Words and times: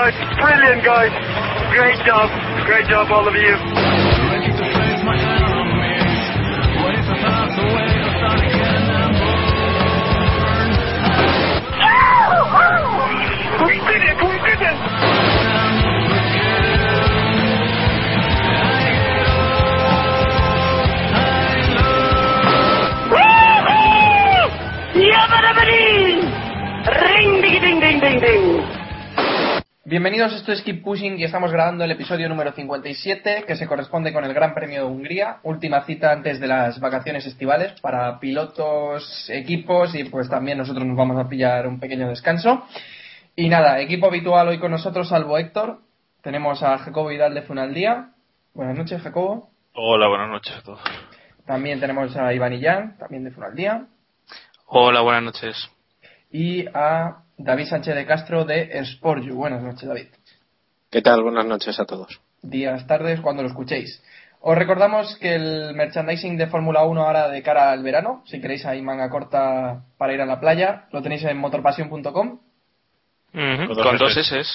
Uh, 0.00 0.10
brilliant, 0.40 0.82
guys. 0.82 1.12
Great 1.76 2.00
job. 2.06 2.30
Great 2.64 2.88
job, 2.88 3.12
all 3.12 3.28
of 3.28 3.34
you. 3.34 3.52
We 13.66 13.76
did 13.76 14.02
it! 14.08 14.16
We 14.24 14.38
did 14.48 14.62
it! 14.62 14.89
Bienvenidos, 29.90 30.32
esto 30.34 30.52
es 30.52 30.62
Keep 30.62 30.84
Pushing 30.84 31.18
y 31.18 31.24
estamos 31.24 31.50
grabando 31.50 31.82
el 31.82 31.90
episodio 31.90 32.28
número 32.28 32.52
57 32.52 33.42
que 33.44 33.56
se 33.56 33.66
corresponde 33.66 34.12
con 34.12 34.22
el 34.24 34.32
Gran 34.32 34.54
Premio 34.54 34.82
de 34.82 34.86
Hungría, 34.86 35.40
última 35.42 35.82
cita 35.82 36.12
antes 36.12 36.38
de 36.38 36.46
las 36.46 36.78
vacaciones 36.78 37.26
estivales 37.26 37.72
para 37.80 38.20
pilotos, 38.20 39.28
equipos 39.28 39.92
y 39.96 40.04
pues 40.04 40.30
también 40.30 40.58
nosotros 40.58 40.86
nos 40.86 40.96
vamos 40.96 41.18
a 41.18 41.28
pillar 41.28 41.66
un 41.66 41.80
pequeño 41.80 42.08
descanso. 42.08 42.68
Y 43.34 43.48
nada, 43.48 43.80
equipo 43.80 44.06
habitual 44.06 44.46
hoy 44.46 44.60
con 44.60 44.70
nosotros 44.70 45.08
salvo 45.08 45.36
Héctor, 45.38 45.80
tenemos 46.22 46.62
a 46.62 46.78
Jacobo 46.78 47.08
Vidal 47.08 47.34
de 47.34 47.42
Funaldía. 47.42 48.10
Buenas 48.54 48.78
noches, 48.78 49.02
Jacobo. 49.02 49.50
Hola, 49.74 50.06
buenas 50.06 50.28
noches 50.28 50.56
a 50.56 50.62
todos. 50.62 50.80
También 51.46 51.80
tenemos 51.80 52.16
a 52.16 52.32
Iván 52.32 52.52
Illán, 52.52 52.96
también 52.96 53.24
de 53.24 53.32
Funaldía. 53.32 53.86
Hola, 54.66 55.00
buenas 55.00 55.24
noches. 55.24 55.68
Y 56.30 56.66
a 56.74 57.22
David 57.36 57.66
Sánchez 57.66 57.94
de 57.94 58.06
Castro 58.06 58.44
de 58.44 58.84
Sportju. 58.84 59.34
Buenas 59.34 59.62
noches, 59.62 59.88
David. 59.88 60.06
¿Qué 60.90 61.02
tal? 61.02 61.22
Buenas 61.22 61.46
noches 61.46 61.78
a 61.80 61.84
todos. 61.84 62.20
días, 62.42 62.86
tardes, 62.86 63.20
cuando 63.20 63.42
lo 63.42 63.48
escuchéis. 63.48 64.02
Os 64.40 64.56
recordamos 64.56 65.16
que 65.18 65.34
el 65.34 65.74
merchandising 65.74 66.38
de 66.38 66.46
Fórmula 66.46 66.84
1 66.84 67.02
ahora 67.04 67.28
de 67.28 67.42
cara 67.42 67.72
al 67.72 67.82
verano, 67.82 68.22
si 68.26 68.40
queréis 68.40 68.64
ahí 68.64 68.80
manga 68.80 69.10
corta 69.10 69.84
para 69.98 70.14
ir 70.14 70.20
a 70.22 70.26
la 70.26 70.40
playa, 70.40 70.86
lo 70.92 71.02
tenéis 71.02 71.24
en 71.24 71.36
motorpasión.com. 71.36 72.38
Dos 73.32 73.78
Con 73.78 73.98
dos 73.98 74.14
Ss. 74.14 74.32
S. 74.32 74.50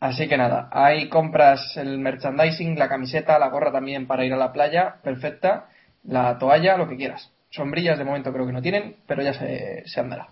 Así 0.00 0.26
que 0.26 0.38
nada, 0.38 0.70
ahí 0.72 1.10
compras 1.10 1.76
el 1.76 1.98
merchandising, 1.98 2.78
la 2.78 2.88
camiseta, 2.88 3.38
la 3.38 3.50
gorra 3.50 3.70
también 3.70 4.06
para 4.06 4.24
ir 4.24 4.32
a 4.32 4.38
la 4.38 4.52
playa, 4.52 4.96
perfecta, 5.04 5.66
la 6.04 6.38
toalla, 6.38 6.78
lo 6.78 6.88
que 6.88 6.96
quieras. 6.96 7.30
Sombrillas 7.50 7.98
de 7.98 8.04
momento 8.04 8.32
creo 8.32 8.46
que 8.46 8.52
no 8.52 8.62
tienen, 8.62 8.96
pero 9.06 9.22
ya 9.22 9.34
se, 9.34 9.82
se 9.84 10.00
andará. 10.00 10.28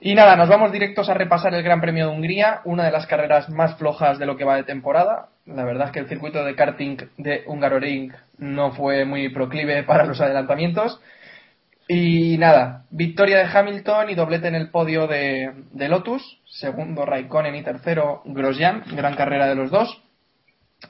Y 0.00 0.14
nada, 0.14 0.36
nos 0.36 0.48
vamos 0.48 0.70
directos 0.70 1.08
a 1.08 1.14
repasar 1.14 1.52
el 1.54 1.62
Gran 1.64 1.80
Premio 1.80 2.06
de 2.06 2.14
Hungría, 2.14 2.60
una 2.64 2.84
de 2.84 2.92
las 2.92 3.08
carreras 3.08 3.48
más 3.48 3.76
flojas 3.78 4.20
de 4.20 4.26
lo 4.26 4.36
que 4.36 4.44
va 4.44 4.54
de 4.54 4.62
temporada. 4.62 5.30
La 5.44 5.64
verdad 5.64 5.88
es 5.88 5.92
que 5.92 5.98
el 5.98 6.08
circuito 6.08 6.44
de 6.44 6.54
karting 6.54 6.98
de 7.16 7.42
Hungaroring 7.48 8.12
no 8.38 8.70
fue 8.70 9.04
muy 9.04 9.28
proclive 9.30 9.82
para 9.86 10.04
los 10.04 10.20
adelantamientos. 10.20 11.00
Y 11.88 12.38
nada, 12.38 12.84
victoria 12.90 13.38
de 13.38 13.46
Hamilton 13.52 14.10
y 14.10 14.14
doblete 14.14 14.46
en 14.46 14.54
el 14.54 14.70
podio 14.70 15.08
de, 15.08 15.52
de 15.72 15.88
Lotus, 15.88 16.22
segundo 16.44 17.04
Raikkonen 17.04 17.56
y 17.56 17.62
tercero 17.64 18.22
Grosjean, 18.24 18.84
gran 18.92 19.16
carrera 19.16 19.48
de 19.48 19.56
los 19.56 19.70
dos. 19.72 20.00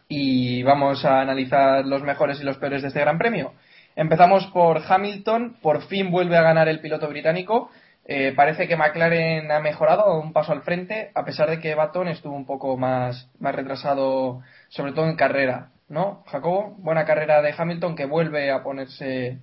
Y 0.09 0.63
vamos 0.65 1.07
a 1.07 1.23
analizar 1.23 1.87
los 1.87 2.03
mejores 2.03 2.41
y 2.41 2.45
los 2.45 2.59
peores 2.59 2.83
de 2.83 2.89
este 2.89 3.01
Gran 3.01 3.17
Premio. 3.17 3.55
Empezamos 3.97 4.47
por 4.49 4.83
Hamilton, 4.87 5.57
por 5.63 5.83
fin 5.87 6.11
vuelve 6.11 6.37
a 6.37 6.43
ganar 6.43 6.69
el 6.69 6.81
piloto 6.81 7.09
británico. 7.09 7.71
Eh, 8.11 8.33
parece 8.35 8.67
que 8.67 8.77
McLaren 8.77 9.53
ha 9.53 9.61
mejorado 9.61 10.19
un 10.19 10.33
paso 10.33 10.53
al 10.53 10.63
frente, 10.63 11.13
a 11.15 11.27
pesar 11.27 11.51
de 11.51 11.61
que 11.61 11.75
Baton 11.75 12.09
estuvo 12.09 12.35
un 12.35 12.47
poco 12.47 12.79
más, 12.79 13.31
más 13.39 13.55
retrasado, 13.55 14.43
sobre 14.69 14.93
todo 14.93 15.07
en 15.11 15.17
carrera, 15.17 15.73
¿no? 15.91 16.25
Jacobo, 16.27 16.75
buena 16.79 17.05
carrera 17.05 17.43
de 17.43 17.55
Hamilton 17.57 17.95
que 17.95 18.07
vuelve 18.07 18.51
a 18.51 18.63
ponerse, 18.63 19.39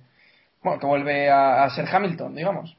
bueno, 0.64 0.80
que 0.80 0.86
vuelve 0.86 1.30
a, 1.30 1.62
a 1.62 1.70
ser 1.70 1.86
Hamilton, 1.88 2.34
digamos. 2.34 2.76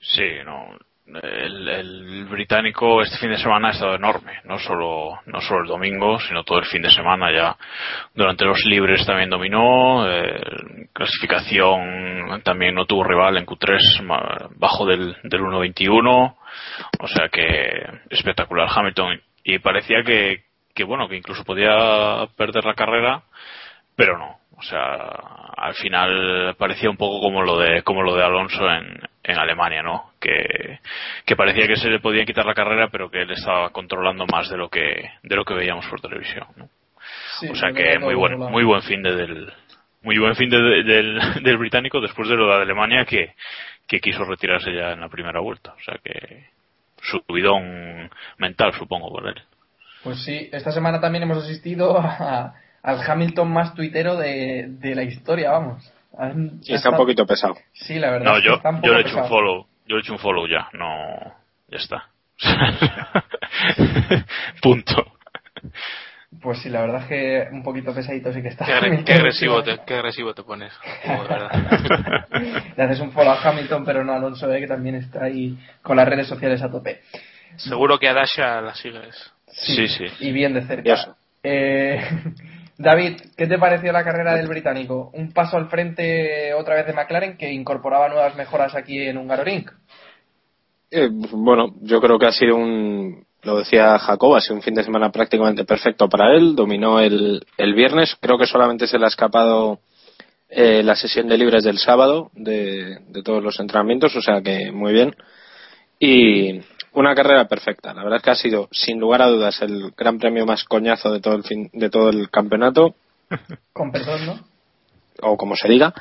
Sí, 0.00 0.28
no. 0.46 0.78
El, 1.04 1.68
el 1.68 2.24
británico 2.26 3.02
este 3.02 3.18
fin 3.18 3.30
de 3.30 3.36
semana 3.36 3.68
ha 3.68 3.70
estado 3.72 3.96
enorme, 3.96 4.40
no 4.44 4.58
solo, 4.58 5.20
no 5.26 5.40
solo 5.40 5.62
el 5.62 5.68
domingo, 5.68 6.18
sino 6.20 6.44
todo 6.44 6.60
el 6.60 6.64
fin 6.66 6.80
de 6.80 6.90
semana 6.90 7.30
ya. 7.32 7.56
Durante 8.14 8.44
los 8.44 8.64
libres 8.64 9.04
también 9.04 9.28
dominó, 9.28 10.08
eh, 10.08 10.86
clasificación 10.92 12.40
también 12.44 12.74
no 12.74 12.86
tuvo 12.86 13.04
rival 13.04 13.36
en 13.36 13.46
Q3 13.46 14.02
ma- 14.04 14.48
bajo 14.56 14.86
del, 14.86 15.16
del 15.24 15.40
1.21, 15.42 16.36
o 17.00 17.08
sea 17.08 17.28
que 17.28 17.84
espectacular 18.10 18.68
Hamilton. 18.74 19.20
Y 19.44 19.58
parecía 19.58 20.02
que, 20.04 20.44
que 20.74 20.84
bueno, 20.84 21.08
que 21.08 21.16
incluso 21.16 21.44
podía 21.44 22.26
perder 22.36 22.64
la 22.64 22.74
carrera, 22.74 23.22
pero 23.96 24.16
no. 24.18 24.38
O 24.56 24.62
sea, 24.62 24.84
al 25.56 25.74
final 25.74 26.54
parecía 26.56 26.88
un 26.88 26.96
poco 26.96 27.20
como 27.20 27.42
lo 27.42 27.58
de 27.58 27.82
como 27.82 28.02
lo 28.02 28.14
de 28.14 28.22
Alonso 28.24 28.64
en, 28.70 29.00
en 29.24 29.38
Alemania, 29.38 29.82
¿no? 29.82 30.12
Que, 30.20 30.80
que 31.24 31.36
parecía 31.36 31.66
que 31.66 31.76
se 31.76 31.88
le 31.88 32.00
podía 32.00 32.24
quitar 32.24 32.44
la 32.44 32.54
carrera, 32.54 32.88
pero 32.88 33.10
que 33.10 33.22
él 33.22 33.30
estaba 33.30 33.70
controlando 33.70 34.26
más 34.26 34.48
de 34.50 34.56
lo 34.56 34.68
que 34.68 35.10
de 35.22 35.36
lo 35.36 35.44
que 35.44 35.54
veíamos 35.54 35.86
por 35.86 36.00
televisión, 36.00 36.46
¿no? 36.56 36.68
Sí, 37.40 37.48
o 37.48 37.54
sea 37.56 37.72
que 37.72 37.98
muy 37.98 38.14
buen 38.14 38.38
muy 38.38 38.64
buen 38.64 38.82
fin 38.82 39.02
de 39.02 39.14
del 39.14 39.52
muy 40.02 40.18
buen 40.18 40.34
fin 40.34 40.50
de- 40.50 40.60
de- 40.60 40.82
del, 40.82 41.20
del 41.44 41.58
británico 41.58 42.00
después 42.00 42.28
de 42.28 42.36
lo 42.36 42.48
de 42.48 42.62
Alemania 42.62 43.04
que, 43.04 43.34
que 43.86 44.00
quiso 44.00 44.24
retirarse 44.24 44.72
ya 44.74 44.92
en 44.92 45.00
la 45.00 45.08
primera 45.08 45.40
vuelta. 45.40 45.74
O 45.74 45.80
sea 45.84 45.98
que 46.02 46.46
subidón 47.00 48.10
mental, 48.38 48.72
supongo, 48.74 49.10
por 49.10 49.28
él. 49.28 49.34
Pues 50.04 50.24
sí, 50.24 50.48
esta 50.52 50.72
semana 50.72 51.00
también 51.00 51.22
hemos 51.24 51.44
asistido 51.44 51.98
a- 51.98 52.54
al 52.82 53.00
Hamilton 53.08 53.52
más 53.52 53.74
tuitero 53.74 54.16
de, 54.16 54.66
de 54.68 54.94
la 54.96 55.04
historia, 55.04 55.52
vamos. 55.52 55.91
Han- 56.18 56.62
Sí, 56.62 56.74
está 56.74 56.90
un 56.90 56.96
poquito 56.96 57.24
pesado. 57.26 57.56
Sí, 57.72 57.98
la 57.98 58.10
verdad. 58.10 58.32
No, 58.32 58.38
yo, 58.40 58.54
está 58.54 58.70
un 58.70 58.82
yo 58.82 58.92
le 58.92 58.98
he 58.98 59.02
hecho 59.02 59.18
un 59.18 59.28
follow. 59.28 59.66
Yo 59.86 59.96
le 59.96 60.00
he 60.00 60.00
hecho 60.00 60.12
un 60.12 60.18
follow 60.18 60.46
ya. 60.46 60.68
No, 60.72 61.34
ya 61.68 61.78
está. 61.78 62.08
Punto. 64.62 65.12
Pues 66.40 66.58
sí, 66.62 66.70
la 66.70 66.80
verdad 66.80 67.02
es 67.02 67.08
que 67.08 67.48
un 67.52 67.62
poquito 67.62 67.94
pesadito 67.94 68.32
sí 68.32 68.40
que 68.42 68.48
está. 68.48 68.64
Qué, 68.64 68.72
agre- 68.72 68.86
Hamilton 68.86 69.04
qué 69.06 69.12
agresivo, 69.12 69.62
te, 69.62 69.78
qué 69.86 69.94
agresivo 69.94 70.34
te 70.34 70.42
pones. 70.42 70.72
De 71.04 71.16
verdad. 71.16 72.26
Le 72.76 72.82
haces 72.82 73.00
un 73.00 73.12
follow 73.12 73.32
a 73.32 73.40
Hamilton, 73.50 73.84
pero 73.84 74.04
no 74.04 74.12
a 74.12 74.16
Alonso, 74.16 74.50
eh, 74.52 74.60
que 74.60 74.66
también 74.66 74.94
está 74.96 75.24
ahí 75.24 75.56
con 75.82 75.96
las 75.96 76.08
redes 76.08 76.26
sociales 76.26 76.62
a 76.62 76.70
tope. 76.70 77.02
Seguro 77.56 77.98
que 77.98 78.08
a 78.08 78.14
Dasha 78.14 78.60
la 78.62 78.74
sigues. 78.74 79.32
Sí, 79.48 79.86
sí. 79.88 80.06
Y 80.20 80.32
bien 80.32 80.54
de 80.54 80.62
cerca. 80.62 81.16
Eh, 81.42 82.00
David, 82.82 83.16
¿qué 83.36 83.46
te 83.46 83.58
pareció 83.58 83.92
la 83.92 84.02
carrera 84.02 84.34
del 84.34 84.48
británico? 84.48 85.10
Un 85.14 85.32
paso 85.32 85.56
al 85.56 85.68
frente 85.68 86.52
otra 86.52 86.74
vez 86.74 86.86
de 86.86 86.92
McLaren 86.92 87.36
que 87.36 87.52
incorporaba 87.52 88.08
nuevas 88.08 88.34
mejoras 88.36 88.74
aquí 88.74 89.00
en 89.00 89.18
Hungaroring. 89.18 89.66
Eh, 90.90 91.08
bueno, 91.10 91.74
yo 91.80 92.00
creo 92.00 92.18
que 92.18 92.26
ha 92.26 92.32
sido 92.32 92.56
un, 92.56 93.24
lo 93.42 93.58
decía 93.58 93.98
Jacob, 93.98 94.34
ha 94.34 94.40
sido 94.40 94.56
un 94.56 94.62
fin 94.62 94.74
de 94.74 94.82
semana 94.82 95.12
prácticamente 95.12 95.64
perfecto 95.64 96.08
para 96.08 96.34
él. 96.34 96.56
Dominó 96.56 96.98
el, 96.98 97.46
el 97.56 97.74
viernes, 97.74 98.16
creo 98.20 98.36
que 98.36 98.46
solamente 98.46 98.88
se 98.88 98.98
le 98.98 99.04
ha 99.04 99.08
escapado 99.08 99.78
eh, 100.48 100.82
la 100.82 100.96
sesión 100.96 101.28
de 101.28 101.38
libres 101.38 101.62
del 101.62 101.78
sábado 101.78 102.30
de, 102.34 102.98
de 103.08 103.22
todos 103.22 103.42
los 103.42 103.60
entrenamientos, 103.60 104.14
o 104.16 104.20
sea 104.20 104.42
que 104.42 104.72
muy 104.72 104.92
bien. 104.92 105.14
Y 106.00 106.60
una 106.94 107.14
carrera 107.14 107.46
perfecta. 107.46 107.94
La 107.94 108.02
verdad 108.02 108.18
es 108.18 108.22
que 108.22 108.30
ha 108.30 108.34
sido, 108.34 108.68
sin 108.70 108.98
lugar 109.00 109.22
a 109.22 109.28
dudas, 109.28 109.60
el 109.62 109.92
gran 109.96 110.18
premio 110.18 110.46
más 110.46 110.64
coñazo 110.64 111.12
de 111.12 111.20
todo 111.20 111.34
el, 111.34 111.44
fin, 111.44 111.70
de 111.72 111.90
todo 111.90 112.10
el 112.10 112.30
campeonato, 112.30 112.94
Con 113.72 113.90
perdón, 113.90 114.26
¿no? 114.26 114.52
o 115.22 115.36
como 115.36 115.56
se 115.56 115.68
diga. 115.68 115.92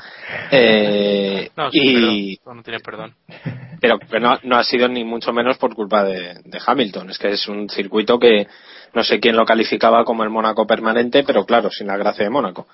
Eh, 0.51 1.49
No, 1.57 1.69
sí, 1.69 1.79
y, 1.81 2.37
perdón, 2.37 2.57
no 2.57 2.63
tiene 2.63 2.79
perdón. 2.79 3.15
pero 3.81 3.99
que 3.99 4.19
no, 4.19 4.39
no 4.43 4.57
ha 4.57 4.63
sido 4.63 4.87
ni 4.87 5.03
mucho 5.03 5.33
menos 5.33 5.57
por 5.57 5.75
culpa 5.75 6.03
de, 6.03 6.35
de 6.45 6.61
Hamilton. 6.65 7.09
Es 7.09 7.19
que 7.19 7.31
es 7.31 7.47
un 7.47 7.69
circuito 7.69 8.19
que 8.19 8.47
no 8.93 9.03
sé 9.03 9.19
quién 9.19 9.35
lo 9.35 9.45
calificaba 9.45 10.05
como 10.05 10.23
el 10.23 10.29
Mónaco 10.29 10.65
permanente, 10.65 11.23
pero 11.23 11.45
claro, 11.45 11.69
sin 11.69 11.87
la 11.87 11.97
gracia 11.97 12.23
de 12.23 12.29
Mónaco. 12.29 12.67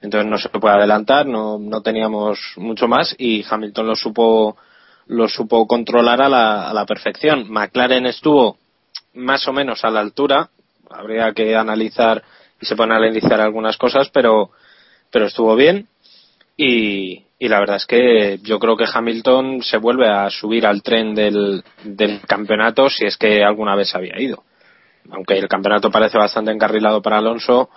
Entonces 0.00 0.28
no 0.28 0.38
se 0.38 0.48
puede 0.48 0.74
adelantar, 0.74 1.26
no, 1.26 1.58
no 1.58 1.82
teníamos 1.82 2.38
mucho 2.56 2.88
más 2.88 3.14
y 3.18 3.44
Hamilton 3.48 3.86
lo 3.86 3.96
supo 3.96 4.56
lo 5.06 5.28
supo 5.28 5.66
controlar 5.66 6.20
a 6.20 6.28
la, 6.28 6.68
a 6.68 6.74
la 6.74 6.86
perfección. 6.86 7.50
McLaren 7.50 8.06
estuvo 8.06 8.58
más 9.14 9.46
o 9.48 9.52
menos 9.52 9.84
a 9.84 9.90
la 9.90 10.00
altura, 10.00 10.50
habría 10.90 11.32
que 11.32 11.56
analizar 11.56 12.22
y 12.60 12.66
se 12.66 12.76
pueden 12.76 12.92
analizar 12.92 13.40
algunas 13.40 13.76
cosas, 13.76 14.08
pero 14.10 14.50
pero 15.10 15.26
estuvo 15.26 15.54
bien 15.56 15.86
y, 16.56 17.24
y 17.38 17.48
la 17.48 17.60
verdad 17.60 17.76
es 17.76 17.86
que 17.86 18.38
yo 18.42 18.58
creo 18.58 18.76
que 18.76 18.86
Hamilton 18.92 19.62
se 19.62 19.76
vuelve 19.78 20.08
a 20.08 20.28
subir 20.30 20.66
al 20.66 20.82
tren 20.82 21.14
del, 21.14 21.62
del 21.84 22.20
campeonato 22.22 22.90
si 22.90 23.06
es 23.06 23.16
que 23.16 23.44
alguna 23.44 23.74
vez 23.74 23.94
había 23.94 24.20
ido. 24.20 24.42
Aunque 25.10 25.38
el 25.38 25.48
campeonato 25.48 25.90
parece 25.90 26.18
bastante 26.18 26.50
encarrilado 26.50 27.00
para 27.00 27.18
Alonso, 27.18 27.70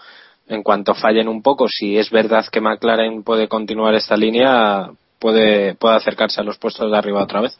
en 0.47 0.63
cuanto 0.63 0.95
fallen 0.95 1.27
un 1.27 1.43
poco, 1.43 1.67
si 1.67 1.97
es 1.97 2.09
verdad 2.09 2.45
que 2.51 2.59
McLaren 2.59 3.23
puede 3.23 3.47
continuar 3.47 3.93
esta 3.93 4.17
línea, 4.17 4.89
puede, 5.19 5.75
puede 5.75 5.95
acercarse 5.95 6.41
a 6.41 6.43
los 6.43 6.57
puestos 6.57 6.89
de 6.91 6.97
arriba 6.97 7.23
otra 7.23 7.41
vez. 7.41 7.59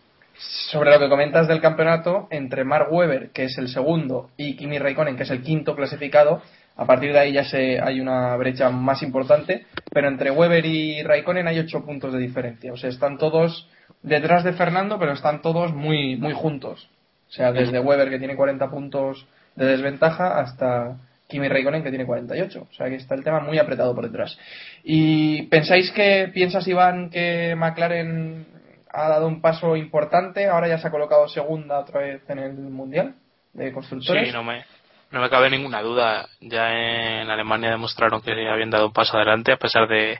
Sobre 0.71 0.91
lo 0.91 0.99
que 0.99 1.09
comentas 1.09 1.47
del 1.47 1.59
campeonato, 1.59 2.27
entre 2.31 2.63
Mark 2.63 2.87
Webber, 2.91 3.31
que 3.31 3.43
es 3.43 3.57
el 3.57 3.67
segundo, 3.67 4.29
y 4.37 4.55
Kimi 4.55 4.79
Raikkonen, 4.79 5.17
que 5.17 5.23
es 5.23 5.31
el 5.31 5.43
quinto 5.43 5.75
clasificado, 5.75 6.41
a 6.77 6.85
partir 6.85 7.11
de 7.11 7.19
ahí 7.19 7.33
ya 7.33 7.43
se, 7.43 7.81
hay 7.81 7.99
una 7.99 8.35
brecha 8.37 8.69
más 8.69 9.03
importante, 9.03 9.65
pero 9.91 10.07
entre 10.07 10.31
Webber 10.31 10.65
y 10.65 11.03
Raikkonen 11.03 11.47
hay 11.47 11.59
ocho 11.59 11.85
puntos 11.85 12.13
de 12.13 12.19
diferencia. 12.19 12.71
O 12.71 12.77
sea, 12.77 12.89
están 12.89 13.17
todos 13.17 13.67
detrás 14.01 14.45
de 14.45 14.53
Fernando, 14.53 14.97
pero 14.97 15.11
están 15.11 15.41
todos 15.41 15.73
muy, 15.73 16.15
muy 16.15 16.31
juntos. 16.31 16.89
O 17.27 17.31
sea, 17.31 17.51
desde 17.51 17.79
Webber, 17.81 18.09
que 18.09 18.17
tiene 18.17 18.37
40 18.37 18.71
puntos 18.71 19.27
de 19.55 19.65
desventaja, 19.65 20.39
hasta 20.39 20.97
Kimi 21.29 21.47
Raikkonen, 21.47 21.83
que 21.83 21.89
tiene 21.89 22.07
48. 22.07 22.67
O 22.69 22.73
sea, 22.73 22.89
que 22.89 22.95
está 22.95 23.13
el 23.13 23.23
tema 23.23 23.39
muy 23.39 23.59
apretado 23.59 23.93
por 23.93 24.03
detrás. 24.03 24.37
¿Y 24.83 25.43
pensáis 25.43 25.91
que, 25.91 26.31
piensas, 26.33 26.67
Iván, 26.67 27.11
que 27.11 27.53
McLaren 27.55 28.47
ha 28.91 29.07
dado 29.09 29.27
un 29.27 29.39
paso 29.39 29.75
importante? 29.75 30.47
Ahora 30.47 30.67
ya 30.67 30.79
se 30.79 30.87
ha 30.87 30.91
colocado 30.91 31.27
segunda 31.27 31.79
otra 31.79 32.01
vez 32.01 32.27
en 32.29 32.39
el 32.39 32.53
Mundial 32.53 33.13
de 33.53 33.71
Constructores. 33.71 34.27
Sí, 34.27 34.33
no 34.33 34.43
me, 34.43 34.65
no 35.11 35.21
me 35.21 35.29
cabe 35.29 35.51
ninguna 35.51 35.83
duda. 35.83 36.27
Ya 36.41 36.73
en 36.73 37.29
Alemania 37.29 37.69
demostraron 37.69 38.21
que 38.21 38.31
habían 38.31 38.71
dado 38.71 38.87
un 38.87 38.93
paso 38.93 39.15
adelante 39.15 39.51
a 39.51 39.57
pesar 39.57 39.87
de, 39.87 40.19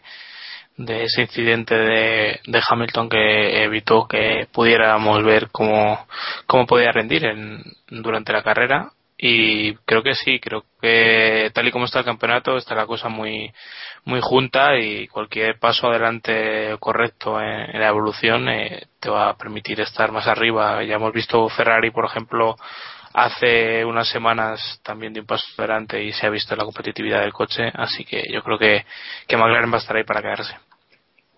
de 0.78 1.06
ese 1.06 1.24
incidente 1.24 1.76
de, 1.76 2.40
de 2.46 2.62
Hamilton 2.70 3.10
que 3.10 3.64
evitó 3.64 4.08
que 4.08 4.48
pudiéramos 4.52 5.24
ver 5.24 5.50
cómo, 5.52 6.06
cómo 6.46 6.68
podía 6.68 6.92
rendir 6.92 7.26
en, 7.26 7.64
durante 7.90 8.32
la 8.32 8.44
carrera. 8.44 8.92
Y 9.22 9.74
creo 9.86 10.02
que 10.02 10.16
sí, 10.16 10.40
creo 10.40 10.64
que 10.82 11.52
tal 11.54 11.68
y 11.68 11.72
como 11.72 11.84
está 11.84 12.00
el 12.00 12.06
campeonato 12.06 12.56
está 12.56 12.74
la 12.74 12.86
cosa 12.86 13.10
muy, 13.10 13.52
muy 14.06 14.22
junta 14.22 14.78
y 14.80 15.08
cualquier 15.10 15.60
paso 15.60 15.88
adelante 15.88 16.78
correcto 16.80 17.42
en, 17.42 17.76
en 17.76 17.82
la 17.82 17.90
evolución 17.90 18.48
eh, 18.48 18.88
te 18.98 19.10
va 19.10 19.30
a 19.30 19.38
permitir 19.38 19.82
estar 19.82 20.14
más 20.14 20.26
arriba. 20.26 20.82
Ya 20.86 20.96
hemos 20.96 21.12
visto 21.12 21.50
Ferrari, 21.50 21.92
por 21.92 22.06
ejemplo, 22.06 22.56
hace 23.14 23.84
unas 23.84 24.08
semanas 24.08 24.80
también 24.84 25.12
de 25.12 25.20
un 25.20 25.26
paso 25.26 25.46
adelante 25.58 26.02
y 26.02 26.14
se 26.14 26.26
ha 26.26 26.30
visto 26.30 26.56
la 26.56 26.64
competitividad 26.64 27.20
del 27.20 27.34
coche, 27.34 27.70
así 27.74 28.06
que 28.06 28.24
yo 28.32 28.42
creo 28.42 28.58
que, 28.58 28.86
que 29.28 29.36
McLaren 29.36 29.72
va 29.72 29.76
a 29.76 29.80
estar 29.80 29.98
ahí 29.98 30.06
para 30.06 30.22
quedarse. 30.22 30.56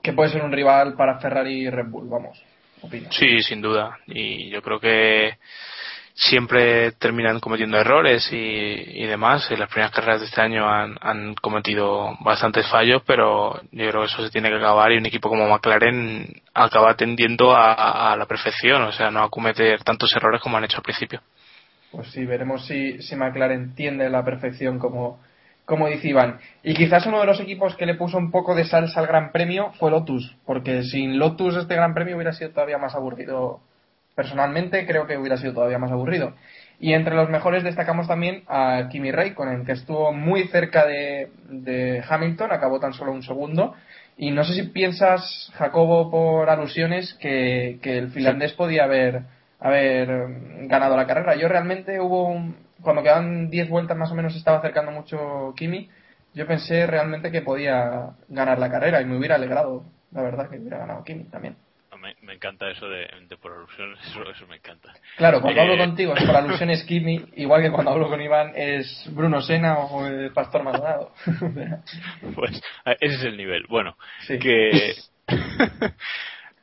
Que 0.04 0.14
puede 0.14 0.30
ser 0.30 0.44
un 0.44 0.52
rival 0.52 0.94
para 0.96 1.20
Ferrari 1.20 1.64
y 1.64 1.70
Red 1.70 1.88
Bull, 1.88 2.08
vamos. 2.10 2.40
Opino. 2.82 3.12
Sí, 3.12 3.42
sin 3.44 3.62
duda. 3.62 4.00
Y 4.08 4.50
yo 4.50 4.62
creo 4.62 4.80
que 4.80 5.38
siempre 6.22 6.92
terminan 6.94 7.40
cometiendo 7.40 7.80
errores 7.80 8.32
y, 8.32 8.36
y 8.38 9.08
demás. 9.08 9.50
En 9.50 9.60
las 9.60 9.70
primeras 9.70 9.92
carreras 9.92 10.20
de 10.22 10.28
este 10.28 10.40
año 10.40 10.70
han, 10.70 10.96
han 11.02 11.34
cometido 11.36 12.16
bastantes 12.20 12.68
fallos, 12.68 13.02
pero 13.08 13.60
yo 13.72 13.90
creo 13.90 14.02
que 14.02 14.06
eso 14.06 14.24
se 14.24 14.30
tiene 14.30 14.50
que 14.50 14.58
acabar 14.58 14.92
y 14.92 14.98
un 14.98 15.06
equipo 15.08 15.30
como 15.30 15.48
McLaren 15.48 16.28
acaba 16.54 16.94
tendiendo 16.96 17.56
a, 17.56 18.12
a 18.12 18.16
la 18.16 18.28
perfección, 18.28 18.84
o 18.84 18.92
sea, 18.92 19.10
no 19.10 19.24
a 19.24 19.30
cometer 19.30 19.84
tantos 19.84 20.16
errores 20.16 20.42
como 20.42 20.58
han 20.58 20.64
hecho 20.64 20.78
al 20.78 20.84
principio. 20.84 21.22
Pues 21.92 22.12
sí, 22.12 22.24
veremos 22.24 22.68
si, 22.68 23.02
si 23.02 23.16
McLaren 23.16 23.74
tiende 23.74 24.08
la 24.10 24.24
perfección 24.24 24.78
como, 24.78 25.20
como 25.66 25.88
dice 25.88 26.10
Iván. 26.10 26.40
Y 26.62 26.76
quizás 26.76 27.06
uno 27.08 27.20
de 27.20 27.26
los 27.26 27.40
equipos 27.40 27.76
que 27.76 27.88
le 27.88 27.96
puso 27.96 28.20
un 28.20 28.30
poco 28.30 28.54
de 28.54 28.66
salsa 28.66 29.00
al 29.00 29.08
Gran 29.08 29.32
Premio 29.32 29.72
fue 29.80 29.90
Lotus, 29.90 30.36
porque 30.46 30.84
sin 30.84 31.18
Lotus 31.18 31.56
este 31.56 31.76
Gran 31.76 31.96
Premio 31.96 32.16
hubiera 32.16 32.34
sido 32.34 32.52
todavía 32.52 32.78
más 32.78 32.94
aburrido. 32.94 33.60
Personalmente 34.22 34.86
creo 34.86 35.08
que 35.08 35.18
hubiera 35.18 35.36
sido 35.36 35.54
todavía 35.54 35.80
más 35.80 35.92
aburrido. 35.92 36.36
Y 36.80 36.94
entre 36.94 37.16
los 37.16 37.28
mejores 37.32 37.64
destacamos 37.64 38.08
también 38.08 38.44
a 38.48 38.88
Kimi 38.92 39.12
Raikkonen, 39.12 39.66
que 39.66 39.72
estuvo 39.72 40.14
muy 40.14 40.48
cerca 40.50 40.86
de, 40.86 42.04
Hamilton, 42.08 42.52
acabó 42.52 42.80
tan 42.80 42.94
solo 42.94 43.14
un 43.14 43.24
segundo. 43.24 43.74
Y 44.18 44.30
no 44.30 44.44
sé 44.44 44.54
si 44.54 44.64
piensas, 44.70 45.52
Jacobo, 45.56 46.12
por 46.12 46.52
alusiones, 46.52 47.16
que, 47.16 47.80
que 47.82 47.98
el 47.98 48.12
finlandés 48.12 48.54
podía 48.54 48.84
haber, 48.84 49.24
haber 49.60 50.08
mm, 50.12 50.68
ganado 50.68 50.96
la 50.96 51.08
carrera. 51.08 51.36
Yo 51.36 51.48
realmente 51.48 52.00
hubo 52.00 52.28
un, 52.28 52.58
cuando 52.80 53.02
quedaban 53.02 53.50
10 53.50 53.70
vueltas 53.70 53.98
más 53.98 54.12
o 54.12 54.16
menos 54.16 54.36
estaba 54.36 54.60
acercando 54.60 54.92
mucho 54.92 55.56
Kimi. 55.58 55.90
Yo 56.36 56.46
pensé 56.46 56.86
realmente 56.86 57.32
que 57.32 57.42
podía 57.42 58.12
ganar 58.30 58.60
la 58.60 58.70
carrera 58.70 59.02
y 59.02 59.06
me 59.06 59.18
hubiera 59.18 59.34
alegrado, 59.34 59.84
la 60.12 60.22
verdad, 60.22 60.48
que 60.48 60.60
hubiera 60.60 60.78
ganado 60.78 61.04
Kimi 61.04 61.24
también. 61.24 61.56
Encanta 62.42 62.72
eso 62.72 62.90
de, 62.90 63.08
de 63.30 63.38
por 63.38 63.54
alusiones, 63.54 64.00
eso, 64.08 64.24
eso 64.32 64.48
me 64.48 64.56
encanta. 64.56 64.92
Claro, 65.16 65.42
cuando 65.42 65.60
Eh, 65.60 65.64
hablo 65.64 65.78
contigo 65.78 66.16
es 66.16 66.24
por 66.26 66.36
alusiones 66.38 66.84
Kimi, 66.86 67.24
igual 67.36 67.62
que 67.62 67.70
cuando 67.72 67.92
hablo 67.92 68.10
con 68.10 68.20
Iván 68.20 68.54
es 68.56 69.06
Bruno 69.12 69.42
Sena 69.42 69.78
o 69.78 70.08
el 70.08 70.32
Pastor 70.34 70.64
Maldonado. 70.64 71.14
Pues 72.34 72.60
ese 73.00 73.16
es 73.16 73.24
el 73.26 73.38
nivel. 73.38 73.66
Bueno, 73.70 73.96
Sí. 74.26 74.40
que. 74.40 74.96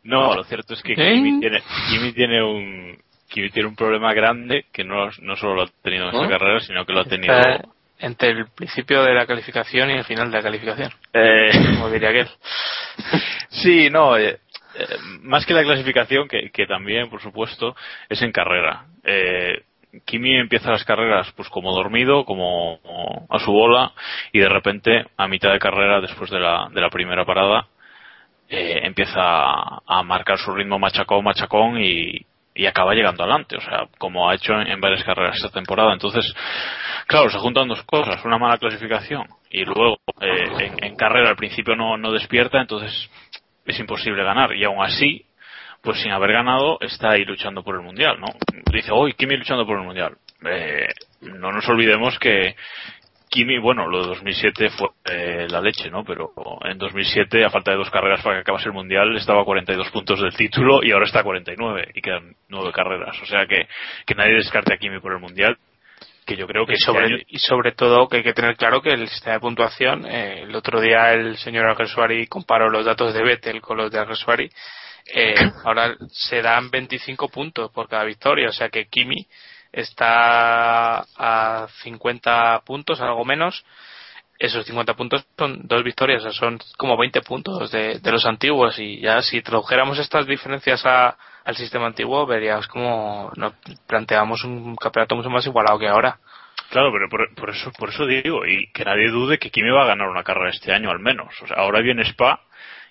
no, 0.03 0.35
lo 0.35 0.45
cierto 0.45 0.75
es 0.75 0.83
que 0.83 0.95
¿Eh? 0.95 1.15
Kimi 1.15 1.39
tiene, 1.41 1.63
Kimi 1.91 2.13
tiene 2.13 2.43
un. 2.43 2.99
Kimi 3.29 3.51
tiene 3.51 3.69
un 3.69 3.77
problema 3.77 4.13
grande 4.15 4.65
que 4.73 4.83
no, 4.85 5.11
no 5.21 5.37
solo 5.37 5.55
lo 5.55 5.63
ha 5.63 5.69
tenido 5.83 6.09
en 6.09 6.15
esta 6.17 6.29
carrera, 6.29 6.61
sino 6.61 6.85
que 6.87 6.93
lo 6.95 7.01
ha 7.01 7.05
tenido. 7.05 7.37
Está 7.39 7.69
entre 8.01 8.31
el 8.31 8.47
principio 8.51 9.03
de 9.03 9.13
la 9.13 9.27
calificación 9.27 9.91
y 9.91 9.95
el 9.95 10.05
final 10.05 10.31
de 10.31 10.37
la 10.39 10.43
calificación, 10.43 10.91
Eh, 11.13 11.51
como 11.75 11.91
diría 11.91 12.09
aquel. 12.11 12.29
sí, 13.51 13.91
no, 13.91 14.17
eh, 14.17 14.39
eh, 14.75 14.97
más 15.23 15.47
que 15.47 15.55
la 15.55 15.63
clasificación, 15.63 16.29
que, 16.29 16.67
también, 16.67 17.09
por 17.09 17.21
supuesto, 17.21 17.75
es 18.09 18.21
en 18.23 18.33
carrera. 18.33 18.85
Eh, 19.05 19.63
Kimi 20.05 20.37
empieza 20.37 20.71
las 20.71 20.85
carreras 20.85 21.33
pues 21.35 21.49
como 21.49 21.75
dormido, 21.75 22.25
como, 22.25 22.79
a 23.31 23.39
su 23.39 23.53
bola, 23.53 23.93
y 24.33 24.39
de 24.39 24.49
repente, 24.49 25.07
a 25.17 25.29
mitad 25.29 25.53
de 25.53 25.59
carrera, 25.59 26.01
después 26.01 26.31
de 26.31 26.39
la, 26.39 26.69
de 26.71 26.81
la 26.81 26.91
primera 26.91 27.25
parada, 27.25 27.67
eh, 28.49 28.81
empieza 28.85 29.21
a, 29.21 30.03
marcar 30.05 30.39
su 30.39 30.55
ritmo 30.55 30.79
machacón, 30.79 31.25
machacón 31.25 31.81
y, 31.81 32.25
acaba 32.67 32.93
llegando 32.93 33.23
adelante, 33.23 33.57
o 33.57 33.61
sea, 33.61 33.87
como 33.99 34.29
ha 34.29 34.35
hecho 34.35 34.53
en, 34.53 34.67
en 34.67 34.81
varias 34.81 35.05
carreras 35.05 35.37
esta 35.37 35.51
temporada. 35.51 35.93
Entonces, 35.93 36.35
claro, 37.07 37.31
se 37.31 37.39
juntan 37.39 37.69
dos 37.69 37.83
cosas, 37.85 38.25
una 38.25 38.37
mala 38.37 38.59
clasificación 38.59 39.29
y 39.49 39.65
luego 39.65 39.99
eh, 40.21 40.49
en, 40.59 40.85
en 40.85 40.97
carrera 40.97 41.31
al 41.31 41.37
principio 41.37 41.77
no, 41.77 41.97
no 41.97 42.11
despierta, 42.11 42.61
entonces 42.61 43.09
es 43.69 43.79
imposible 43.79 44.25
ganar 44.25 44.57
y 44.57 44.65
aún 44.65 44.83
así, 44.83 45.25
pues 45.83 46.01
sin 46.01 46.11
haber 46.11 46.33
ganado 46.33 46.79
está 46.81 47.11
ahí 47.11 47.25
luchando 47.25 47.63
por 47.63 47.77
el 47.77 47.83
mundial, 47.83 48.19
¿no? 48.19 48.27
Dice, 48.73 48.91
hoy 48.93 49.13
Kimi 49.13 49.37
luchando 49.37 49.67
por 49.67 49.79
el 49.79 49.85
mundial. 49.85 50.17
Eh, 50.45 50.89
no 51.21 51.53
nos 51.53 51.69
olvidemos 51.69 52.19
que 52.19 52.57
Kimi, 53.29 53.59
bueno, 53.59 53.87
lo 53.87 54.03
de 54.03 54.09
2007 54.09 54.71
fue 54.71 54.89
eh, 55.05 55.47
la 55.51 55.61
leche, 55.61 55.91
¿no? 55.91 56.03
Pero 56.03 56.33
en 56.65 56.79
2007, 56.79 57.45
a 57.45 57.51
falta 57.51 57.73
de 57.73 57.77
dos 57.77 57.91
carreras 57.91 58.23
para 58.23 58.37
que 58.37 58.41
acabase 58.41 58.69
el 58.69 58.75
mundial, 58.75 59.17
estaba 59.17 59.43
a 59.43 59.45
42 59.45 59.91
puntos 59.91 60.21
del 60.21 60.35
título 60.35 60.83
y 60.83 60.93
ahora 60.93 61.05
está 61.05 61.21
a 61.21 61.25
49 61.25 61.91
y 61.95 62.01
quedan 62.01 62.35
nueve 62.49 62.73
carreras. 62.73 63.21
O 63.23 63.27
sea 63.27 63.47
que, 63.47 63.69
que 64.07 64.15
nadie 64.15 64.35
descarte 64.35 64.73
a 64.73 64.79
Kimi 64.79 64.99
por 65.01 65.13
el 65.13 65.19
mundial. 65.19 65.59
Que 66.29 66.37
yo 66.37 66.47
creo 66.47 66.67
que 66.67 66.73
y 66.73 66.75
este 66.75 66.85
sobre, 66.87 67.05
año- 67.07 67.19
y 67.27 67.39
sobre 67.39 67.73
todo 67.73 68.07
que 68.09 68.19
hay 68.19 68.23
que 68.23 68.35
tener 68.35 68.55
claro 68.57 68.83
que 68.83 68.91
el 68.93 69.09
sistema 69.09 69.35
de 69.35 69.41
puntuación, 69.41 70.05
eh, 70.07 70.43
el 70.43 70.55
otro 70.55 70.81
día 70.81 71.13
el 71.15 71.37
señor 71.39 71.67
Alguersuari 71.67 72.27
comparó 72.27 72.69
los 72.69 72.85
datos 72.85 73.15
de 73.15 73.23
Vettel 73.23 73.61
con 73.63 73.79
los 73.79 73.91
de 73.91 73.99
Alguersuari, 73.99 74.51
eh, 75.15 75.35
ahora 75.65 75.97
se 76.11 76.43
dan 76.43 76.71
25 76.71 77.29
puntos 77.31 77.71
por 77.73 77.89
cada 77.89 78.05
victoria, 78.05 78.49
o 78.51 78.53
sea 78.53 78.69
que 78.69 78.87
Kimi 78.89 79.27
está 79.73 80.99
a 81.17 81.67
50 81.83 82.61
puntos, 82.65 83.01
algo 83.01 83.25
menos. 83.25 83.65
Esos 84.39 84.65
50 84.67 84.95
puntos 84.95 85.27
son 85.37 85.67
dos 85.67 85.83
victorias, 85.83 86.21
o 86.25 86.31
sea, 86.31 86.33
son 86.33 86.59
como 86.77 86.97
20 86.97 87.23
puntos 87.23 87.73
de, 87.73 87.99
de 87.99 88.13
los 88.13 88.25
antiguos 88.25 88.79
y 88.79 89.01
ya 89.01 89.21
si 89.21 89.43
tradujéramos 89.43 89.99
estas 89.99 90.27
diferencias 90.27 90.85
a- 90.87 91.17
al 91.49 91.57
sistema 91.57 91.87
antiguo 91.87 92.27
verías 92.27 92.67
como 92.69 93.33
nos 93.37 93.55
planteamos 93.87 94.45
un 94.45 94.77
campeonato 94.77 95.17
mucho 95.17 95.31
más 95.31 95.47
igualado 95.47 95.79
que 95.79 95.89
ahora. 95.89 96.19
Claro, 96.71 96.93
pero 96.93 97.09
por, 97.09 97.35
por 97.35 97.49
eso 97.49 97.71
por 97.79 97.89
eso 97.89 98.05
digo, 98.05 98.45
y 98.47 98.71
que 98.73 98.85
nadie 98.85 99.09
dude 99.09 99.39
que 99.39 99.51
Kimi 99.51 99.71
va 99.71 99.85
a 99.85 99.87
ganar 99.87 100.09
una 100.11 100.23
carrera 100.23 100.51
este 100.51 100.73
año 100.75 100.91
al 100.91 100.99
menos. 100.99 101.29
O 101.43 101.47
sea, 101.47 101.57
ahora 101.57 101.81
viene 101.81 102.03
Spa 102.03 102.41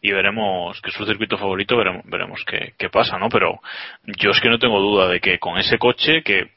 y 0.02 0.12
veremos, 0.12 0.82
que 0.82 0.90
es 0.90 0.96
su 0.96 1.06
circuito 1.06 1.38
favorito, 1.38 1.78
veremos, 1.78 2.02
veremos 2.06 2.44
qué, 2.48 2.74
qué 2.80 2.90
pasa, 2.90 3.20
¿no? 3.20 3.30
Pero 3.30 3.60
yo 4.06 4.32
es 4.32 4.42
que 4.42 4.50
no 4.50 4.58
tengo 4.58 4.80
duda 4.80 5.08
de 5.08 5.20
que 5.20 5.38
con 5.38 5.60
ese 5.60 5.78
coche, 5.78 6.24
que 6.24 6.50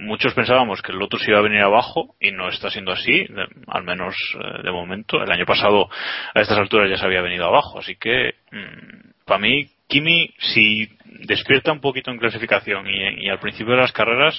muchos 0.00 0.32
pensábamos 0.32 0.80
que 0.80 0.92
el 0.92 0.98
Lotus 0.98 1.28
iba 1.28 1.38
a 1.38 1.42
venir 1.42 1.60
abajo 1.60 2.14
y 2.18 2.30
no 2.30 2.48
está 2.48 2.70
siendo 2.70 2.92
así, 2.92 3.24
de- 3.24 3.48
al 3.66 3.82
menos 3.82 4.14
eh, 4.40 4.62
de 4.62 4.70
momento. 4.72 5.22
El 5.22 5.30
año 5.30 5.44
pasado 5.44 5.90
a 6.34 6.40
estas 6.40 6.56
alturas 6.56 6.88
ya 6.88 6.96
se 6.96 7.04
había 7.04 7.20
venido 7.20 7.44
abajo, 7.46 7.78
así 7.78 7.96
que 7.96 8.36
para 9.26 9.38
mí 9.38 9.66
Kimi 9.92 10.32
si 10.38 10.88
despierta 11.26 11.70
un 11.70 11.80
poquito 11.80 12.10
en 12.10 12.18
clasificación 12.18 12.86
y, 12.88 13.26
y 13.26 13.28
al 13.28 13.38
principio 13.38 13.74
de 13.74 13.80
las 13.82 13.92
carreras 13.92 14.34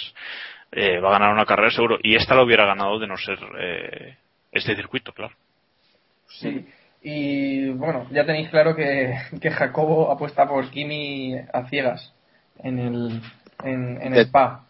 eh, 0.72 1.00
va 1.00 1.10
a 1.10 1.20
ganar 1.20 1.32
una 1.34 1.46
carrera 1.46 1.70
seguro 1.70 2.00
y 2.02 2.16
esta 2.16 2.34
la 2.34 2.44
hubiera 2.44 2.66
ganado 2.66 2.98
de 2.98 3.06
no 3.08 3.16
ser 3.18 3.38
eh, 3.60 4.18
este 4.52 4.76
circuito, 4.76 5.12
claro. 5.14 5.36
Sí. 6.28 6.66
Y 7.04 7.70
bueno, 7.70 8.08
ya 8.12 8.26
tenéis 8.26 8.50
claro 8.50 8.76
que, 8.76 9.14
que 9.42 9.52
Jacobo 9.52 10.12
apuesta 10.12 10.48
por 10.48 10.70
Kimi 10.72 11.36
a 11.54 11.68
ciegas 11.70 12.14
en 12.64 12.80
el 12.80 13.22
en, 13.64 14.02
en 14.02 14.14
De- 14.14 14.22
Spa. 14.22 14.66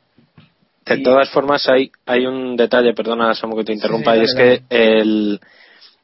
De 0.86 0.98
Y- 0.98 1.04
todas 1.04 1.30
formas, 1.32 1.70
hay, 1.70 1.92
hay 2.06 2.26
un 2.26 2.58
detalle, 2.58 2.94
perdona 2.94 3.34
Samu 3.36 3.56
que 3.56 3.64
te 3.64 3.72
interrumpa, 3.74 4.14
Sí, 4.16 4.20
y 4.20 4.24
es 4.24 4.34
dale, 4.36 4.64
que 4.70 4.92
el 4.92 5.40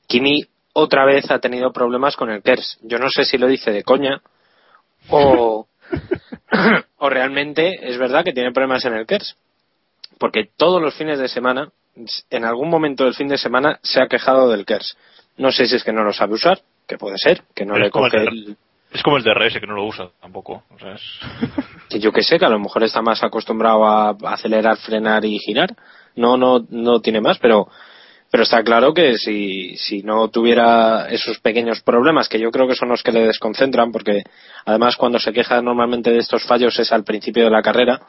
Kimi 0.07 0.45
otra 0.71 1.03
vez 1.03 1.29
ha 1.31 1.39
tenido 1.39 1.73
problemas 1.73 2.15
con 2.15 2.29
el 2.29 2.41
KERS. 2.41 2.79
Yo 2.83 2.97
no 2.97 3.09
sé 3.09 3.25
si 3.25 3.37
lo 3.37 3.47
dice 3.47 3.71
de 3.71 3.83
coña 3.83 4.21
o, 5.09 5.67
o 6.97 7.09
realmente 7.09 7.89
es 7.89 7.97
verdad 7.97 8.23
que 8.23 8.33
tiene 8.33 8.51
problemas 8.51 8.85
en 8.85 8.93
el 8.93 9.05
KERS. 9.05 9.35
Porque 10.17 10.49
todos 10.57 10.81
los 10.81 10.93
fines 10.95 11.19
de 11.19 11.27
semana, 11.29 11.69
en 12.29 12.45
algún 12.45 12.69
momento 12.69 13.05
del 13.05 13.13
fin 13.13 13.27
de 13.29 13.37
semana, 13.37 13.79
se 13.83 14.01
ha 14.01 14.07
quejado 14.07 14.49
del 14.49 14.65
KERS. 14.65 14.97
No 15.37 15.51
sé 15.51 15.65
si 15.67 15.75
es 15.77 15.83
que 15.83 15.93
no 15.93 16.03
lo 16.03 16.11
sabe 16.11 16.33
usar, 16.33 16.59
que 16.87 16.97
puede 16.97 17.17
ser, 17.17 17.43
que 17.55 17.65
no 17.65 17.73
Pero 17.73 17.83
le 17.83 17.87
es 17.87 17.91
como 17.93 18.05
el 18.07 18.11
coge 18.11 18.23
de- 18.23 18.29
el, 18.29 18.57
Es 18.91 19.03
como 19.03 19.17
el 19.17 19.23
DRS 19.23 19.59
que 19.59 19.67
no 19.67 19.75
lo 19.75 19.85
usa 19.85 20.09
tampoco. 20.19 20.63
O 20.75 20.79
sea, 20.79 20.93
es... 20.93 21.01
que 21.89 21.99
yo 21.99 22.11
que 22.11 22.23
sé, 22.23 22.37
que 22.37 22.45
a 22.45 22.49
lo 22.49 22.59
mejor 22.59 22.83
está 22.83 23.01
más 23.01 23.23
acostumbrado 23.23 23.85
a 23.85 24.09
acelerar, 24.33 24.77
frenar 24.77 25.23
y 25.23 25.37
girar. 25.39 25.75
No, 26.15 26.35
no, 26.35 26.65
no 26.69 26.99
tiene 26.99 27.21
más, 27.21 27.37
pero, 27.39 27.69
pero 28.31 28.43
está 28.43 28.63
claro 28.63 28.93
que 28.93 29.17
si, 29.17 29.75
si 29.77 30.03
no 30.03 30.27
tuviera 30.29 31.07
esos 31.09 31.39
pequeños 31.39 31.81
problemas, 31.81 32.29
que 32.29 32.39
yo 32.39 32.51
creo 32.51 32.67
que 32.67 32.75
son 32.75 32.89
los 32.89 33.01
que 33.01 33.11
le 33.11 33.25
desconcentran, 33.25 33.91
porque 33.91 34.23
además 34.65 34.97
cuando 34.97 35.19
se 35.19 35.33
queja 35.33 35.61
normalmente 35.61 36.11
de 36.11 36.19
estos 36.19 36.43
fallos 36.43 36.77
es 36.79 36.91
al 36.91 37.03
principio 37.03 37.45
de 37.45 37.49
la 37.49 37.63
carrera, 37.63 38.01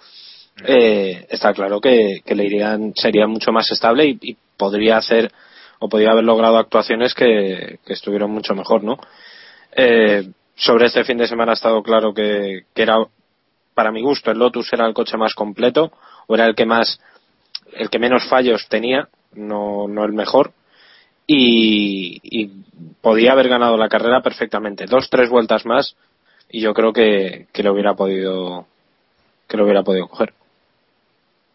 eh, 0.65 1.27
está 1.31 1.55
claro 1.55 1.81
que, 1.81 2.21
que 2.25 2.35
le 2.35 2.45
irían, 2.45 2.93
sería 2.95 3.27
mucho 3.27 3.51
más 3.51 3.71
estable 3.71 4.07
y, 4.21 4.37
podría 4.57 4.99
hacer 4.99 5.33
o 5.79 5.89
podría 5.89 6.11
haber 6.11 6.25
logrado 6.25 6.59
actuaciones 6.59 7.15
que, 7.15 7.79
que 7.87 7.95
estuvieron 7.95 8.31
mucho 8.31 8.55
mejor, 8.55 8.85
¿no? 8.85 8.99
Eh, 9.73 10.29
sobre 10.55 10.89
este 10.89 11.03
fin 11.03 11.17
de 11.17 11.27
semana 11.27 11.53
ha 11.53 11.55
estado 11.55 11.83
claro 11.83 12.13
que, 12.13 12.65
que 12.75 12.83
era 12.83 12.99
para 13.73 13.91
mi 13.91 14.03
gusto 14.03 14.31
el 14.31 14.39
Lotus 14.39 14.71
era 14.75 14.87
el 14.87 14.93
coche 14.93 15.17
más 15.17 15.33
completo 15.33 15.91
o 16.27 16.35
era 16.35 16.45
el 16.45 16.55
que 16.55 16.67
más 16.67 17.01
el 17.73 17.89
que 17.89 17.99
menos 17.99 18.29
fallos 18.29 18.69
tenía 18.69 19.09
no 19.35 19.89
no 19.89 20.05
el 20.05 20.13
mejor 20.13 20.53
y, 21.27 22.21
y 22.23 22.51
podía 23.01 23.33
haber 23.33 23.49
ganado 23.49 23.77
la 23.77 23.89
carrera 23.89 24.23
perfectamente 24.23 24.87
dos 24.87 25.09
tres 25.11 25.31
vueltas 25.31 25.65
más 25.67 25.97
y 26.49 26.61
yo 26.61 26.75
creo 26.75 26.93
que, 26.93 27.47
que 27.53 27.63
lo 27.63 27.73
hubiera 27.73 27.95
podido 27.95 28.67
que 29.49 29.57
lo 29.57 29.65
hubiera 29.65 29.83
podido 29.83 30.09
coger 30.09 30.35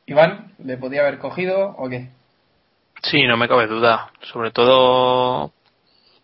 Iván, 0.08 0.54
¿le 0.64 0.78
podía 0.78 1.02
haber 1.02 1.18
cogido 1.18 1.76
o 1.78 1.90
qué? 1.90 2.10
Sí, 3.02 3.24
no 3.24 3.38
me 3.38 3.48
cabe 3.48 3.68
duda. 3.68 4.12
Sobre 4.22 4.52
todo, 4.52 5.52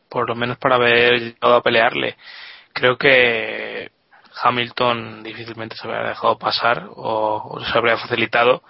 por 0.09 0.29
lo 0.29 0.35
menos 0.35 0.57
para 0.57 0.75
haber 0.75 1.19
llegado 1.19 1.55
a 1.55 1.63
pelearle. 1.63 2.15
Creo 2.73 2.97
que 2.97 3.91
Hamilton 4.43 5.23
difícilmente 5.23 5.75
se 5.75 5.87
habría 5.87 6.09
dejado 6.09 6.37
pasar 6.37 6.89
o, 6.95 7.55
o 7.55 7.59
se 7.59 7.77
habría 7.77 7.97
facilitado. 7.97 8.61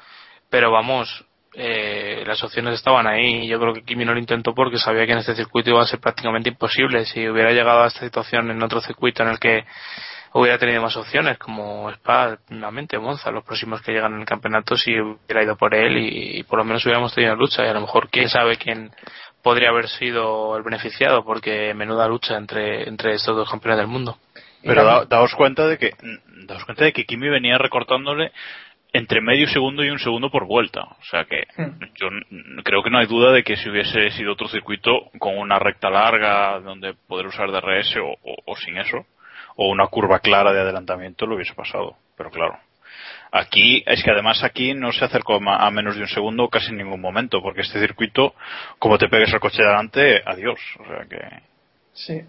Pero 0.50 0.72
vamos, 0.72 1.26
eh, 1.54 2.24
las 2.26 2.44
opciones 2.44 2.76
estaban 2.76 3.08
ahí. 3.08 3.48
Yo 3.48 3.60
creo 3.60 3.74
que 3.74 3.84
Kimi 3.84 4.06
no 4.06 4.14
lo 4.14 4.20
intentó 4.20 4.54
porque 4.54 4.78
sabía 4.78 5.06
que 5.06 5.12
en 5.14 5.20
este 5.20 5.36
circuito 5.36 5.70
iba 5.72 5.82
a 5.82 5.86
ser 5.88 6.00
prácticamente 6.00 6.50
imposible. 6.50 7.06
Si 7.06 7.28
hubiera 7.28 7.52
llegado 7.52 7.84
a 7.84 7.88
esta 7.88 8.02
situación 8.02 8.52
en 8.52 8.62
otro 8.64 8.82
circuito 8.82 9.24
en 9.24 9.30
el 9.30 9.40
que 9.40 9.66
hubiera 10.34 10.58
tenido 10.58 10.82
más 10.82 10.96
opciones, 10.96 11.38
como 11.38 11.90
Spa, 11.92 12.38
nuevamente 12.50 12.98
Monza, 12.98 13.32
los 13.32 13.44
próximos 13.44 13.82
que 13.82 13.92
llegan 13.92 14.14
en 14.14 14.22
el 14.22 14.26
campeonato, 14.26 14.78
si 14.78 14.98
hubiera 14.98 15.44
ido 15.44 15.58
por 15.58 15.76
él 15.76 15.98
y, 15.98 16.40
y 16.40 16.44
por 16.44 16.60
lo 16.60 16.64
menos 16.66 16.86
hubiéramos 16.86 17.14
tenido 17.14 17.36
lucha. 17.36 17.66
Y 17.66 17.68
a 17.70 17.74
lo 17.74 17.82
mejor, 17.82 18.10
quién 18.10 18.30
sabe 18.30 18.56
quién 18.58 18.92
podría 19.44 19.70
haber 19.70 19.90
sido 19.90 20.56
el 20.56 20.64
beneficiado, 20.64 21.26
porque 21.26 21.74
menuda 21.74 22.08
lucha 22.08 22.38
entre, 22.38 22.88
entre 22.88 23.14
estos 23.16 23.36
dos 23.36 23.50
campeones 23.50 23.80
del 23.80 23.88
mundo. 23.88 24.18
Pero 24.64 24.84
da- 24.86 25.06
daos 25.06 25.34
cuenta 25.34 25.68
de 25.68 25.78
que 25.80 25.92
daos 26.46 26.64
cuenta 26.66 26.86
de 26.86 26.94
que 26.94 27.04
Kimi 27.06 27.28
venía 27.30 27.58
recortándole 27.58 28.32
entre 28.94 29.22
medio 29.22 29.48
segundo 29.48 29.84
y 29.86 29.90
un 29.90 30.00
segundo 30.00 30.30
por 30.30 30.46
vuelta. 30.46 30.82
O 30.84 31.04
sea 31.10 31.26
que 31.26 31.44
Hmm. 31.56 31.80
yo 31.96 32.10
creo 32.64 32.84
que 32.84 32.90
no 32.90 33.00
hay 33.00 33.08
duda 33.08 33.32
de 33.32 33.44
que 33.44 33.56
si 33.56 33.70
hubiese 33.70 34.12
sido 34.12 34.34
otro 34.34 34.48
circuito 34.50 34.92
con 35.20 35.38
una 35.38 35.60
recta 35.60 35.90
larga 35.90 36.60
donde 36.60 36.94
poder 37.08 37.28
usar 37.28 37.52
DRS 37.52 37.96
o, 38.00 38.08
o- 38.24 38.38
o 38.46 38.56
sin 38.58 38.78
eso, 38.78 39.06
o 39.56 39.70
una 39.70 39.88
curva 39.88 40.20
clara 40.20 40.52
de 40.54 40.62
adelantamiento 40.62 41.26
lo 41.26 41.36
hubiese 41.36 41.54
pasado. 41.54 41.96
Pero 42.18 42.30
claro, 42.32 42.58
aquí 43.32 43.84
es 43.86 44.04
que 44.04 44.12
además 44.12 44.44
aquí 44.44 44.74
no 44.74 44.92
se 44.92 45.06
acercó 45.06 45.36
a 45.46 45.72
menos 45.72 45.96
de 45.96 46.02
un 46.02 46.08
segundo 46.08 46.50
casi 46.50 46.72
en 46.72 46.78
ningún 46.78 47.00
momento, 47.02 47.42
porque 47.42 47.62
este 47.62 47.80
circuito, 47.80 48.34
como 48.80 48.98
te 48.98 49.08
pegues 49.08 49.34
al 49.34 49.40
coche 49.40 49.62
de 49.62 49.68
delante, 49.70 50.22
adiós. 50.26 50.60
O 50.80 50.86
sea 50.86 51.06
que 51.10 51.20
Sí. 51.94 52.22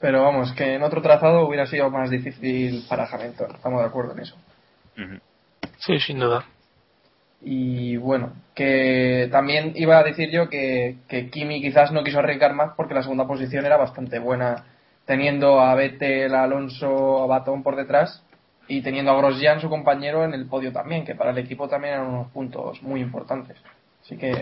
Pero 0.00 0.22
vamos, 0.22 0.52
que 0.52 0.74
en 0.74 0.82
otro 0.82 1.00
trazado 1.02 1.46
hubiera 1.46 1.66
sido 1.66 1.88
más 1.90 2.10
difícil 2.10 2.84
para 2.88 3.06
Hamilton. 3.06 3.52
Estamos 3.54 3.80
de 3.80 3.86
acuerdo 3.88 4.12
en 4.12 4.20
eso. 4.20 4.36
Sí, 5.78 5.98
sin 6.00 6.18
duda. 6.18 6.44
Y 7.42 7.96
bueno, 7.96 8.32
que 8.54 9.28
también 9.30 9.72
iba 9.76 9.98
a 9.98 10.02
decir 10.02 10.30
yo 10.30 10.48
que, 10.48 10.96
que 11.08 11.28
Kimi 11.30 11.60
quizás 11.60 11.92
no 11.92 12.02
quiso 12.02 12.20
arriesgar 12.20 12.54
más 12.54 12.72
porque 12.76 12.94
la 12.94 13.02
segunda 13.02 13.26
posición 13.26 13.66
era 13.66 13.76
bastante 13.76 14.18
buena, 14.18 14.64
teniendo 15.04 15.60
a 15.60 15.74
Vettel, 15.74 16.34
a 16.34 16.44
Alonso, 16.44 17.22
a 17.22 17.26
Batón 17.26 17.62
por 17.62 17.76
detrás 17.76 18.22
y 18.66 18.80
teniendo 18.80 19.10
a 19.10 19.18
Grosjean, 19.18 19.60
su 19.60 19.68
compañero, 19.68 20.24
en 20.24 20.32
el 20.32 20.46
podio 20.46 20.72
también, 20.72 21.04
que 21.04 21.14
para 21.14 21.32
el 21.32 21.38
equipo 21.38 21.68
también 21.68 21.94
eran 21.94 22.06
unos 22.06 22.30
puntos 22.32 22.82
muy 22.82 23.00
importantes. 23.00 23.58
Así 24.02 24.16
que. 24.16 24.32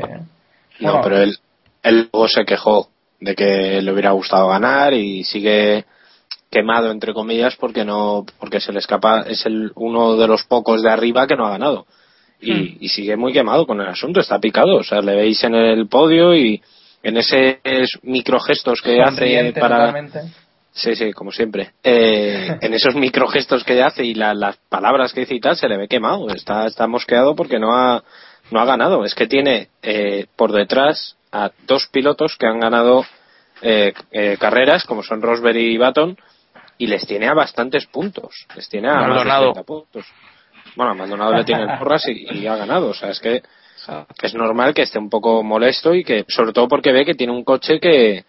no 0.80 1.00
pero 1.02 1.18
él 1.18 1.36
él 1.82 2.08
luego 2.12 2.28
se 2.28 2.44
quejó 2.44 2.88
de 3.20 3.34
que 3.34 3.80
le 3.82 3.92
hubiera 3.92 4.12
gustado 4.12 4.48
ganar 4.48 4.94
y 4.94 5.24
sigue 5.24 5.84
quemado 6.52 6.90
entre 6.92 7.12
comillas 7.14 7.56
porque 7.56 7.84
no 7.84 8.24
porque 8.38 8.60
se 8.60 8.72
le 8.72 8.78
escapa 8.78 9.22
es 9.22 9.44
el 9.46 9.72
uno 9.74 10.16
de 10.16 10.28
los 10.28 10.44
pocos 10.44 10.82
de 10.82 10.90
arriba 10.90 11.26
que 11.26 11.34
no 11.34 11.46
ha 11.46 11.50
ganado. 11.50 11.86
Y, 12.40 12.76
y 12.84 12.88
sigue 12.88 13.16
muy 13.16 13.32
quemado 13.32 13.66
con 13.66 13.80
el 13.80 13.86
asunto 13.88 14.20
está 14.20 14.38
picado. 14.38 14.76
O 14.76 14.84
sea 14.84 15.00
le 15.00 15.16
veis 15.16 15.42
en 15.44 15.54
el 15.54 15.88
podio 15.88 16.34
y 16.36 16.60
en 17.02 17.16
ese 17.16 17.60
microgestos 18.02 18.82
que 18.82 19.00
hace 19.02 19.52
para 19.60 19.76
totalmente. 19.86 20.20
sí 20.72 20.94
sí 20.94 21.12
como 21.12 21.32
siempre. 21.32 21.70
Eh, 21.82 22.58
en 22.60 22.74
esos 22.74 22.94
microgestos 22.94 23.64
que 23.64 23.82
hace 23.82 24.04
y 24.04 24.14
la- 24.14 24.34
las 24.34 24.56
palabras 24.68 25.12
que 25.12 25.20
dice 25.20 25.34
y 25.36 25.40
tal 25.40 25.56
se 25.56 25.68
le 25.68 25.76
ve 25.78 25.88
quemado. 25.88 26.28
Está 26.30 26.66
está 26.66 26.86
mosqueado 26.86 27.34
porque 27.34 27.58
no 27.58 27.72
ha 27.74 28.02
no 28.50 28.60
ha 28.60 28.64
ganado. 28.66 29.04
Es 29.04 29.14
que 29.14 29.26
tiene 29.26 29.68
eh, 29.82 30.26
por 30.36 30.52
detrás 30.52 31.16
a 31.32 31.50
dos 31.66 31.86
pilotos 31.90 32.36
que 32.38 32.46
han 32.46 32.60
ganado 32.60 33.04
eh, 33.62 33.92
eh, 34.10 34.36
carreras 34.38 34.84
como 34.84 35.02
son 35.02 35.22
Rosberg 35.22 35.56
y 35.56 35.78
Baton 35.78 36.16
y 36.82 36.86
les 36.86 37.06
tiene 37.06 37.28
a 37.28 37.34
bastantes 37.34 37.86
puntos 37.86 38.46
les 38.56 38.68
tiene 38.68 38.88
a 38.88 38.94
más 38.94 39.02
de 39.02 39.08
Maldonado. 39.08 39.52
30 39.52 39.62
puntos 39.62 40.06
bueno 40.74 40.92
a 40.92 40.94
Maldonado 40.94 41.32
le 41.34 41.44
tiene 41.44 41.62
el 41.62 41.78
porras 41.78 42.06
y, 42.08 42.38
y 42.38 42.46
ha 42.46 42.56
ganado 42.56 42.88
o 42.88 42.94
sea 42.94 43.10
es 43.10 43.20
que 43.20 43.42
Es 44.22 44.34
normal 44.34 44.74
que 44.74 44.82
esté 44.82 44.98
un 44.98 45.10
poco 45.10 45.42
molesto 45.42 45.94
y 45.94 46.04
que, 46.04 46.24
sobre 46.28 46.52
todo 46.52 46.68
porque 46.68 46.92
ve 46.92 47.04
que 47.04 47.14
tiene 47.14 47.32
un 47.32 47.44
coche 47.44 47.80
que, 47.80 48.24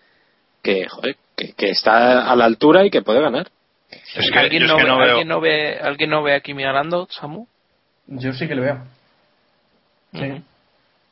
que, 0.63 0.87
joder, 0.87 1.15
que, 1.35 1.53
que 1.53 1.69
está 1.69 2.29
a 2.31 2.35
la 2.35 2.45
altura 2.45 2.85
y 2.85 2.89
que 2.89 3.03
puede 3.03 3.21
ganar. 3.21 3.49
Es 4.15 4.31
que, 4.31 4.39
¿Alguien, 4.39 4.63
es 4.63 4.69
no 4.69 4.77
que 4.77 4.83
ve, 4.83 4.89
no 4.89 4.95
¿alguien, 4.95 5.27
no 5.27 5.41
ve, 5.41 5.79
¿Alguien 5.79 6.09
no 6.09 6.23
ve 6.23 6.35
a 6.35 6.39
Kimi 6.39 6.63
ganando, 6.63 7.07
Samu? 7.11 7.45
Yo 8.07 8.33
sí 8.33 8.47
que 8.47 8.55
lo 8.55 8.63
veo. 8.63 8.83
Sí. 10.13 10.43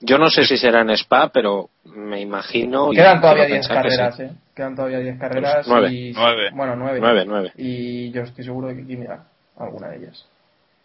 Yo 0.01 0.17
no 0.17 0.29
sé 0.29 0.45
si 0.45 0.57
será 0.57 0.81
en 0.81 0.89
Spa, 0.91 1.29
pero 1.29 1.69
me 1.85 2.19
imagino. 2.21 2.91
y 2.91 2.95
Quedan 2.95 3.21
todavía 3.21 3.45
quiero 3.45 3.59
10 3.61 3.67
pensar 3.67 3.83
que 3.83 3.89
carreras, 3.89 4.17
sí. 4.17 4.23
¿eh? 4.23 4.31
Quedan 4.55 4.75
todavía 4.75 4.99
10 4.99 5.19
carreras. 5.19 5.53
Pues 5.67 5.67
nueve. 5.67 5.91
y... 5.93 6.11
Nueve. 6.13 6.49
Bueno, 6.53 6.75
9. 6.75 6.99
Nueve, 6.99 7.23
nueve. 7.27 7.51
Y 7.57 8.11
yo 8.11 8.23
estoy 8.23 8.43
seguro 8.43 8.67
de 8.69 8.75
que 8.77 8.85
Kimi 8.87 9.05
gana 9.05 9.25
alguna 9.57 9.89
de 9.89 9.97
ellas. 9.97 10.25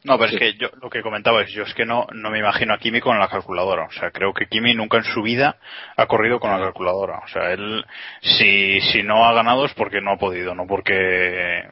No, 0.04 0.18
pero 0.18 0.28
Sí. 0.30 0.36
es 0.36 0.40
que 0.40 0.52
yo 0.58 0.68
lo 0.80 0.88
que 0.88 1.02
comentaba 1.02 1.42
es, 1.42 1.50
yo 1.50 1.64
es 1.64 1.74
que 1.74 1.84
no, 1.84 2.06
no 2.12 2.30
me 2.30 2.38
imagino 2.38 2.74
a 2.74 2.78
Kimi 2.78 3.00
con 3.00 3.18
la 3.18 3.26
calculadora. 3.28 3.86
O 3.86 3.90
sea, 3.90 4.10
creo 4.12 4.32
que 4.32 4.46
Kimi 4.46 4.74
nunca 4.74 4.98
en 4.98 5.04
su 5.04 5.22
vida 5.22 5.56
ha 5.96 6.06
corrido 6.06 6.38
con 6.38 6.50
la 6.52 6.58
calculadora. 6.60 7.20
O 7.24 7.28
sea, 7.28 7.50
él, 7.52 7.84
si, 8.20 8.80
si 8.82 9.02
no 9.02 9.24
ha 9.24 9.32
ganado 9.32 9.64
es 9.64 9.74
porque 9.74 10.00
no 10.00 10.12
ha 10.12 10.16
podido, 10.18 10.54
no 10.54 10.66
porque, 10.66 11.62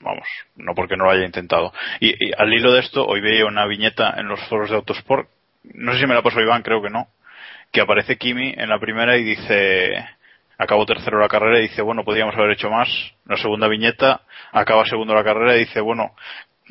vamos, 0.00 0.26
no 0.56 0.74
porque 0.74 0.96
no 0.96 1.06
lo 1.06 1.10
haya 1.10 1.24
intentado. 1.24 1.72
Y, 1.98 2.10
y 2.10 2.32
al 2.36 2.52
hilo 2.52 2.72
de 2.72 2.80
esto, 2.80 3.04
hoy 3.04 3.20
veía 3.20 3.46
una 3.46 3.66
viñeta 3.66 4.14
en 4.16 4.28
los 4.28 4.40
foros 4.48 4.70
de 4.70 4.76
Autosport, 4.76 5.28
no 5.64 5.92
sé 5.92 6.00
si 6.00 6.06
me 6.06 6.14
la 6.14 6.22
pasó 6.22 6.40
Iván, 6.40 6.62
creo 6.62 6.82
que 6.82 6.90
no, 6.90 7.08
que 7.70 7.80
aparece 7.80 8.16
Kimi 8.16 8.54
en 8.56 8.68
la 8.68 8.78
primera 8.78 9.16
y 9.16 9.24
dice, 9.24 9.94
acabó 10.58 10.86
tercero 10.86 11.18
la 11.18 11.28
carrera 11.28 11.58
y 11.58 11.68
dice, 11.68 11.82
bueno, 11.82 12.04
podríamos 12.04 12.34
haber 12.36 12.52
hecho 12.52 12.70
más. 12.70 12.88
La 13.26 13.36
segunda 13.36 13.68
viñeta, 13.68 14.22
acaba 14.52 14.84
segundo 14.84 15.14
la 15.14 15.24
carrera 15.24 15.56
y 15.56 15.60
dice, 15.60 15.80
bueno, 15.80 16.14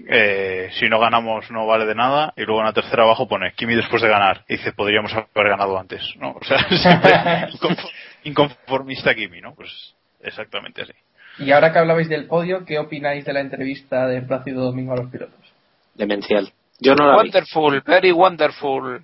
eh, 0.07 0.69
si 0.79 0.87
no 0.89 0.99
ganamos 0.99 1.51
no 1.51 1.67
vale 1.67 1.85
de 1.85 1.93
nada 1.93 2.33
y 2.37 2.43
luego 2.43 2.61
en 2.61 2.67
la 2.67 2.73
tercera 2.73 3.03
abajo 3.03 3.27
pone 3.27 3.53
Kimi 3.53 3.75
después 3.75 4.01
de 4.01 4.07
ganar 4.07 4.43
y 4.47 4.55
dice 4.55 4.71
podríamos 4.71 5.13
haber 5.13 5.49
ganado 5.49 5.77
antes 5.77 6.01
no 6.17 6.31
o 6.31 6.43
sea 6.43 6.59
siempre 6.69 7.13
inconformista 8.23 9.13
Kimi 9.13 9.41
no 9.41 9.53
pues 9.53 9.93
exactamente 10.21 10.83
así 10.83 10.93
Y 11.39 11.51
ahora 11.51 11.71
que 11.71 11.79
hablabais 11.79 12.07
del 12.07 12.25
podio, 12.25 12.65
¿qué 12.65 12.79
opináis 12.79 13.25
de 13.25 13.33
la 13.33 13.41
entrevista 13.41 14.07
de 14.07 14.21
Plácido 14.21 14.63
Domingo 14.63 14.93
a 14.93 14.97
los 14.97 15.11
pilotos? 15.11 15.39
Demencial. 15.95 16.51
Yo 16.81 16.95
no 16.95 17.05
la 17.05 17.13
vi. 17.13 17.29
Wonderful, 17.29 17.81
very 17.85 18.11
wonderful. 18.11 19.01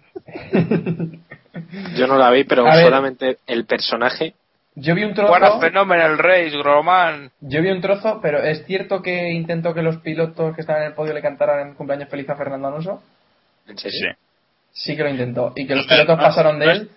Yo 1.95 2.07
no 2.07 2.17
la 2.17 2.29
vi, 2.31 2.43
pero 2.43 2.67
A 2.67 2.75
ver. 2.75 2.85
solamente 2.85 3.37
el 3.47 3.65
personaje. 3.65 4.33
Yo 4.75 4.93
vi 4.93 5.03
un 5.03 5.17
What 5.17 5.37
a 5.43 5.45
trozo, 5.47 5.59
phenomenal 5.61 6.17
race, 6.19 6.51
Groman. 6.57 7.31
yo 7.41 7.61
vi 7.63 7.69
un 7.69 7.81
trozo, 7.81 8.19
pero 8.21 8.39
es 8.43 8.63
cierto 8.65 9.01
que 9.01 9.31
intentó 9.31 9.73
que 9.73 9.81
los 9.81 9.97
pilotos 9.97 10.53
que 10.53 10.61
estaban 10.61 10.83
en 10.83 10.89
el 10.89 10.93
podio 10.93 11.13
le 11.13 11.21
cantaran 11.21 11.73
cumpleaños 11.73 12.09
feliz 12.09 12.29
a 12.29 12.35
Fernando 12.35 12.67
Alonso. 12.67 13.01
¿En 13.67 13.77
serio? 13.77 14.13
sí 14.71 14.89
Sí 14.91 14.95
que 14.95 15.01
lo 15.03 15.09
intentó. 15.09 15.53
Y 15.55 15.65
que 15.65 15.73
los 15.75 15.87
pilotos 15.87 16.17
no, 16.17 16.23
pasaron 16.23 16.59
de 16.59 16.65
no 16.67 16.71
él. 16.73 16.89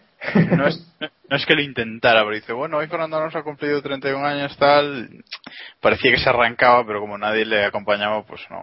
no 0.59 0.67
es, 0.67 0.95
no 1.01 1.37
es 1.37 1.47
que 1.47 1.55
lo 1.55 1.63
intentara, 1.63 2.21
pero 2.21 2.35
dice, 2.35 2.53
bueno, 2.53 2.77
hoy 2.77 2.87
Fernando 2.87 3.17
Alonso 3.17 3.39
ha 3.39 3.43
cumplido 3.45 3.81
31 3.81 4.27
años, 4.27 4.55
tal. 4.59 5.09
Parecía 5.81 6.11
que 6.11 6.19
se 6.19 6.29
arrancaba, 6.29 6.85
pero 6.87 7.01
como 7.01 7.17
nadie 7.17 7.47
le 7.47 7.65
acompañaba, 7.65 8.23
pues 8.25 8.43
no. 8.51 8.61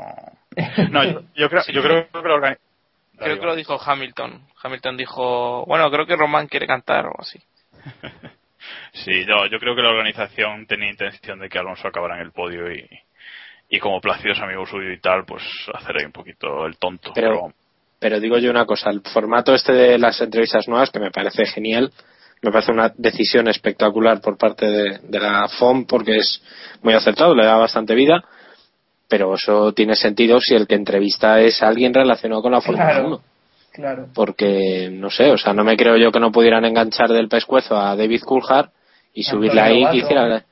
No, 0.91 1.03
yo, 1.03 1.21
yo 1.35 1.49
creo, 1.49 1.63
yo 1.67 1.81
creo 1.81 2.07
que 2.11 2.27
lo 2.27 2.41
Creo 3.19 3.39
que 3.39 3.45
lo 3.45 3.55
dijo 3.55 3.79
Hamilton. 3.83 4.47
Hamilton 4.61 4.97
dijo, 4.97 5.65
bueno, 5.65 5.89
creo 5.89 6.05
que 6.05 6.15
Roman 6.15 6.47
quiere 6.47 6.67
cantar 6.67 7.05
o 7.07 7.13
así. 7.19 7.39
Sí, 8.91 9.23
no, 9.25 9.45
yo 9.47 9.59
creo 9.59 9.75
que 9.75 9.81
la 9.81 9.89
organización 9.91 10.65
tenía 10.65 10.89
intención 10.89 11.39
de 11.39 11.47
que 11.47 11.57
Alonso 11.57 11.87
acabara 11.87 12.15
en 12.15 12.21
el 12.21 12.31
podio 12.31 12.69
y, 12.73 12.85
y 13.69 13.79
como 13.79 14.01
Plácido 14.01 14.33
es 14.33 14.39
amigo 14.41 14.65
suyo 14.65 14.91
y 14.91 14.99
tal, 14.99 15.23
pues 15.25 15.43
hacer 15.73 15.97
ahí 15.99 16.05
un 16.05 16.11
poquito 16.11 16.65
el 16.65 16.77
tonto. 16.77 17.11
Pero- 17.13 17.53
Pero 17.99 18.19
digo 18.19 18.37
yo 18.39 18.51
una 18.51 18.65
cosa, 18.65 18.89
el 18.89 19.01
formato 19.01 19.53
este 19.55 19.71
de 19.73 19.97
las 19.97 20.19
entrevistas 20.19 20.67
nuevas, 20.67 20.89
que 20.91 20.99
me 20.99 21.11
parece 21.11 21.45
genial, 21.45 21.91
me 22.41 22.51
parece 22.51 22.71
una 22.71 22.91
decisión 22.97 23.47
espectacular 23.47 24.19
por 24.19 24.37
parte 24.37 24.65
de, 24.65 24.99
de 25.03 25.19
la 25.19 25.47
FOM, 25.47 25.85
porque 25.85 26.17
es 26.17 26.41
muy 26.81 26.93
acertado, 26.93 27.33
le 27.35 27.45
da 27.45 27.55
bastante 27.57 27.95
vida, 27.95 28.23
pero 29.07 29.33
eso 29.35 29.71
tiene 29.73 29.95
sentido 29.95 30.39
si 30.39 30.55
el 30.55 30.67
que 30.67 30.75
entrevista 30.75 31.39
es 31.39 31.61
alguien 31.63 31.93
relacionado 31.93 32.41
con 32.41 32.51
la 32.51 32.61
Fórmula 32.61 32.89
Claro. 32.89 33.07
1. 33.07 33.21
Claro. 33.71 34.07
Porque, 34.13 34.89
no 34.91 35.09
sé, 35.11 35.29
o 35.31 35.37
sea, 35.37 35.53
no 35.53 35.63
me 35.63 35.77
creo 35.77 35.97
yo 35.97 36.11
que 36.11 36.19
no 36.19 36.31
pudieran 36.31 36.65
enganchar 36.65 37.09
del 37.09 37.27
pescuezo 37.29 37.77
a 37.77 37.95
David 37.95 38.21
Coulthard 38.23 38.69
y 39.13 39.23
subirle 39.23 39.61
ahí 39.61 39.79
Lobato. 39.81 39.97
hiciera... 39.97 40.43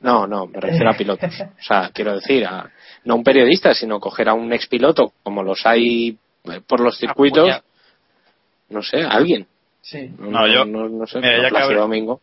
No, 0.00 0.26
no, 0.26 0.46
me 0.46 0.60
refiero 0.60 0.90
a 0.90 0.94
pilotos. 0.94 1.30
O 1.40 1.62
sea, 1.62 1.90
quiero 1.92 2.14
decir, 2.14 2.44
a, 2.46 2.70
no 3.04 3.16
un 3.16 3.24
periodista, 3.24 3.74
sino 3.74 3.98
coger 4.00 4.28
a 4.28 4.34
un 4.34 4.52
expiloto, 4.52 5.12
como 5.22 5.42
los 5.42 5.64
hay 5.66 6.16
eh, 6.44 6.60
por 6.66 6.80
los 6.80 6.96
circuitos, 6.98 7.48
Apuña- 7.48 7.62
no 8.70 8.82
sé, 8.82 9.02
alguien. 9.02 9.46
Sí. 9.82 10.10
No, 10.18 10.46
yo- 10.46 10.64
no, 10.64 10.88
no 10.88 11.06
sé, 11.06 11.18
mira, 11.18 11.36
no, 11.36 11.42
ya 11.42 11.48
que 11.48 11.50
Plácido 11.50 11.70
abre- 11.72 11.80
Domingo. 11.80 12.20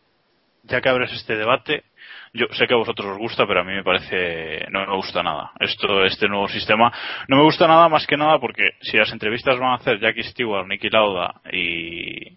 Ya 0.64 0.80
que 0.80 0.88
abres 0.88 1.12
este 1.12 1.36
debate, 1.36 1.84
yo 2.32 2.46
sé 2.52 2.66
que 2.66 2.74
a 2.74 2.78
vosotros 2.78 3.12
os 3.12 3.18
gusta, 3.18 3.46
pero 3.46 3.60
a 3.60 3.64
mí 3.64 3.72
me 3.72 3.82
parece, 3.82 4.66
no 4.70 4.86
me 4.86 4.96
gusta 4.96 5.22
nada. 5.22 5.52
Esto, 5.60 6.04
este 6.04 6.28
nuevo 6.28 6.48
sistema, 6.48 6.92
no 7.28 7.36
me 7.36 7.42
gusta 7.42 7.66
nada 7.66 7.88
más 7.88 8.06
que 8.06 8.16
nada 8.16 8.38
porque 8.38 8.70
si 8.80 8.96
las 8.96 9.12
entrevistas 9.12 9.58
van 9.58 9.70
a 9.70 9.76
hacer 9.76 9.98
Jackie 9.98 10.24
Stewart, 10.24 10.66
Nicky 10.66 10.90
Lauda 10.90 11.40
y, 11.50 12.36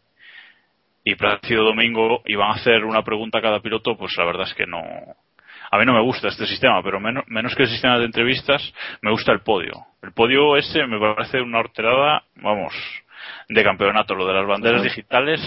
y 1.04 1.16
Plácido 1.16 1.64
Domingo 1.64 2.22
y 2.26 2.36
van 2.36 2.52
a 2.52 2.56
hacer 2.56 2.86
una 2.86 3.04
pregunta 3.04 3.40
a 3.40 3.42
cada 3.42 3.60
piloto, 3.60 3.98
pues 3.98 4.14
la 4.18 4.26
verdad 4.26 4.48
es 4.48 4.54
que 4.54 4.66
no, 4.66 4.82
a 5.72 5.78
mí 5.78 5.86
no 5.86 5.94
me 5.94 6.02
gusta 6.02 6.28
este 6.28 6.46
sistema, 6.46 6.84
pero 6.84 7.00
menos, 7.00 7.24
menos 7.28 7.56
que 7.56 7.64
el 7.64 7.70
sistema 7.70 7.98
de 7.98 8.06
entrevistas, 8.06 8.74
me 9.02 9.10
gusta 9.10 9.32
el 9.32 9.40
podio. 9.40 9.86
El 10.04 10.12
podio 10.12 10.58
ese 10.58 10.86
me 10.86 11.00
parece 11.00 11.40
una 11.40 11.60
horterada, 11.60 12.24
vamos, 12.36 12.74
de 13.48 13.64
campeonato. 13.64 14.14
Lo 14.14 14.28
de 14.28 14.34
las 14.34 14.46
banderas 14.46 14.84
digitales, 14.84 15.40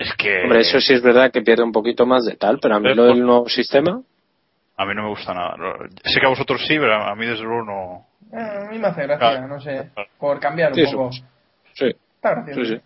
es 0.00 0.14
que... 0.16 0.42
Hombre, 0.42 0.60
eso 0.60 0.80
sí 0.80 0.94
es 0.94 1.02
verdad 1.02 1.30
que 1.30 1.42
pierde 1.42 1.62
un 1.62 1.72
poquito 1.72 2.06
más 2.06 2.24
de 2.24 2.36
tal, 2.36 2.58
pero 2.60 2.74
a 2.76 2.78
mí 2.80 2.84
Pero 2.84 2.94
lo 2.96 3.04
del 3.04 3.20
nuevo 3.24 3.48
sistema, 3.48 4.00
A 4.76 4.84
mí 4.86 4.94
no 4.94 5.02
me 5.04 5.08
gusta 5.10 5.32
nada. 5.34 5.54
Sé 6.04 6.18
que 6.20 6.26
a 6.26 6.30
vosotros 6.30 6.60
sí, 6.66 6.78
pero 6.78 6.94
a 6.94 7.14
mí 7.14 7.26
desde 7.26 7.44
luego 7.44 7.62
no. 7.64 8.06
Eh, 8.32 8.66
a 8.66 8.70
mí 8.70 8.78
me 8.78 8.88
hace 8.88 9.02
gracia, 9.06 9.40
no 9.46 9.60
sé. 9.60 9.90
Por 10.18 10.40
cambiar 10.40 10.70
un 10.72 10.76
Sí, 10.76 10.84
poco. 10.92 11.12
sí. 11.12 11.22
sí, 11.74 11.86
Está 12.16 12.30
gracioso. 12.34 12.60
sí, 12.64 12.76
sí. 12.76 12.80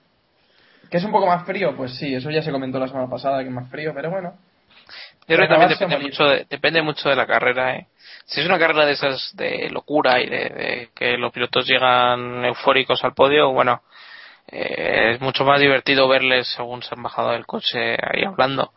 Que 0.91 0.99
es 0.99 1.05
un 1.05 1.13
poco 1.13 1.27
más 1.27 1.45
frío, 1.47 1.75
pues 1.77 1.97
sí, 1.97 2.15
eso 2.15 2.31
ya 2.31 2.43
se 2.43 2.53
comentó 2.53 2.79
la 2.79 2.89
semana 2.89 3.09
pasada, 3.09 3.41
que 3.43 3.49
es 3.49 3.55
más 3.55 3.69
frío, 3.71 3.93
pero 3.95 4.11
bueno. 4.11 4.35
Yo 5.27 5.37
creo 5.37 5.49
que 5.49 5.49
también 5.49 5.71
depende 5.71 5.99
mucho, 5.99 6.25
de, 6.25 6.47
depende 6.51 6.83
mucho 6.83 7.09
de 7.09 7.17
la 7.17 7.27
carrera, 7.27 7.77
¿eh? 7.77 7.87
Si 8.27 8.41
es 8.41 8.47
una 8.47 8.59
carrera 8.59 8.85
de 8.87 8.93
esas 8.93 9.35
de 9.37 9.71
locura 9.71 10.21
y 10.21 10.29
de, 10.29 10.37
de 10.51 10.89
que 10.95 11.17
los 11.17 11.33
pilotos 11.33 11.67
llegan 11.67 12.45
eufóricos 12.45 13.03
al 13.05 13.15
podio, 13.15 13.51
bueno, 13.53 13.83
eh, 14.49 15.13
es 15.15 15.21
mucho 15.21 15.45
más 15.45 15.61
divertido 15.61 16.09
verles 16.09 16.49
según 16.57 16.83
se 16.83 16.95
han 16.95 17.03
bajado 17.03 17.31
del 17.31 17.47
coche 17.47 17.97
ahí 18.01 18.25
hablando. 18.25 18.73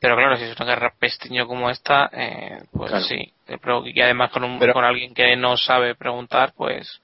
Pero 0.00 0.16
claro, 0.16 0.36
si 0.36 0.44
es 0.44 0.56
una 0.58 0.66
carrera 0.66 0.94
pestiño 0.98 1.46
como 1.46 1.70
esta, 1.70 2.10
eh, 2.12 2.58
pues 2.72 2.90
Claro. 2.90 3.04
sí. 3.04 3.32
Pero, 3.46 3.86
y 3.86 4.00
además 4.00 4.30
con, 4.32 4.42
un, 4.42 4.58
Pero- 4.58 4.72
con 4.72 4.84
alguien 4.84 5.14
que 5.14 5.36
no 5.36 5.56
sabe 5.56 5.94
preguntar, 5.94 6.52
pues 6.56 7.00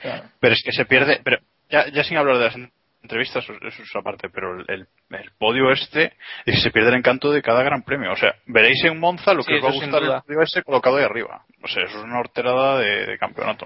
Claro. 0.00 0.24
Pero 0.38 0.54
es 0.54 0.62
que 0.62 0.72
se 0.72 0.84
pierde. 0.84 1.20
Pero 1.24 1.38
ya, 1.70 1.88
ya 1.88 2.04
sin 2.04 2.18
hablar 2.18 2.36
de 2.38 2.44
las 2.44 2.54
entrevistas, 3.02 3.44
eso 3.48 3.82
es 3.82 3.96
aparte, 3.96 4.28
pero 4.28 4.60
el, 4.60 4.86
el, 5.10 5.30
podio 5.38 5.70
este 5.72 6.12
es 6.44 6.54
que 6.56 6.60
se 6.60 6.70
pierde 6.70 6.90
el 6.90 6.96
encanto 6.96 7.32
de 7.32 7.40
cada 7.42 7.62
gran 7.64 7.82
premio. 7.82 8.12
O 8.12 8.16
sea, 8.16 8.34
veréis 8.46 8.84
en 8.84 9.00
Monza 9.00 9.32
lo 9.32 9.42
Sí, 9.42 9.48
que 9.52 9.58
os 9.58 9.64
va 9.64 9.68
a 9.70 9.72
gustar 9.72 10.02
el 10.02 10.22
podio 10.22 10.42
ese 10.42 10.62
colocado 10.62 10.98
ahí 10.98 11.04
arriba. 11.04 11.42
O 11.62 11.68
sea, 11.68 11.82
eso 11.84 11.98
es 11.98 12.04
una 12.04 12.20
horterada 12.20 12.78
de, 12.78 13.06
de 13.06 13.18
campeonato. 13.18 13.64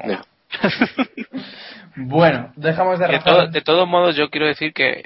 Bueno, 1.96 2.52
dejamos 2.56 2.98
de 2.98 3.08
De, 3.08 3.18
todo- 3.18 3.46
de 3.48 3.60
todos 3.62 3.86
modos, 3.88 4.16
yo 4.16 4.30
quiero 4.30 4.46
decir 4.46 4.72
que 4.72 5.04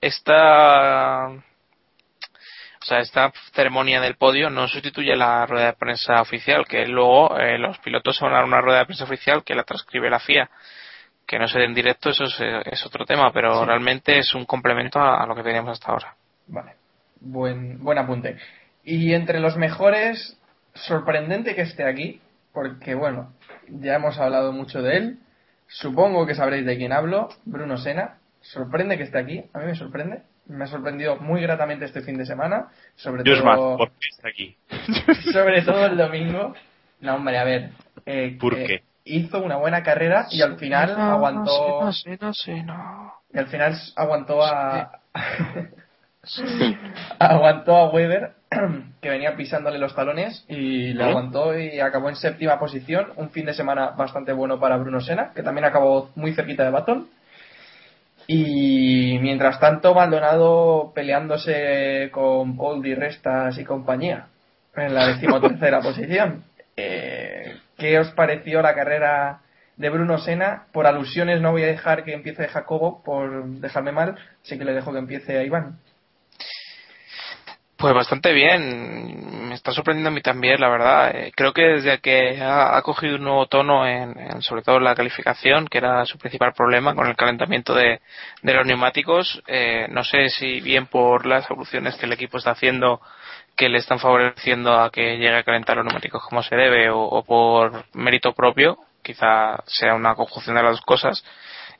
esta, 0.00 1.28
o 1.28 1.42
sea, 2.84 2.98
esta 3.00 3.32
ceremonia 3.54 4.00
del 4.00 4.16
podio 4.16 4.50
no 4.50 4.68
sustituye 4.68 5.16
la 5.16 5.46
rueda 5.46 5.66
de 5.66 5.72
prensa 5.72 6.20
oficial, 6.20 6.66
que 6.66 6.86
luego 6.86 7.36
eh, 7.38 7.58
los 7.58 7.78
pilotos 7.78 8.20
van 8.20 8.34
a 8.34 8.44
una 8.44 8.60
rueda 8.60 8.80
de 8.80 8.84
prensa 8.86 9.04
oficial 9.04 9.42
que 9.44 9.54
la 9.54 9.64
transcribe 9.64 10.10
la 10.10 10.20
FIA. 10.20 10.48
Que 11.26 11.38
no 11.40 11.48
se 11.48 11.58
dé 11.58 11.64
en 11.64 11.74
directo, 11.74 12.10
eso 12.10 12.24
es, 12.24 12.36
eh, 12.40 12.60
es 12.66 12.86
otro 12.86 13.04
tema, 13.04 13.32
pero 13.32 13.58
Sí. 13.60 13.66
realmente 13.66 14.18
es 14.18 14.32
un 14.34 14.44
complemento 14.44 15.00
a, 15.00 15.22
a 15.22 15.26
lo 15.26 15.34
que 15.34 15.42
teníamos 15.42 15.72
hasta 15.72 15.90
ahora. 15.90 16.14
Vale. 16.46 16.74
Buen, 17.20 17.82
buen 17.82 17.98
apunte. 17.98 18.36
Y 18.84 19.12
entre 19.14 19.40
los 19.40 19.56
mejores, 19.56 20.38
sorprendente 20.74 21.56
que 21.56 21.62
esté 21.62 21.82
aquí, 21.88 22.20
porque 22.52 22.94
bueno, 22.94 23.32
ya 23.68 23.94
hemos 23.94 24.18
hablado 24.18 24.52
mucho 24.52 24.82
de 24.82 24.96
él. 24.96 25.18
Supongo 25.68 26.26
que 26.26 26.34
sabréis 26.34 26.64
de 26.64 26.76
quién 26.76 26.92
hablo, 26.92 27.28
Bruno 27.44 27.76
Sena. 27.76 28.18
Sorprende 28.40 28.96
que 28.96 29.04
esté 29.04 29.18
aquí, 29.18 29.44
a 29.52 29.58
mí 29.58 29.66
me 29.66 29.74
sorprende. 29.74 30.22
Me 30.46 30.64
ha 30.64 30.68
sorprendido 30.68 31.16
muy 31.16 31.42
gratamente 31.42 31.86
este 31.86 32.02
fin 32.02 32.16
de 32.16 32.24
semana, 32.24 32.68
sobre 32.94 33.24
más, 33.42 33.56
todo, 33.56 33.78
¿por 33.78 33.90
qué 33.90 34.08
está 34.10 34.28
aquí? 34.28 34.56
sobre 35.32 35.62
todo 35.62 35.86
el 35.86 35.96
domingo. 35.96 36.54
No, 37.00 37.16
hombre, 37.16 37.38
a 37.38 37.44
ver. 37.44 37.70
eh, 38.06 38.36
¿Por 38.40 38.54
eh, 38.54 38.66
qué? 38.66 38.82
Hizo 39.04 39.42
una 39.42 39.56
buena 39.56 39.82
carrera 39.82 40.26
y 40.30 40.42
al 40.42 40.56
final 40.56 40.90
aguantó. 40.98 41.82
No 41.82 42.32
sé, 42.32 42.62
no. 42.62 43.14
Y 43.32 43.38
al 43.38 43.46
final 43.48 43.76
aguantó 43.96 44.42
a. 44.42 45.00
aguantó 47.18 47.76
a 47.76 47.90
Weber, 47.90 48.32
que 49.00 49.10
venía 49.10 49.36
pisándole 49.36 49.78
los 49.78 49.94
talones, 49.94 50.44
y 50.48 50.92
le 50.92 51.04
¿Eh? 51.04 51.08
aguantó 51.08 51.58
y 51.58 51.80
acabó 51.80 52.08
en 52.08 52.16
séptima 52.16 52.58
posición. 52.58 53.08
Un 53.16 53.30
fin 53.30 53.46
de 53.46 53.54
semana 53.54 53.90
bastante 53.90 54.32
bueno 54.32 54.58
para 54.60 54.76
Bruno 54.76 55.00
Sena, 55.00 55.32
que 55.34 55.42
también 55.42 55.64
acabó 55.64 56.10
muy 56.14 56.34
cerquita 56.34 56.64
de 56.64 56.70
Baton. 56.70 57.08
Y 58.26 59.18
mientras 59.20 59.60
tanto, 59.60 59.94
Maldonado 59.94 60.92
peleándose 60.94 62.10
con 62.12 62.56
Paul 62.56 62.84
y 62.84 62.94
Restas 62.94 63.56
y 63.58 63.64
compañía 63.64 64.26
en 64.74 64.94
la 64.94 65.06
decimotercera 65.06 65.80
posición. 65.82 66.44
Eh, 66.76 67.56
¿Qué 67.78 67.98
os 67.98 68.10
pareció 68.12 68.62
la 68.62 68.74
carrera 68.74 69.40
de 69.76 69.90
Bruno 69.90 70.18
Sena? 70.18 70.64
Por 70.72 70.86
alusiones 70.86 71.40
no 71.40 71.52
voy 71.52 71.62
a 71.62 71.68
dejar 71.68 72.04
que 72.04 72.14
empiece 72.14 72.48
Jacobo, 72.48 73.02
por 73.04 73.46
dejarme 73.46 73.92
mal, 73.92 74.16
así 74.42 74.58
que 74.58 74.64
le 74.64 74.74
dejo 74.74 74.92
que 74.92 74.98
empiece 74.98 75.38
a 75.38 75.44
Iván. 75.44 75.78
Pues 77.76 77.92
bastante 77.92 78.32
bien, 78.32 79.48
me 79.48 79.54
está 79.54 79.70
sorprendiendo 79.70 80.08
a 80.08 80.12
mí 80.12 80.22
también, 80.22 80.58
la 80.60 80.70
verdad. 80.70 81.14
Eh, 81.14 81.32
creo 81.36 81.52
que 81.52 81.60
desde 81.62 81.98
que 81.98 82.40
ha, 82.42 82.80
cogido 82.80 83.16
un 83.16 83.24
nuevo 83.24 83.46
tono, 83.48 83.86
en, 83.86 84.40
sobre 84.40 84.62
todo 84.62 84.78
en 84.78 84.84
la 84.84 84.94
calificación, 84.94 85.68
que 85.68 85.76
era 85.78 86.06
su 86.06 86.16
principal 86.16 86.54
problema 86.54 86.94
con 86.94 87.06
el 87.06 87.16
calentamiento 87.16 87.74
de, 87.74 88.00
los 88.42 88.66
neumáticos, 88.66 89.42
eh, 89.46 89.88
no 89.90 90.04
sé 90.04 90.30
si 90.30 90.60
bien 90.62 90.86
por 90.86 91.26
las 91.26 91.50
evoluciones 91.50 91.96
que 91.96 92.06
el 92.06 92.12
equipo 92.12 92.38
está 92.38 92.52
haciendo, 92.52 93.02
que 93.54 93.68
le 93.68 93.78
están 93.78 93.98
favoreciendo 93.98 94.80
a 94.80 94.90
que 94.90 95.18
llegue 95.18 95.36
a 95.36 95.42
calentar 95.42 95.76
los 95.76 95.84
neumáticos 95.84 96.22
como 96.24 96.42
se 96.42 96.56
debe, 96.56 96.88
o 96.90 97.22
por 97.26 97.84
mérito 97.92 98.32
propio, 98.32 98.78
quizá 99.02 99.62
sea 99.66 99.94
una 99.94 100.14
conjunción 100.14 100.56
de 100.56 100.62
las 100.62 100.72
dos 100.72 100.80
cosas 100.80 101.22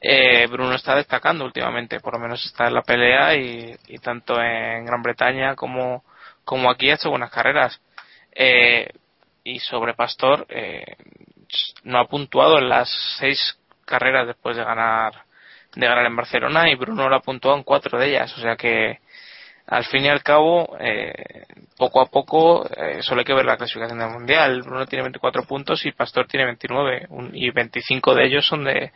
eh, 0.00 0.46
Bruno 0.46 0.74
está 0.74 0.94
destacando 0.94 1.44
últimamente, 1.44 2.00
por 2.00 2.14
lo 2.14 2.20
menos 2.20 2.44
está 2.44 2.66
en 2.66 2.74
la 2.74 2.82
pelea 2.82 3.35
y, 3.35 3.76
tanto 4.02 4.40
en 4.40 4.85
Gran 4.85 5.02
Bretaña 5.02 5.54
como, 5.54 6.04
como 6.44 6.70
aquí 6.70 6.90
ha 6.90 6.94
hecho 6.94 7.11
buenas 7.11 7.30
carreras. 7.30 7.80
Eh, 8.32 8.88
y 9.44 9.59
sobre 9.61 9.94
Pastor, 9.94 10.46
eh, 10.48 10.96
no 11.85 11.98
ha 11.98 12.09
puntuado 12.09 12.59
en 12.59 12.68
las 12.68 12.90
seis 13.18 13.59
carreras 13.85 14.26
después 14.26 14.56
de 14.56 14.64
ganar 14.64 15.26
de 15.74 15.87
ganar 15.87 16.06
en 16.06 16.16
Barcelona 16.16 16.70
y 16.70 16.74
Bruno 16.74 17.09
lo 17.09 17.16
ha 17.16 17.20
puntuado 17.20 17.56
en 17.59 17.62
cuatro 17.62 17.98
de 17.98 18.09
ellas, 18.09 18.32
o 18.38 18.40
sea 18.40 18.56
que 18.56 18.98
al 19.66 19.85
fin 19.85 20.05
y 20.05 20.09
al 20.09 20.22
cabo, 20.22 20.76
eh, 20.79 21.44
poco 21.76 22.00
a 22.00 22.07
poco, 22.07 22.68
eh, 22.76 23.02
solo 23.02 23.20
hay 23.20 23.24
que 23.24 23.35
ver 23.35 23.44
la 23.44 23.57
clasificación 23.57 23.98
del 23.98 24.11
mundial. 24.11 24.62
Bruno 24.62 24.87
tiene 24.87 25.02
24 25.02 25.42
puntos 25.44 25.85
y 25.85 25.92
Pastor 25.92 26.26
tiene 26.26 26.46
29 26.46 27.09
y 27.33 27.50
25 27.50 28.14
de 28.14 28.26
ellos 28.26 28.46
son 28.46 28.64
de 28.64 28.92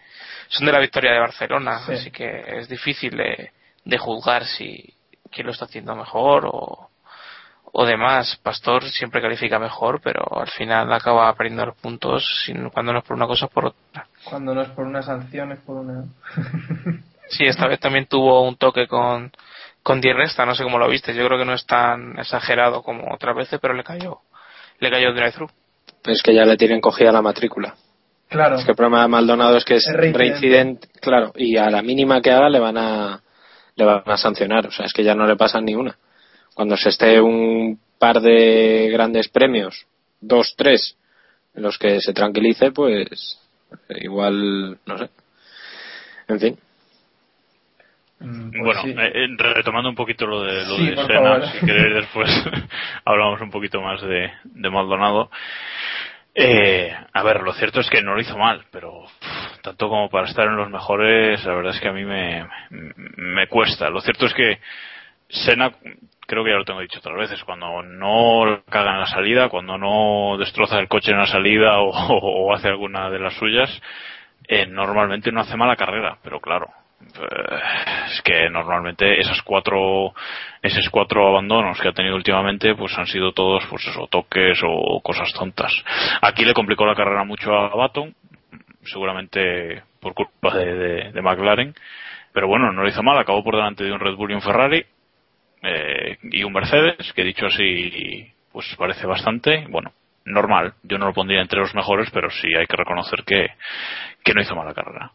son 0.49 0.67
de 0.67 0.73
la 0.73 0.79
victoria 0.81 1.13
de 1.13 1.19
Barcelona, 1.19 1.81
así 1.89 2.11
que 2.11 2.45
es 2.59 2.69
difícil 2.69 3.17
de, 3.17 3.51
de 3.85 3.99
juzgar 3.99 4.45
si 4.45 4.95
quién 5.31 5.47
lo 5.47 5.53
está 5.53 5.65
haciendo 5.65 5.95
mejor 5.95 6.47
o, 6.47 6.91
o 7.73 7.87
demás. 7.87 8.39
Pastor 8.43 8.85
siempre 8.85 9.21
califica 9.21 9.59
mejor, 9.59 10.01
pero 10.03 10.23
al 10.39 10.51
final 10.51 10.93
acaba 10.93 11.33
perdiendo 11.35 11.67
los 11.67 11.77
puntos 11.77 12.25
cuando 12.73 12.93
no 12.93 13.01
es 13.01 13.05
por 13.05 13.17
una 13.17 13.27
cosa, 13.27 13.47
es 13.47 13.53
por 13.53 13.67
otra. 13.67 14.07
Cuando 14.25 14.55
no 14.55 14.63
es 14.63 14.69
por 14.71 14.87
una 14.87 15.03
sanción, 15.03 15.53
es 15.53 15.59
por 15.61 15.79
una. 15.79 16.05
sí, 17.29 17.45
esta 17.45 17.67
vez 17.67 17.81
también 17.81 18.07
tuvo 18.07 18.47
un 18.47 18.57
toque 18.57 18.87
con 18.87 19.33
con 19.83 20.01
Di 20.01 20.13
Resta, 20.13 20.45
no 20.45 20.55
sé 20.55 20.63
cómo 20.63 20.79
lo 20.79 20.89
viste, 20.89 21.15
yo 21.15 21.27
creo 21.27 21.39
que 21.39 21.45
no 21.45 21.55
es 21.55 21.67
tan 21.67 22.19
exagerado 22.19 22.83
como 22.83 23.13
otras 23.15 23.37
veces, 23.37 23.59
pero 23.61 23.75
le 23.75 23.85
cayó, 23.85 24.21
le 24.79 24.91
cayó 24.91 25.09
el 25.09 25.15
drive-thru. 25.15 25.49
es 26.05 26.23
que 26.23 26.35
ya 26.35 26.45
le 26.45 26.57
tienen 26.57 26.81
cogida 26.81 27.13
la 27.13 27.23
matrícula. 27.23 27.75
Claro. 28.29 28.57
Es 28.57 28.65
que 28.65 28.73
el 28.73 28.77
problema 28.77 29.03
de 29.03 29.09
Maldonado 29.09 29.57
es 29.57 29.65
que 29.65 29.77
es, 29.77 29.87
reincidente, 29.93 30.89
claro, 31.01 31.33
y 31.35 31.57
a 31.57 31.69
la 31.71 31.83
mínima 31.83 32.21
que 32.21 32.31
haga 32.31 32.49
le 32.49 32.61
van 32.61 32.79
a 32.79 33.21
le 33.75 33.85
van 33.85 34.03
a 34.05 34.17
sancionar, 34.17 34.67
o 34.67 34.71
sea, 34.71 34.87
es 34.87 34.93
que 34.93 35.03
ya 35.03 35.15
no 35.15 35.27
le 35.27 35.37
pasan 35.37 35.65
ni 35.65 35.75
una. 35.75 35.97
Cuando 36.55 36.77
se 36.77 36.91
esté 36.91 37.21
un 37.21 37.81
par 37.99 38.21
de 38.21 38.91
grandes 38.93 39.29
premios, 39.29 39.87
dos, 40.21 40.55
tres, 40.57 40.97
en 41.55 41.63
los 41.63 41.79
que 41.79 42.01
se 42.01 42.13
tranquilice, 42.13 42.73
pues 42.73 43.39
igual, 43.89 44.79
no 44.85 44.99
sé. 44.99 45.11
En 46.29 46.41
fin. 46.41 46.59
Mm, 48.21 48.51
pues 48.51 48.83
bueno, 48.83 49.03
eh, 49.03 49.13
eh, 49.15 49.29
retomando 49.55 49.89
un 49.89 49.95
poquito 49.95 50.27
lo 50.27 50.43
de, 50.43 50.67
lo 50.67 50.77
de 50.77 50.97
Sena, 51.07 51.53
si 51.53 51.65
queréis 51.65 51.95
después 51.95 52.29
hablamos 53.05 53.41
un 53.41 53.51
poquito 53.51 53.81
más 53.81 54.03
de, 54.03 54.31
de 54.45 54.71
Maldonado. 54.71 55.31
Eh, 56.35 56.95
a 57.13 57.23
ver, 57.23 57.41
lo 57.41 57.53
cierto 57.55 57.81
es 57.81 57.89
que 57.89 58.03
no 58.03 58.15
lo 58.15 58.21
hizo 58.21 58.37
mal, 58.37 58.65
pero 58.71 59.05
tanto 59.63 59.89
como 59.89 60.11
para 60.11 60.29
estar 60.29 60.47
en 60.47 60.57
los 60.57 60.71
mejores, 60.71 61.45
la 61.45 61.55
verdad 61.55 61.75
es 61.75 61.81
que 61.81 61.89
a 61.89 61.93
mí 61.93 62.05
me, 62.05 62.47
me 62.71 63.47
cuesta. 63.49 63.89
Lo 63.89 64.01
cierto 64.01 64.27
es 64.27 64.35
que 64.35 64.61
Sena, 65.29 65.73
creo 66.27 66.45
que 66.45 66.51
ya 66.51 66.57
lo 66.57 66.65
tengo 66.65 66.81
dicho 66.81 66.99
otras 66.99 67.17
veces, 67.17 67.43
cuando 67.45 67.83
no 67.83 68.63
caga 68.69 68.93
en 68.93 69.01
la 69.01 69.07
salida, 69.07 69.49
cuando 69.49 69.79
no 69.79 70.37
destroza 70.39 70.79
el 70.79 70.89
coche 70.89 71.13
en 71.13 71.19
la 71.19 71.27
salida 71.27 71.81
o, 71.81 71.89
o 71.91 72.55
hace 72.55 72.69
alguna 72.69 73.09
de 73.09 73.19
las 73.19 73.35
suyas, 73.35 73.71
eh, 74.47 74.67
normalmente 74.67 75.33
no 75.33 75.41
hace 75.41 75.57
mala 75.57 75.77
carrera, 75.77 76.19
pero 76.23 76.41
claro, 76.41 76.69
es 77.01 78.23
que 78.23 78.49
normalmente 78.51 79.21
esas 79.21 79.41
cuatro 79.43 80.15
esos 80.63 80.89
cuatro 80.91 81.29
abandonos 81.29 81.81
que 81.81 81.89
ha 81.89 81.93
tenido 81.93 82.15
últimamente 82.15 82.75
pues 82.75 82.97
han 82.99 83.07
sido 83.07 83.33
todos 83.33 83.65
pues 83.69 83.87
eso 83.87 84.07
toques 84.09 84.61
o 84.65 85.01
cosas 85.03 85.33
tontas. 85.33 85.73
Aquí 86.21 86.45
le 86.45 86.55
complicó 86.55 86.87
la 86.87 86.95
carrera 86.95 87.25
mucho 87.25 87.53
a 87.53 87.75
Baton 87.75 88.15
seguramente 88.85 89.83
por 90.01 90.15
culpa 90.15 90.55
de, 90.55 91.13
McLaren 91.23 91.75
pero 92.33 92.49
bueno 92.49 92.73
no 92.73 92.83
lo 92.83 92.89
hizo 92.89 93.03
mal 93.03 93.19
acabó 93.19 93.43
por 93.43 93.57
delante 93.57 93.85
de 93.85 93.93
un 93.93 94.01
Red 94.01 94.15
Bull 94.15 94.31
y 94.31 94.35
un 94.35 94.43
Ferrari 94.43 94.85
eh, 95.63 96.19
y 96.23 96.45
un 96.45 96.53
Mercedes 96.53 97.13
que 97.15 97.25
dicho 97.25 97.47
así 97.47 98.33
pues 98.53 98.75
parece 98.79 99.07
bastante 99.07 99.67
bueno 99.69 99.93
normal. 100.27 100.75
Yo 100.83 100.99
no 100.99 101.07
lo 101.07 101.15
pondría 101.15 101.41
entre 101.41 101.61
los 101.61 101.75
mejores 101.75 102.11
pero 102.13 102.31
sí 102.31 102.49
hay 102.55 102.67
que 102.67 102.77
reconocer 102.77 103.25
que, 103.25 103.49
que 104.23 104.35
no 104.35 104.43
hizo 104.43 104.55
mal 104.55 104.67
la 104.67 104.75
carrera 104.75 105.13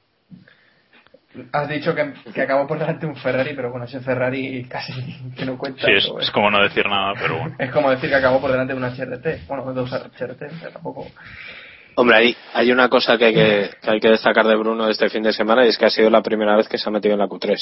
Has 1.51 1.69
dicho 1.69 1.93
que, 1.93 2.13
que, 2.33 2.41
acabó 2.41 2.67
por 2.67 2.79
delante 2.79 3.05
un 3.05 3.15
Ferrari, 3.15 3.53
pero 3.55 3.71
bueno, 3.71 3.85
ese 3.85 3.99
Ferrari 3.99 4.63
casi 4.65 4.93
que 5.35 5.45
no 5.45 5.57
cuenta. 5.57 5.85
Sí, 5.85 5.91
es, 5.93 6.31
como 6.31 6.49
no 6.49 6.61
decir 6.61 6.85
nada, 6.87 7.13
pero 7.19 7.37
bueno. 7.39 7.55
es 7.57 7.71
como 7.71 7.89
decir 7.89 8.09
que 8.09 8.15
acabó 8.15 8.39
por 8.39 8.51
delante 8.51 8.73
de 8.73 8.79
una 8.79 8.89
HRT. 8.89 9.47
Bueno, 9.47 9.73
dos 9.73 9.91
HRT, 9.91 10.71
tampoco. 10.73 11.07
Hombre, 11.95 12.17
hay, 12.17 12.37
hay 12.53 12.71
una 12.71 12.89
cosa 12.89 13.17
que 13.17 13.25
hay 13.25 13.33
que, 13.33 13.69
hay 13.83 13.99
que 13.99 14.09
destacar 14.09 14.45
de 14.45 14.55
Bruno 14.55 14.87
este 14.89 15.09
fin 15.09 15.23
de 15.23 15.33
semana 15.33 15.65
y 15.65 15.69
es 15.69 15.77
que 15.77 15.85
ha 15.85 15.89
sido 15.89 16.09
la 16.09 16.21
primera 16.21 16.55
vez 16.55 16.67
que 16.67 16.77
se 16.77 16.89
ha 16.89 16.91
metido 16.91 17.13
en 17.13 17.19
la 17.19 17.27
Q3. 17.27 17.57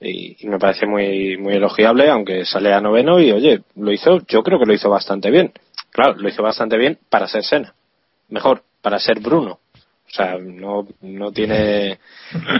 Y, 0.00 0.46
me 0.48 0.58
parece 0.58 0.86
muy, 0.86 1.36
muy 1.36 1.54
elogiable, 1.54 2.10
aunque 2.10 2.44
sale 2.44 2.72
a 2.72 2.80
noveno 2.80 3.20
y 3.20 3.30
oye, 3.32 3.62
lo 3.76 3.92
hizo, 3.92 4.20
yo 4.26 4.42
creo 4.42 4.58
que 4.58 4.66
lo 4.66 4.74
hizo 4.74 4.90
bastante 4.90 5.30
bien. 5.30 5.52
Claro, 5.90 6.14
lo 6.14 6.28
hizo 6.28 6.42
bastante 6.42 6.76
bien 6.76 6.98
para 7.08 7.28
ser 7.28 7.44
Sena. 7.44 7.74
Mejor, 8.28 8.62
para 8.82 8.98
ser 8.98 9.20
Bruno 9.20 9.60
o 10.14 10.16
sea, 10.16 10.38
no, 10.38 10.86
no, 11.00 11.32
tiene, 11.32 11.98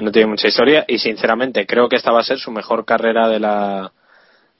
no 0.00 0.10
tiene 0.10 0.26
mucha 0.26 0.48
historia 0.48 0.84
y 0.88 0.98
sinceramente 0.98 1.66
creo 1.66 1.88
que 1.88 1.94
esta 1.94 2.10
va 2.10 2.18
a 2.18 2.24
ser 2.24 2.38
su 2.38 2.50
mejor 2.50 2.84
carrera 2.84 3.28
de 3.28 3.38
la, 3.38 3.92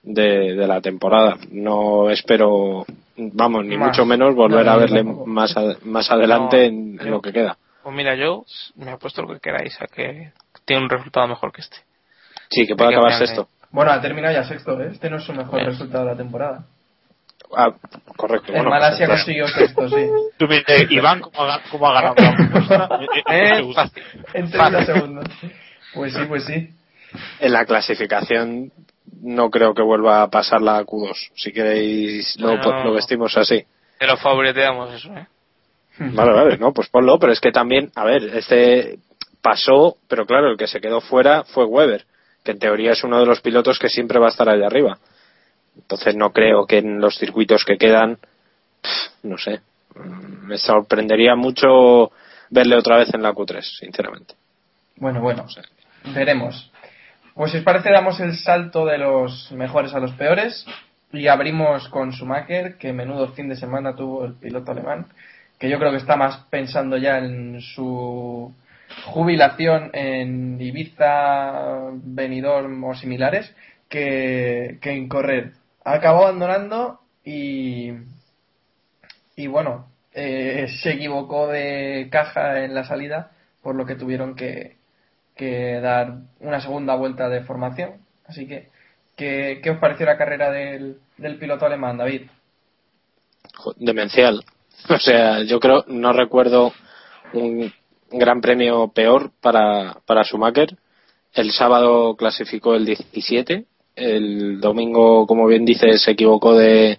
de, 0.04 0.54
la 0.54 0.80
temporada. 0.80 1.37
No 1.50 2.09
espero, 2.09 2.87
vamos, 3.16 3.64
ni 3.64 3.76
mucho 3.76 4.07
menos 4.07 4.37
volver 4.37 4.68
a 4.68 4.76
verle 4.76 5.02
más, 5.02 5.57
más 5.83 6.09
adelante 6.09 6.66
en, 6.66 6.96
lo 7.11 7.20
que 7.20 7.33
queda. 7.33 7.59
Pues 7.83 7.96
mira, 7.96 8.14
yo 8.14 8.44
me 8.76 8.92
he 8.92 8.96
puesto 8.96 9.22
lo 9.22 9.35
que 9.35 9.40
queráis, 9.40 9.76
a 9.83 9.87
que 9.87 10.30
tiene 10.64 10.85
un 10.85 10.88
resultado 10.88 11.26
mejor 11.26 11.50
que 11.50 11.62
este. 11.62 11.78
Sí, 12.48 12.64
que 12.64 12.76
puede 12.76 12.94
acabar 12.94 13.18
sexto. 13.18 13.48
Bueno, 13.72 13.90
ha 13.90 14.00
terminado 14.00 14.33
ya 14.33 14.44
sexto, 14.44 14.80
¿eh? 14.80 14.90
Este 14.92 15.11
no 15.11 15.16
es 15.16 15.24
su 15.24 15.33
mejor 15.33 15.64
resultado 15.64 16.04
de 16.04 16.11
la 16.12 16.16
temporada. 16.16 16.64
Ah, 17.57 17.72
correcto. 18.16 18.52
En 18.52 18.64
Malasia 18.64 19.07
pues, 19.07 19.20
consiguió 19.20 19.48
sexto, 19.48 19.88
sí. 19.88 20.09
Tú 20.38 20.46
me 20.48 20.59
dices, 20.59 20.90
Iván, 20.90 21.20
¿cómo 21.20 21.88
ha, 21.88 21.92
ganado? 21.92 22.14
eh, 23.30 23.62
en 24.35 24.50
30 24.50 24.85
segundos. 24.85 25.24
Pues 25.94 26.12
sí, 26.14 26.20
pues 26.26 26.44
sí. 26.44 26.70
En 27.40 27.52
la 27.52 27.64
clasificación 27.64 28.72
no 29.22 29.50
creo 29.50 29.74
que 29.74 29.83
vuelva 29.83 30.22
a 30.22 30.30
pasar 30.30 30.61
la 30.61 30.83
Q2. 30.83 31.30
Si 31.37 31.52
queréis, 31.52 32.37
lo, 32.40 32.57
lo 32.57 32.92
vestimos 32.92 33.37
así. 33.37 33.64
Te 33.98 34.07
lo 34.07 34.16
favoreteamos 34.16 34.92
eso, 34.94 35.14
¿eh? 35.14 35.26
Vale, 35.98 36.33
vale, 36.33 36.59
no, 36.59 36.72
pues 36.72 36.88
ponlo, 36.88 37.18
pero 37.20 37.33
es 37.33 37.40
que 37.40 37.52
también, 37.52 37.92
a 37.94 38.04
ver, 38.04 38.24
este 38.37 38.98
pasó, 39.40 39.98
pero 40.09 40.26
claro, 40.26 40.50
el 40.50 40.57
que 40.57 40.66
se 40.66 40.80
quedó 40.80 41.00
fuera 41.00 41.44
fue 41.44 41.64
Weber, 41.66 42.04
que 42.42 42.52
en 42.52 42.59
teoría 42.59 42.92
es 42.92 43.04
uno 43.04 43.20
de 43.20 43.26
los 43.26 43.40
pilotos 43.40 43.78
que 43.78 43.88
siempre 43.88 44.18
va 44.18 44.26
a 44.26 44.30
estar 44.30 44.48
allá 44.48 44.66
arriba. 44.66 44.98
Entonces 45.76 46.16
no 46.16 46.32
creo 46.32 46.66
que 46.66 46.78
en 46.78 47.00
los 47.00 47.18
circuitos 47.18 47.64
que 47.64 47.78
quedan, 47.78 48.18
no 49.22 49.38
sé, 49.38 49.60
me 50.42 50.58
sorprendería 50.58 51.34
mucho 51.34 52.12
verle 52.50 52.76
otra 52.76 52.98
vez 52.98 53.12
en 53.14 53.22
la 53.22 53.32
Q3, 53.32 53.62
sinceramente. 53.80 54.34
Bueno, 54.96 55.20
bueno, 55.20 55.46
veremos. 56.14 56.70
Pues 57.34 57.50
si 57.50 57.58
os 57.58 57.64
parece 57.64 57.90
damos 57.90 58.20
el 58.20 58.37
salto 58.37 58.87
de 58.87 58.98
los 58.98 59.50
mejores 59.52 59.92
a 59.94 59.98
los 59.98 60.12
peores 60.12 60.64
y 61.12 61.26
abrimos 61.26 61.88
con 61.88 62.12
Schumacher, 62.12 62.76
que 62.76 62.92
menudo 62.92 63.32
fin 63.32 63.48
de 63.48 63.56
semana 63.56 63.96
tuvo 63.96 64.24
el 64.24 64.34
piloto 64.34 64.70
alemán, 64.70 65.06
que 65.58 65.68
yo 65.68 65.78
creo 65.78 65.90
que 65.90 65.98
está 65.98 66.16
más 66.16 66.44
pensando 66.50 66.96
ya 66.96 67.18
en 67.18 67.60
su 67.60 68.54
jubilación 69.06 69.90
en 69.92 70.60
Ibiza, 70.60 71.90
Benidorm 71.92 72.84
o 72.84 72.94
similares 72.94 73.52
que, 73.88 74.78
que 74.80 74.92
en 74.92 75.08
correr 75.08 75.52
acabó 75.84 76.22
abandonando 76.22 77.00
y, 77.24 77.92
y 79.36 79.46
bueno, 79.46 79.86
eh, 80.12 80.66
se 80.82 80.92
equivocó 80.92 81.48
de 81.48 82.08
caja 82.10 82.64
en 82.64 82.74
la 82.74 82.84
salida, 82.84 83.32
por 83.62 83.74
lo 83.74 83.86
que 83.86 83.94
tuvieron 83.94 84.34
que, 84.34 84.76
que 85.36 85.80
dar 85.80 86.18
una 86.40 86.60
segunda 86.60 86.94
vuelta 86.94 87.28
de 87.28 87.42
formación. 87.42 87.94
Así 88.26 88.46
que, 88.46 88.70
¿qué, 89.16 89.60
qué 89.62 89.70
os 89.70 89.78
pareció 89.78 90.06
la 90.06 90.16
carrera 90.16 90.50
del, 90.50 90.98
del 91.18 91.38
piloto 91.38 91.66
alemán, 91.66 91.98
David? 91.98 92.22
Demencial. 93.76 94.44
O 94.86 94.98
sea, 94.98 95.42
yo 95.44 95.60
creo, 95.60 95.84
no 95.86 96.12
recuerdo 96.12 96.72
un 97.32 97.72
gran 98.10 98.42
premio 98.42 98.88
peor 98.88 99.30
para, 99.40 99.96
para 100.04 100.24
Schumacher. 100.24 100.76
El 101.32 101.52
sábado 101.52 102.16
clasificó 102.16 102.74
el 102.74 102.84
17. 102.84 103.64
El 103.96 104.61
domingo, 104.61 105.26
como 105.26 105.46
bien 105.46 105.64
dice, 105.64 105.98
se 105.98 106.11
equivocó 106.12 106.54
de, 106.57 106.98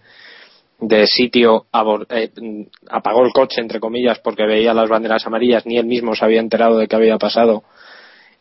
de 0.79 1.08
sitio, 1.08 1.65
abor- 1.73 2.08
eh, 2.10 2.31
apagó 2.89 3.25
el 3.25 3.34
coche, 3.34 3.60
entre 3.62 3.79
comillas, 3.79 4.19
porque 4.19 4.45
veía 4.45 4.73
las 4.73 4.89
banderas 4.89 5.25
amarillas, 5.27 5.65
ni 5.65 5.77
él 5.77 5.86
mismo 5.86 6.15
se 6.15 6.23
había 6.25 6.39
enterado 6.39 6.77
de 6.77 6.88
qué 6.88 6.95
había 6.95 7.17
pasado 7.17 7.63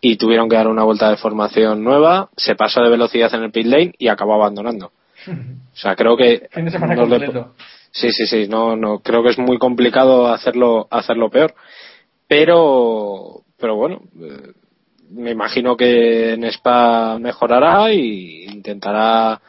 y 0.01 0.17
tuvieron 0.17 0.49
que 0.49 0.57
dar 0.57 0.69
una 0.69 0.85
vuelta 0.85 1.09
de 1.11 1.17
formación 1.17 1.83
nueva, 1.83 2.29
se 2.37 2.55
pasó 2.55 2.83
de 2.83 2.90
velocidad 2.90 3.35
en 3.35 3.43
el 3.45 3.51
pit 3.51 3.67
lane 3.67 3.93
y 3.99 4.09
acabó 4.09 4.35
abandonando. 4.35 4.93
O 5.27 5.77
sea, 5.77 5.97
creo 5.97 6.17
que 6.17 6.49
Fin 6.53 6.67
de 6.67 6.71
semana 6.71 6.95
no 6.95 7.07
le- 7.07 7.25
completo. 7.27 7.55
Sí, 7.90 8.11
sí, 8.12 8.27
sí, 8.27 8.47
no, 8.49 8.77
no, 8.77 8.99
creo 8.99 9.23
que 9.23 9.31
es 9.31 9.38
muy 9.38 9.57
complicado 9.59 10.27
hacerlo, 10.29 10.87
hacerlo 10.90 11.31
peor. 11.31 11.55
Pero, 12.29 13.43
pero 13.59 13.77
bueno, 13.77 14.01
eh, 14.21 14.53
me 15.11 15.31
imagino 15.31 15.77
que 15.77 16.35
en 16.35 16.45
Spa 16.45 17.19
mejorará 17.19 17.93
y 17.93 18.45
intentará 18.45 19.40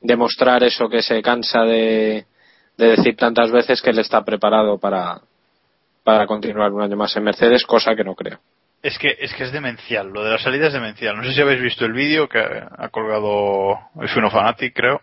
demostrar 0.00 0.62
eso 0.64 0.88
que 0.88 1.02
se 1.02 1.22
cansa 1.22 1.62
de, 1.62 2.26
de 2.76 2.86
decir 2.86 3.16
tantas 3.16 3.50
veces 3.50 3.80
que 3.80 3.90
él 3.90 3.98
está 3.98 4.24
preparado 4.24 4.78
para, 4.78 5.20
para 6.02 6.26
continuar 6.26 6.72
un 6.72 6.82
año 6.82 6.96
más 6.96 7.16
en 7.16 7.24
Mercedes, 7.24 7.64
cosa 7.64 7.94
que 7.94 8.04
no 8.04 8.14
creo. 8.14 8.40
Es 8.82 8.98
que, 8.98 9.16
es 9.20 9.32
que 9.34 9.44
es 9.44 9.52
demencial, 9.52 10.08
lo 10.08 10.24
de 10.24 10.32
la 10.32 10.38
salida 10.38 10.66
es 10.66 10.72
demencial. 10.72 11.16
No 11.16 11.22
sé 11.22 11.32
si 11.32 11.40
habéis 11.40 11.62
visto 11.62 11.84
el 11.84 11.92
vídeo 11.92 12.28
que 12.28 12.40
ha 12.40 12.88
colgado 12.88 13.78
F1 13.94 14.30
Fanatic, 14.30 14.74
creo. 14.74 15.00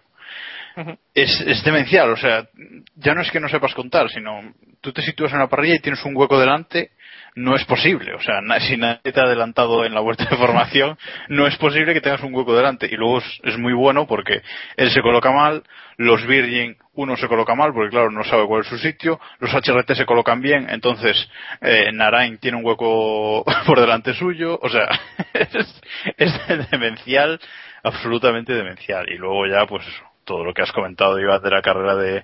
Es, 1.14 1.42
es 1.42 1.64
demencial, 1.64 2.10
o 2.12 2.18
sea, 2.18 2.48
ya 2.96 3.14
no 3.14 3.22
es 3.22 3.32
que 3.32 3.40
no 3.40 3.50
sepas 3.50 3.74
contar, 3.74 4.10
sino 4.10 4.54
tú 4.82 4.94
te 4.94 5.02
sitúas 5.02 5.34
en 5.34 5.40
la 5.40 5.48
parrilla 5.48 5.76
y 5.76 5.80
tienes 5.80 6.04
un 6.06 6.16
hueco 6.16 6.40
delante, 6.40 6.92
no 7.36 7.56
es 7.56 7.66
posible. 7.66 8.14
O 8.14 8.22
sea, 8.22 8.42
si 8.60 8.78
nadie 8.78 9.12
te 9.12 9.20
ha 9.20 9.24
adelantado 9.24 9.86
en 9.86 9.94
la 9.94 10.02
vuelta 10.02 10.26
de 10.26 10.38
formación, 10.38 10.98
no 11.28 11.48
es 11.48 11.56
posible 11.58 11.94
que 11.94 12.02
tengas 12.02 12.22
un 12.22 12.34
hueco 12.34 12.56
delante. 12.56 12.88
Y 12.92 12.96
luego 12.96 13.20
es, 13.44 13.58
muy 13.58 13.74
bueno 13.74 14.08
porque 14.08 14.42
él 14.78 14.90
se 14.92 15.02
coloca 15.02 15.32
mal, 15.32 15.64
los 15.98 16.26
Virgin, 16.26 16.78
uno 16.94 17.18
se 17.18 17.28
coloca 17.28 17.56
mal 17.56 17.74
porque 17.74 17.90
claro, 17.90 18.12
no 18.12 18.24
sabe 18.24 18.46
cuál 18.46 18.62
es 18.62 18.68
su 18.68 18.78
sitio, 18.78 19.20
los 19.40 19.54
HRT 19.54 19.94
se 19.96 20.06
colocan 20.06 20.42
bien, 20.42 20.68
entonces 20.70 21.30
eh, 21.62 21.92
Narain 21.92 22.38
tiene 22.38 22.58
un 22.58 22.66
hueco 22.66 23.44
por 23.66 23.80
delante 23.80 24.14
suyo, 24.14 24.58
o 24.62 24.70
sea, 24.70 24.88
es, 25.34 25.82
es 26.18 26.72
demencial, 26.72 27.40
absolutamente 27.84 28.54
demencial. 28.54 29.10
Y 29.10 29.18
luego 29.18 29.48
ya, 29.48 29.66
pues 29.66 29.86
todo 30.24 30.44
lo 30.44 30.54
que 30.54 30.62
has 30.62 30.72
comentado, 30.72 31.20
Iván, 31.20 31.42
de 31.42 31.50
la 31.50 31.62
carrera 31.62 31.96
de, 31.96 32.24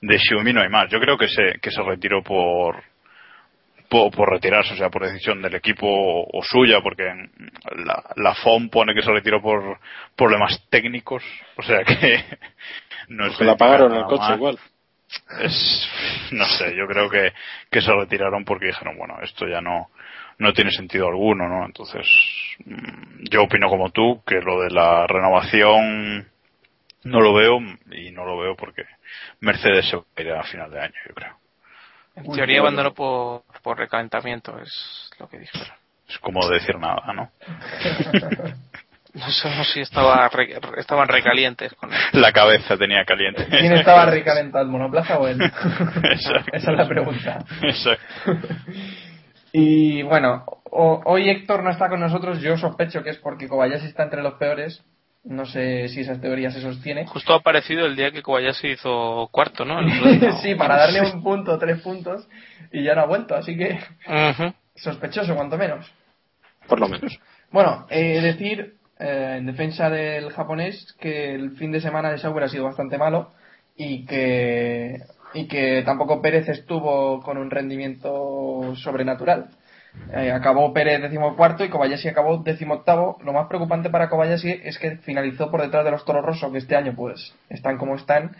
de 0.00 0.18
Xiaomi 0.18 0.52
no 0.52 0.62
hay 0.62 0.68
más. 0.68 0.90
Yo 0.90 1.00
creo 1.00 1.16
que 1.16 1.28
se, 1.28 1.58
que 1.60 1.70
se 1.70 1.82
retiró 1.82 2.22
por, 2.22 2.82
por, 3.88 4.10
por 4.10 4.30
retirarse, 4.30 4.74
o 4.74 4.76
sea, 4.76 4.90
por 4.90 5.06
decisión 5.06 5.40
del 5.42 5.54
equipo 5.54 5.86
o, 5.86 6.42
suya, 6.42 6.80
porque 6.82 7.04
la, 7.04 8.02
la 8.16 8.34
FOM 8.34 8.68
pone 8.68 8.94
que 8.94 9.02
se 9.02 9.10
retiró 9.10 9.40
por 9.40 9.78
problemas 10.14 10.66
técnicos, 10.70 11.22
o 11.56 11.62
sea 11.62 11.84
que 11.84 12.24
no 13.08 13.26
es 13.26 13.36
Se 13.36 13.44
le 13.44 13.52
apagaron 13.52 13.94
el 13.94 14.04
coche 14.04 14.34
igual. 14.34 14.58
Es, 15.40 15.88
no 16.32 16.44
sé, 16.44 16.74
yo 16.76 16.86
creo 16.86 17.08
que, 17.08 17.32
que 17.70 17.80
se 17.80 17.92
retiraron 17.92 18.44
porque 18.44 18.66
dijeron, 18.66 18.96
bueno, 18.98 19.18
esto 19.22 19.46
ya 19.46 19.60
no, 19.60 19.90
no 20.38 20.52
tiene 20.52 20.70
sentido 20.72 21.06
alguno, 21.06 21.48
¿no? 21.48 21.64
Entonces, 21.64 22.06
mm, 22.64 23.24
yo 23.30 23.44
opino 23.44 23.68
como 23.68 23.90
tú, 23.90 24.22
que 24.26 24.40
lo 24.40 24.60
de 24.62 24.70
la 24.70 25.06
renovación 25.06 26.28
no 27.04 27.20
lo 27.20 27.32
veo 27.34 27.58
y 27.92 28.10
no 28.10 28.24
lo 28.24 28.38
veo 28.38 28.56
porque 28.56 28.82
Mercedes 29.40 29.88
se 29.88 29.96
va 29.96 30.02
a 30.16 30.22
ir 30.22 30.32
a 30.32 30.42
final 30.42 30.70
de 30.70 30.80
año, 30.80 30.94
yo 31.08 31.14
creo. 31.14 31.36
En 32.16 32.28
Uy, 32.28 32.36
teoría 32.36 32.60
abandonó 32.60 32.92
por, 32.94 33.42
por 33.62 33.78
recalentamiento, 33.78 34.58
es 34.58 35.10
lo 35.18 35.28
que 35.28 35.38
dijeron. 35.38 35.68
Es 36.08 36.18
como 36.18 36.48
decir 36.48 36.78
nada, 36.78 37.12
¿no? 37.12 37.30
No 39.14 39.30
sabemos 39.30 39.70
si 39.72 39.80
estaba 39.80 40.28
re- 40.28 40.58
estaban 40.76 41.08
recalientes 41.08 41.72
con 41.76 41.90
él. 41.90 41.98
La 42.12 42.32
cabeza 42.32 42.76
tenía 42.76 43.02
caliente. 43.06 43.46
¿Quién 43.48 43.72
estaba 43.72 44.04
recalentado, 44.04 44.62
el 44.62 44.70
monoplaza 44.70 45.18
o 45.18 45.26
él? 45.26 45.40
Exacto. 45.40 46.50
Esa 46.52 46.70
es 46.72 46.76
la 46.76 46.86
pregunta. 46.86 47.38
Exacto. 47.62 48.04
Y 49.52 50.02
bueno, 50.02 50.44
o- 50.64 51.00
hoy 51.06 51.30
Héctor 51.30 51.62
no 51.62 51.70
está 51.70 51.88
con 51.88 51.98
nosotros, 51.98 52.42
yo 52.42 52.58
sospecho 52.58 53.02
que 53.02 53.08
es 53.10 53.16
porque 53.16 53.48
Kobayashi 53.48 53.86
está 53.86 54.02
entre 54.02 54.22
los 54.22 54.34
peores. 54.34 54.84
No 55.26 55.44
sé 55.44 55.88
si 55.88 56.00
esas 56.00 56.20
teorías 56.20 56.54
se 56.54 56.60
sostienen. 56.60 57.06
Justo 57.06 57.32
ha 57.32 57.38
aparecido 57.38 57.84
el 57.84 57.96
día 57.96 58.12
que 58.12 58.22
Kobayashi 58.22 58.68
hizo 58.72 59.28
cuarto, 59.32 59.64
¿no? 59.64 59.80
Sí, 60.42 60.54
para 60.54 60.76
darle 60.76 61.00
un 61.02 61.22
punto, 61.22 61.58
tres 61.58 61.80
puntos, 61.82 62.28
y 62.72 62.84
ya 62.84 62.94
no 62.94 63.02
ha 63.02 63.06
vuelto, 63.06 63.34
así 63.34 63.56
que 63.56 63.78
sospechoso, 64.76 65.34
cuanto 65.34 65.58
menos. 65.58 65.90
Por 66.68 66.78
lo 66.78 66.88
menos. 66.88 67.18
Bueno, 67.50 67.86
eh, 67.90 68.20
decir 68.20 68.76
eh, 68.98 69.36
en 69.38 69.46
defensa 69.46 69.90
del 69.90 70.30
japonés 70.30 70.94
que 71.00 71.34
el 71.34 71.56
fin 71.56 71.72
de 71.72 71.80
semana 71.80 72.10
de 72.10 72.18
Sauber 72.18 72.44
ha 72.44 72.48
sido 72.48 72.64
bastante 72.64 72.96
malo 72.96 73.32
y 73.76 74.06
que, 74.06 75.00
y 75.34 75.48
que 75.48 75.82
tampoco 75.84 76.22
Pérez 76.22 76.48
estuvo 76.48 77.20
con 77.20 77.36
un 77.36 77.50
rendimiento 77.50 78.74
sobrenatural. 78.76 79.48
Eh, 80.12 80.30
acabó 80.30 80.72
Pérez 80.72 81.02
decimocuarto 81.02 81.64
y 81.64 81.68
Kobayashi 81.68 82.08
acabó 82.08 82.38
decimoctavo. 82.38 83.18
Lo 83.24 83.32
más 83.32 83.48
preocupante 83.48 83.90
para 83.90 84.08
Kobayashi 84.08 84.60
es 84.64 84.78
que 84.78 84.98
finalizó 84.98 85.50
por 85.50 85.62
detrás 85.62 85.84
de 85.84 85.90
los 85.90 86.04
Toro 86.04 86.22
Rosso, 86.22 86.52
que 86.52 86.58
este 86.58 86.76
año 86.76 86.94
pues 86.94 87.34
están 87.48 87.76
como 87.76 87.96
están, 87.96 88.36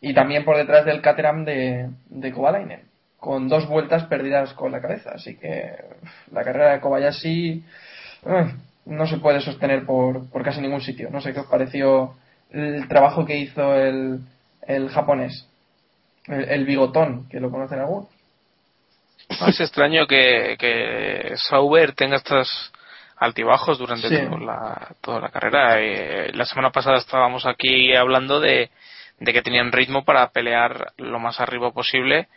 y 0.00 0.14
también 0.14 0.44
por 0.44 0.56
detrás 0.56 0.84
del 0.84 1.02
Caterham 1.02 1.44
de, 1.44 1.90
de 2.08 2.78
con 3.18 3.48
dos 3.48 3.68
vueltas 3.68 4.04
perdidas 4.04 4.52
con 4.54 4.70
la 4.70 4.80
cabeza. 4.80 5.10
Así 5.14 5.36
que 5.36 5.74
la 6.32 6.44
carrera 6.44 6.72
de 6.72 6.80
Kobayashi 6.80 7.64
no 8.86 9.06
se 9.06 9.18
puede 9.18 9.40
sostener 9.40 9.84
por, 9.84 10.30
por 10.30 10.42
casi 10.42 10.60
ningún 10.60 10.80
sitio. 10.80 11.10
No 11.10 11.20
sé 11.20 11.32
qué 11.32 11.40
os 11.40 11.46
pareció 11.46 12.14
el 12.50 12.86
trabajo 12.88 13.26
que 13.26 13.38
hizo 13.38 13.74
el, 13.74 14.20
el 14.66 14.88
japonés, 14.88 15.48
el, 16.26 16.48
el 16.48 16.64
bigotón, 16.64 17.28
que 17.28 17.40
lo 17.40 17.50
conocen 17.50 17.80
algunos. 17.80 18.17
No, 19.40 19.46
Es 19.48 19.60
extraño 19.60 20.06
que, 20.06 20.56
que 20.58 21.32
Sauber 21.36 21.92
tenga 21.92 22.16
estos 22.16 22.72
altibajos 23.16 23.78
durante 23.78 24.08
Sí. 24.08 24.16
toda, 24.26 24.38
la, 24.40 24.88
toda 25.00 25.20
la 25.20 25.28
carrera. 25.30 25.80
Eh, 25.80 26.30
la 26.34 26.44
semana 26.44 26.70
pasada 26.70 26.98
estábamos 26.98 27.46
aquí 27.46 27.94
hablando 27.94 28.40
de, 28.40 28.70
de 29.18 29.32
que 29.32 29.42
tenían 29.42 29.72
ritmo 29.72 30.04
para 30.04 30.30
pelear 30.30 30.92
lo 30.96 31.18
más 31.18 31.40
arriba 31.40 31.72
posible 31.72 32.28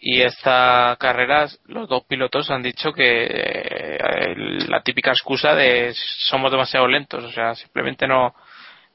y 0.00 0.20
esta 0.22 0.96
carrera 1.00 1.48
los 1.66 1.88
dos 1.88 2.04
pilotos 2.04 2.50
han 2.50 2.62
dicho 2.62 2.92
que 2.92 3.26
eh, 3.30 4.34
la 4.68 4.80
típica 4.82 5.10
excusa 5.10 5.54
de 5.54 5.92
somos 6.28 6.52
demasiado 6.52 6.86
lentos, 6.86 7.24
o 7.24 7.32
sea, 7.32 7.54
simplemente 7.56 8.06
no, 8.06 8.32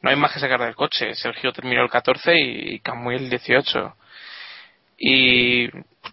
no 0.01 0.09
hay 0.09 0.15
más 0.15 0.31
que 0.33 0.39
sacar 0.39 0.61
del 0.61 0.75
coche. 0.75 1.13
Sergio 1.15 1.51
terminó 1.51 1.83
el 1.83 1.89
14 1.89 2.33
y 2.37 2.79
Camuy 2.79 3.15
el 3.15 3.29
18 3.29 3.95
y 4.97 5.67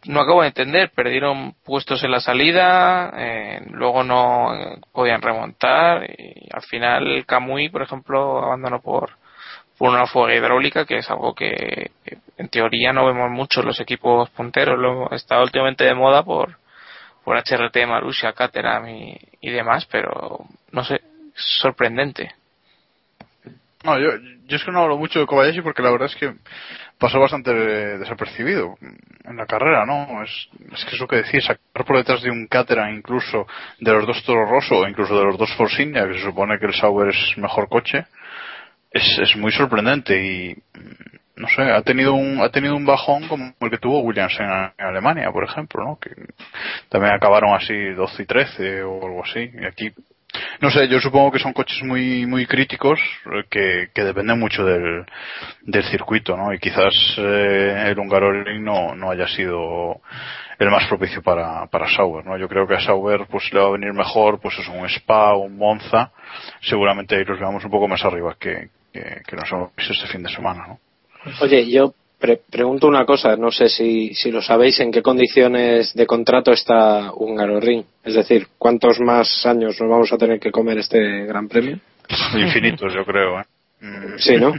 no 0.06 0.20
acabo 0.20 0.42
de 0.42 0.48
entender, 0.48 0.90
perdieron 0.90 1.54
puestos 1.64 2.02
en 2.04 2.10
la 2.10 2.20
salida, 2.20 3.12
eh, 3.16 3.60
luego 3.70 4.02
no 4.02 4.54
eh, 4.54 4.78
podían 4.92 5.20
remontar 5.20 6.04
y 6.18 6.48
al 6.52 6.62
final 6.62 7.24
Camuy, 7.26 7.68
por 7.68 7.82
ejemplo, 7.82 8.42
abandonó 8.42 8.80
por, 8.80 9.10
por 9.76 9.90
una 9.90 10.06
fuga 10.06 10.34
hidráulica, 10.34 10.86
que 10.86 10.98
es 10.98 11.10
algo 11.10 11.34
que 11.34 11.90
en 12.38 12.48
teoría 12.48 12.92
no 12.92 13.06
vemos 13.06 13.30
mucho 13.30 13.62
los 13.62 13.78
equipos 13.80 14.30
punteros, 14.30 14.78
lo 14.78 15.10
está 15.10 15.40
últimamente 15.40 15.84
de 15.84 15.94
moda 15.94 16.22
por, 16.22 16.56
por 17.24 17.36
HRT, 17.36 17.86
Marussia, 17.86 18.32
Caterham 18.32 18.88
y, 18.88 19.18
y 19.40 19.50
demás, 19.50 19.86
pero 19.86 20.46
no 20.72 20.84
sé, 20.84 21.00
sorprendente. 21.34 22.34
No, 23.84 23.98
yo, 23.98 24.10
yo 24.46 24.56
es 24.56 24.64
que 24.64 24.70
no 24.70 24.82
hablo 24.82 24.98
mucho 24.98 25.20
de 25.20 25.26
Kobayashi 25.26 25.62
porque 25.62 25.82
la 25.82 25.90
verdad 25.90 26.08
es 26.08 26.16
que 26.16 26.34
pasó 27.00 27.18
bastante 27.18 27.52
desapercibido 27.98 28.76
en 29.24 29.36
la 29.36 29.46
carrera, 29.46 29.86
¿no? 29.86 30.22
Es, 30.22 30.48
es 30.72 30.84
que 30.84 30.94
eso 30.94 31.08
que 31.08 31.16
decís, 31.16 31.44
sacar 31.44 31.84
por 31.86 31.96
detrás 31.96 32.22
de 32.22 32.30
un 32.30 32.46
Caterham 32.46 32.94
incluso 32.94 33.46
de 33.80 33.92
los 33.92 34.06
dos 34.06 34.22
Toro 34.24 34.44
Rosso 34.44 34.76
o 34.76 34.86
incluso 34.86 35.18
de 35.18 35.24
los 35.24 35.38
dos 35.38 35.52
Force 35.56 35.90
que 35.90 36.14
se 36.14 36.20
supone 36.20 36.58
que 36.58 36.66
el 36.66 36.74
Sauber 36.74 37.08
es 37.08 37.38
mejor 37.38 37.68
coche, 37.70 38.04
es, 38.90 39.18
es 39.18 39.34
muy 39.36 39.50
sorprendente 39.50 40.22
y 40.22 40.56
no 41.36 41.48
sé, 41.48 41.62
ha 41.62 41.80
tenido 41.80 42.12
un 42.12 42.42
ha 42.42 42.50
tenido 42.50 42.76
un 42.76 42.84
bajón 42.84 43.26
como 43.28 43.54
el 43.60 43.70
que 43.70 43.78
tuvo 43.78 44.02
Williams 44.02 44.38
en, 44.38 44.46
en 44.46 44.86
Alemania, 44.86 45.32
por 45.32 45.44
ejemplo, 45.44 45.82
¿no? 45.82 45.98
Que 45.98 46.10
también 46.90 47.14
acabaron 47.14 47.54
así 47.54 47.74
12 47.74 48.22
y 48.22 48.26
13 48.26 48.82
o 48.82 49.06
algo 49.06 49.24
así. 49.24 49.50
Y 49.54 49.64
aquí 49.64 49.90
no 50.60 50.70
sé, 50.70 50.88
yo 50.88 51.00
supongo 51.00 51.32
que 51.32 51.38
son 51.38 51.52
coches 51.52 51.82
muy 51.82 52.26
muy 52.26 52.46
críticos 52.46 53.00
eh, 53.26 53.44
que, 53.50 53.88
que 53.94 54.04
dependen 54.04 54.38
mucho 54.38 54.64
del, 54.64 55.04
del 55.62 55.84
circuito, 55.84 56.36
¿no? 56.36 56.52
Y 56.52 56.58
quizás 56.58 56.94
eh, 57.18 57.86
el 57.88 57.98
Hungaroring 57.98 58.62
no, 58.62 58.94
no 58.94 59.10
haya 59.10 59.26
sido 59.28 60.00
el 60.58 60.70
más 60.70 60.86
propicio 60.86 61.22
para, 61.22 61.66
para 61.66 61.88
Sauber, 61.88 62.24
¿no? 62.24 62.36
Yo 62.36 62.48
creo 62.48 62.66
que 62.66 62.74
a 62.74 62.80
Sauber 62.80 63.26
pues 63.30 63.52
le 63.52 63.60
va 63.60 63.68
a 63.68 63.72
venir 63.72 63.92
mejor, 63.92 64.40
pues 64.40 64.58
es 64.58 64.68
un 64.68 64.84
Spa, 64.86 65.34
un 65.34 65.56
Monza, 65.56 66.12
seguramente 66.60 67.16
ahí 67.16 67.24
los 67.24 67.40
veamos 67.40 67.64
un 67.64 67.70
poco 67.70 67.88
más 67.88 68.04
arriba 68.04 68.36
que, 68.38 68.68
que, 68.92 69.22
que 69.26 69.36
nos 69.36 69.50
hemos 69.50 69.74
visto 69.74 69.94
este 69.94 70.06
fin 70.08 70.22
de 70.22 70.28
semana, 70.28 70.66
¿no? 70.66 70.78
Oye, 71.40 71.70
yo 71.70 71.94
pre- 72.20 72.40
pregunto 72.50 72.86
una 72.86 73.04
cosa, 73.04 73.36
no 73.36 73.50
sé 73.50 73.68
si, 73.68 74.14
si 74.14 74.30
lo 74.30 74.42
sabéis, 74.42 74.78
¿en 74.80 74.92
qué 74.92 75.02
condiciones 75.02 75.94
de 75.94 76.06
contrato 76.06 76.52
está 76.52 77.12
Húngaro 77.14 77.58
Ring? 77.60 77.84
Es 78.04 78.14
decir, 78.14 78.46
¿cuántos 78.58 79.00
más 79.00 79.44
años 79.46 79.80
nos 79.80 79.90
vamos 79.90 80.12
a 80.12 80.18
tener 80.18 80.38
que 80.38 80.50
comer 80.52 80.78
este 80.78 81.26
Gran 81.26 81.48
Premio? 81.48 81.78
Infinitos, 82.36 82.92
yo 82.94 83.04
creo, 83.04 83.40
¿eh? 83.40 83.44
Mm. 83.80 84.18
Sí, 84.18 84.36
¿no? 84.36 84.52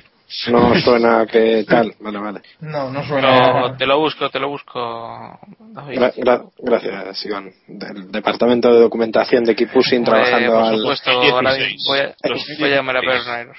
No 0.50 0.74
suena 0.80 1.26
que 1.26 1.65
tal. 1.67 1.93
Vale, 2.00 2.17
vale. 2.17 2.41
No, 2.62 2.89
no 2.89 3.04
suena. 3.06 3.67
No, 3.67 3.76
te 3.78 3.86
lo 3.86 4.00
busco, 4.00 4.30
te 4.30 4.39
lo 4.39 4.47
busco. 4.47 5.38
David. 5.74 5.97
Gra- 6.00 6.13
gra- 6.15 6.50
gracias, 6.58 7.26
Iván. 7.26 7.52
Del 7.67 8.10
Departamento 8.12 8.74
de 8.74 8.80
Documentación 8.80 9.43
de 9.43 9.56
Keep 9.56 9.71
trabajando 10.06 10.54
por 10.54 10.63
al 10.63 10.78
supuesto, 10.78 11.12
ahora 11.12 11.54
16. 11.56 11.86
voy 11.86 12.00
a, 12.00 12.15
voy 12.60 12.71
a 12.71 12.76
llamar 12.76 12.97
a 12.97 13.02
Bernardo. 13.02 13.52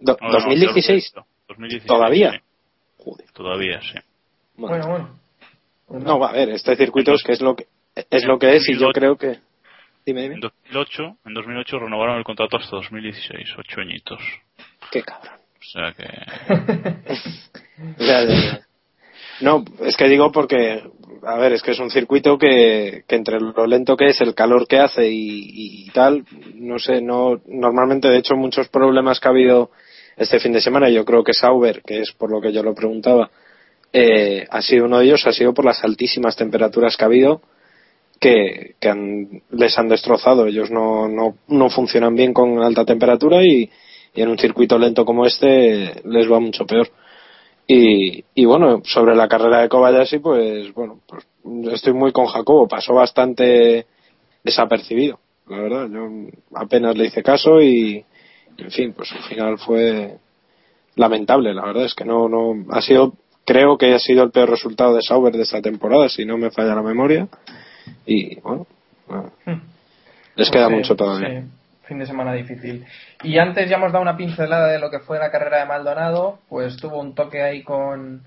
Do- 0.00 0.18
No, 0.20 0.28
no, 0.28 0.34
2016. 0.34 1.12
2016, 1.48 1.86
¿Todavía? 1.86 2.42
Joder. 3.06 3.30
Todavía, 3.32 3.80
sí. 3.82 3.98
Bueno, 4.56 4.88
bueno. 4.88 6.04
No, 6.04 6.18
va 6.18 6.30
a 6.30 6.32
ver, 6.32 6.48
este 6.50 6.74
circuito 6.74 7.12
es 7.14 7.22
que 7.22 7.32
es 7.32 7.40
lo 7.40 7.54
que 7.54 7.68
es 7.94 8.24
lo 8.24 8.36
que 8.36 8.56
es 8.56 8.68
y 8.68 8.76
yo 8.76 8.88
creo 8.92 9.16
que 9.16 9.38
dime, 10.04 10.24
En 10.24 10.34
dime. 10.34 10.40
2008, 10.72 11.16
en 11.24 11.34
2008 11.34 11.78
renovaron 11.78 12.18
el 12.18 12.24
contrato 12.24 12.56
hasta 12.56 12.74
2016, 12.74 13.48
ocho 13.58 13.80
añitos. 13.80 14.20
Qué 14.90 15.02
cabrón. 15.02 15.34
O 15.36 15.64
sea 15.72 15.92
que 15.92 16.04
Ya, 18.04 18.24
ya, 18.24 18.34
ya. 18.34 18.60
No, 19.40 19.64
es 19.82 19.96
que 19.96 20.08
digo 20.08 20.32
porque, 20.32 20.82
a 21.22 21.36
ver, 21.36 21.52
es 21.52 21.62
que 21.62 21.70
es 21.70 21.78
un 21.78 21.90
circuito 21.90 22.38
que, 22.38 23.04
que 23.06 23.14
entre 23.14 23.38
lo 23.38 23.66
lento 23.68 23.96
que 23.96 24.06
es, 24.06 24.20
el 24.20 24.34
calor 24.34 24.66
que 24.66 24.80
hace 24.80 25.08
y, 25.08 25.84
y 25.86 25.90
tal, 25.90 26.24
no 26.54 26.80
sé, 26.80 27.00
no, 27.02 27.40
normalmente 27.46 28.08
de 28.08 28.18
hecho 28.18 28.34
muchos 28.34 28.66
problemas 28.68 29.20
que 29.20 29.28
ha 29.28 29.30
habido 29.30 29.70
este 30.16 30.40
fin 30.40 30.52
de 30.52 30.60
semana, 30.60 30.88
yo 30.88 31.04
creo 31.04 31.22
que 31.22 31.32
Sauber, 31.34 31.82
que 31.82 32.00
es 32.00 32.12
por 32.12 32.30
lo 32.30 32.40
que 32.40 32.52
yo 32.52 32.62
lo 32.62 32.74
preguntaba, 32.74 33.30
eh, 33.92 34.46
ha 34.50 34.62
sido 34.62 34.86
uno 34.86 34.98
de 34.98 35.06
ellos, 35.06 35.26
ha 35.26 35.32
sido 35.32 35.54
por 35.54 35.64
las 35.64 35.82
altísimas 35.84 36.36
temperaturas 36.36 36.96
que 36.96 37.04
ha 37.04 37.06
habido, 37.06 37.40
que, 38.20 38.74
que 38.80 38.88
han- 38.88 39.42
les 39.50 39.78
han 39.78 39.88
destrozado. 39.88 40.46
Ellos 40.46 40.70
no, 40.70 41.08
no, 41.08 41.36
no 41.48 41.70
funcionan 41.70 42.14
bien 42.14 42.32
con 42.32 42.62
alta 42.62 42.84
temperatura 42.84 43.42
y, 43.44 43.70
en 44.14 44.28
un 44.30 44.38
circuito 44.38 44.78
lento 44.78 45.04
como 45.04 45.26
este 45.26 46.00
les 46.04 46.30
va 46.30 46.40
mucho 46.40 46.66
peor. 46.66 46.88
Y, 47.66 48.24
y 48.34 48.44
bueno, 48.44 48.80
sobre 48.84 49.14
la 49.14 49.28
carrera 49.28 49.60
de 49.60 49.68
Kobayashi, 49.68 50.20
pues 50.20 50.72
bueno, 50.72 51.00
pues 51.06 51.26
estoy 51.74 51.92
muy 51.92 52.12
con 52.12 52.26
Jacobo, 52.26 52.68
pasó 52.68 52.94
bastante 52.94 53.86
desapercibido, 54.44 55.18
la 55.48 55.58
verdad. 55.58 55.88
Yo 55.92 56.08
apenas 56.54 56.96
le 56.96 57.06
hice 57.06 57.22
caso 57.22 57.60
y, 57.60 58.04
en 58.58 58.70
fin, 58.70 58.92
pues 58.92 59.12
al 59.12 59.22
final 59.22 59.58
fue 59.58 60.18
lamentable, 60.96 61.54
la 61.54 61.66
verdad 61.66 61.84
es 61.84 61.94
que 61.94 62.04
no, 62.04 62.28
no, 62.28 62.54
ha 62.70 62.80
sido, 62.80 63.14
creo 63.44 63.76
que 63.78 63.94
ha 63.94 63.98
sido 63.98 64.24
el 64.24 64.30
peor 64.30 64.50
resultado 64.50 64.94
de 64.94 65.02
Sauber 65.02 65.34
de 65.34 65.42
esta 65.42 65.60
temporada, 65.60 66.08
si 66.08 66.24
no 66.24 66.38
me 66.38 66.50
falla 66.50 66.74
la 66.74 66.82
memoria. 66.82 67.28
Y 68.04 68.40
bueno, 68.40 68.66
nada. 69.08 69.30
les 69.44 69.60
Pues 70.34 70.50
queda 70.50 70.68
sí, 70.68 70.74
mucho 70.74 70.96
todavía. 70.96 71.42
sí, 71.42 71.48
fin 71.84 71.98
de 71.98 72.06
semana 72.06 72.32
difícil. 72.32 72.84
Y 73.22 73.38
antes 73.38 73.68
ya 73.68 73.76
hemos 73.76 73.92
dado 73.92 74.02
una 74.02 74.16
pincelada 74.16 74.68
de 74.68 74.78
lo 74.78 74.90
que 74.90 75.00
fue 75.00 75.18
la 75.18 75.30
carrera 75.30 75.60
de 75.60 75.66
Maldonado, 75.66 76.38
pues 76.48 76.76
tuvo 76.78 76.98
un 76.98 77.14
toque 77.14 77.42
ahí 77.42 77.62
con, 77.62 78.22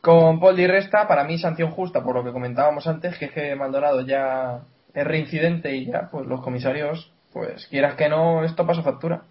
con 0.00 0.40
Paul 0.40 0.56
Di 0.56 0.66
Resta, 0.66 1.06
para 1.06 1.24
mí 1.24 1.38
sanción 1.38 1.70
justa 1.70 2.02
por 2.02 2.14
lo 2.16 2.24
que 2.24 2.32
comentábamos 2.32 2.86
antes, 2.86 3.16
que 3.18 3.26
es 3.26 3.32
que 3.32 3.54
Maldonado 3.54 4.00
ya 4.00 4.62
es 4.94 5.06
reincidente 5.06 5.76
y 5.76 5.86
ya, 5.86 6.08
pues 6.10 6.26
los 6.26 6.40
comisarios, 6.40 7.12
pues 7.32 7.66
quieras 7.68 7.94
que 7.94 8.08
no, 8.08 8.42
esto 8.42 8.66
pasa 8.66 8.82
factura. 8.82 9.22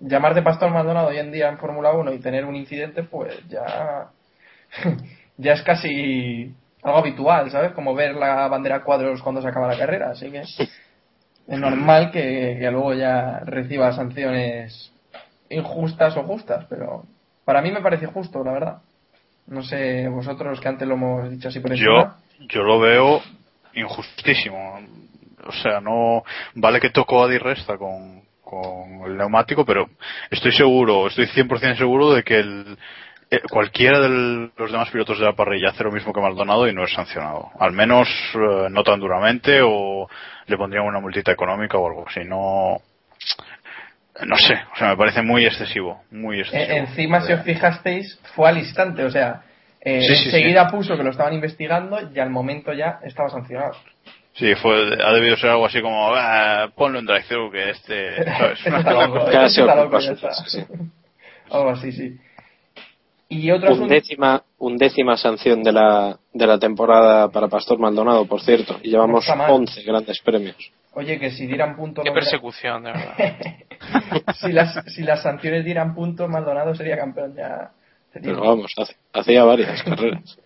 Llamarte 0.00 0.42
Pastor 0.42 0.70
Maldonado 0.70 1.08
hoy 1.08 1.18
en 1.18 1.30
día 1.30 1.48
en 1.48 1.58
Fórmula 1.58 1.92
1 1.92 2.12
y 2.14 2.20
tener 2.20 2.44
un 2.46 2.56
incidente, 2.56 3.02
pues 3.02 3.36
ya, 3.48 4.08
ya 5.36 5.52
es 5.52 5.62
casi 5.62 6.54
algo 6.82 6.98
habitual, 6.98 7.50
¿sabes? 7.50 7.72
Como 7.72 7.94
ver 7.94 8.14
la 8.14 8.48
bandera 8.48 8.82
cuadros 8.82 9.22
cuando 9.22 9.42
se 9.42 9.48
acaba 9.48 9.68
la 9.68 9.78
carrera, 9.78 10.10
así 10.10 10.30
que 10.30 10.40
es 10.40 11.58
normal 11.58 12.10
que, 12.10 12.56
que 12.58 12.70
luego 12.70 12.94
ya 12.94 13.40
reciba 13.40 13.92
sanciones 13.92 14.92
injustas 15.50 16.16
o 16.16 16.22
justas, 16.22 16.64
pero 16.70 17.04
para 17.44 17.60
mí 17.60 17.70
me 17.70 17.82
parece 17.82 18.06
justo, 18.06 18.42
la 18.42 18.52
verdad. 18.52 18.78
No 19.46 19.62
sé, 19.62 20.08
vosotros 20.08 20.60
que 20.60 20.68
antes 20.68 20.86
lo 20.86 20.94
hemos 20.94 21.30
dicho 21.30 21.48
así 21.48 21.60
por 21.60 21.74
yo, 21.74 21.90
encima. 21.90 22.16
yo 22.48 22.62
lo 22.62 22.78
veo 22.78 23.20
injustísimo. 23.74 24.78
O 25.44 25.52
sea, 25.52 25.80
no 25.80 26.22
vale 26.54 26.80
que 26.80 26.90
tocó 26.90 27.24
a 27.24 27.28
Di 27.28 27.38
Resta 27.38 27.76
con, 27.76 28.22
con 28.50 29.04
el 29.06 29.16
neumático, 29.16 29.64
pero 29.64 29.88
estoy 30.28 30.50
seguro, 30.50 31.06
estoy 31.06 31.26
100% 31.26 31.78
seguro 31.78 32.12
de 32.12 32.24
que 32.24 32.40
el, 32.40 32.76
eh, 33.30 33.40
cualquiera 33.48 34.00
de 34.00 34.50
los 34.56 34.72
demás 34.72 34.90
pilotos 34.90 35.20
de 35.20 35.24
la 35.24 35.36
parrilla 35.36 35.70
hace 35.70 35.84
lo 35.84 35.92
mismo 35.92 36.12
que 36.12 36.20
Maldonado 36.20 36.66
y 36.66 36.74
no 36.74 36.82
es 36.82 36.92
sancionado. 36.92 37.50
Al 37.60 37.72
menos 37.72 38.08
eh, 38.34 38.68
no 38.70 38.82
tan 38.82 38.98
duramente 38.98 39.60
o 39.62 40.08
le 40.46 40.56
pondrían 40.56 40.84
una 40.84 40.98
multita 40.98 41.30
económica 41.30 41.78
o 41.78 41.86
algo 41.86 42.04
así. 42.08 42.24
No, 42.24 42.78
no 44.26 44.36
sé, 44.36 44.54
o 44.74 44.76
sea, 44.76 44.88
me 44.88 44.96
parece 44.96 45.22
muy 45.22 45.46
excesivo, 45.46 46.02
muy 46.10 46.40
excesivo. 46.40 46.72
Eh, 46.72 46.78
encima, 46.78 47.20
si 47.20 47.32
os 47.32 47.42
fijasteis, 47.42 48.18
fue 48.34 48.48
al 48.48 48.58
instante, 48.58 49.04
o 49.04 49.10
sea, 49.10 49.42
eh, 49.82 50.02
Sí, 50.02 50.14
sí, 50.14 50.24
enseguida 50.26 50.68
puso 50.68 50.96
que 50.96 51.02
lo 51.02 51.10
estaban 51.10 51.32
investigando 51.32 51.98
y 52.12 52.18
al 52.18 52.30
momento 52.30 52.72
ya 52.72 52.98
estaba 53.02 53.30
sancionado. 53.30 53.72
Sí, 54.34 54.54
fue, 54.54 54.96
ha 55.04 55.12
debido 55.12 55.36
ser 55.36 55.50
algo 55.50 55.66
así 55.66 55.82
como, 55.82 56.14
"Ah, 56.14 56.70
ponlo 56.74 56.98
en 56.98 57.06
drive-thru 57.06 57.50
que 57.50 57.70
este, 57.70 58.24
¿sabes? 58.24 58.60
Está. 60.10 60.32
sí. 60.46 60.64
Algo 61.50 61.70
así, 61.70 61.92
sí. 61.92 62.16
Y 63.28 63.48
asunto. 63.50 63.84
Undécima, 63.84 64.42
undécima 64.58 65.16
sanción 65.16 65.62
de 65.62 65.72
la, 65.72 66.18
de 66.32 66.46
la 66.46 66.58
temporada 66.58 67.28
para 67.28 67.46
Pastor 67.48 67.78
Maldonado, 67.78 68.24
por 68.26 68.40
cierto, 68.40 68.78
y 68.82 68.90
llevamos 68.90 69.24
No 69.26 69.32
está 69.32 69.36
mal. 69.36 69.50
11 69.52 69.82
grandes 69.82 70.20
premios. 70.20 70.56
Oye, 70.94 71.18
que 71.20 71.30
si 71.30 71.46
dieran 71.46 71.76
puntos. 71.76 72.04
Qué 72.04 72.10
persecución, 72.10 72.82
de 72.82 72.92
verdad. 72.92 73.36
si, 74.40 74.52
las, 74.52 74.84
si 74.92 75.02
las 75.02 75.22
sanciones 75.22 75.64
dieran 75.64 75.94
puntos, 75.94 76.28
Maldonado 76.28 76.74
sería 76.74 76.96
campeón 76.96 77.34
ya. 77.36 77.70
sería- 78.12 78.32
Pero 78.32 78.44
vamos, 78.44 78.72
hace- 78.76 78.96
hacía 79.12 79.44
varias 79.44 79.80
carreras. 79.84 80.36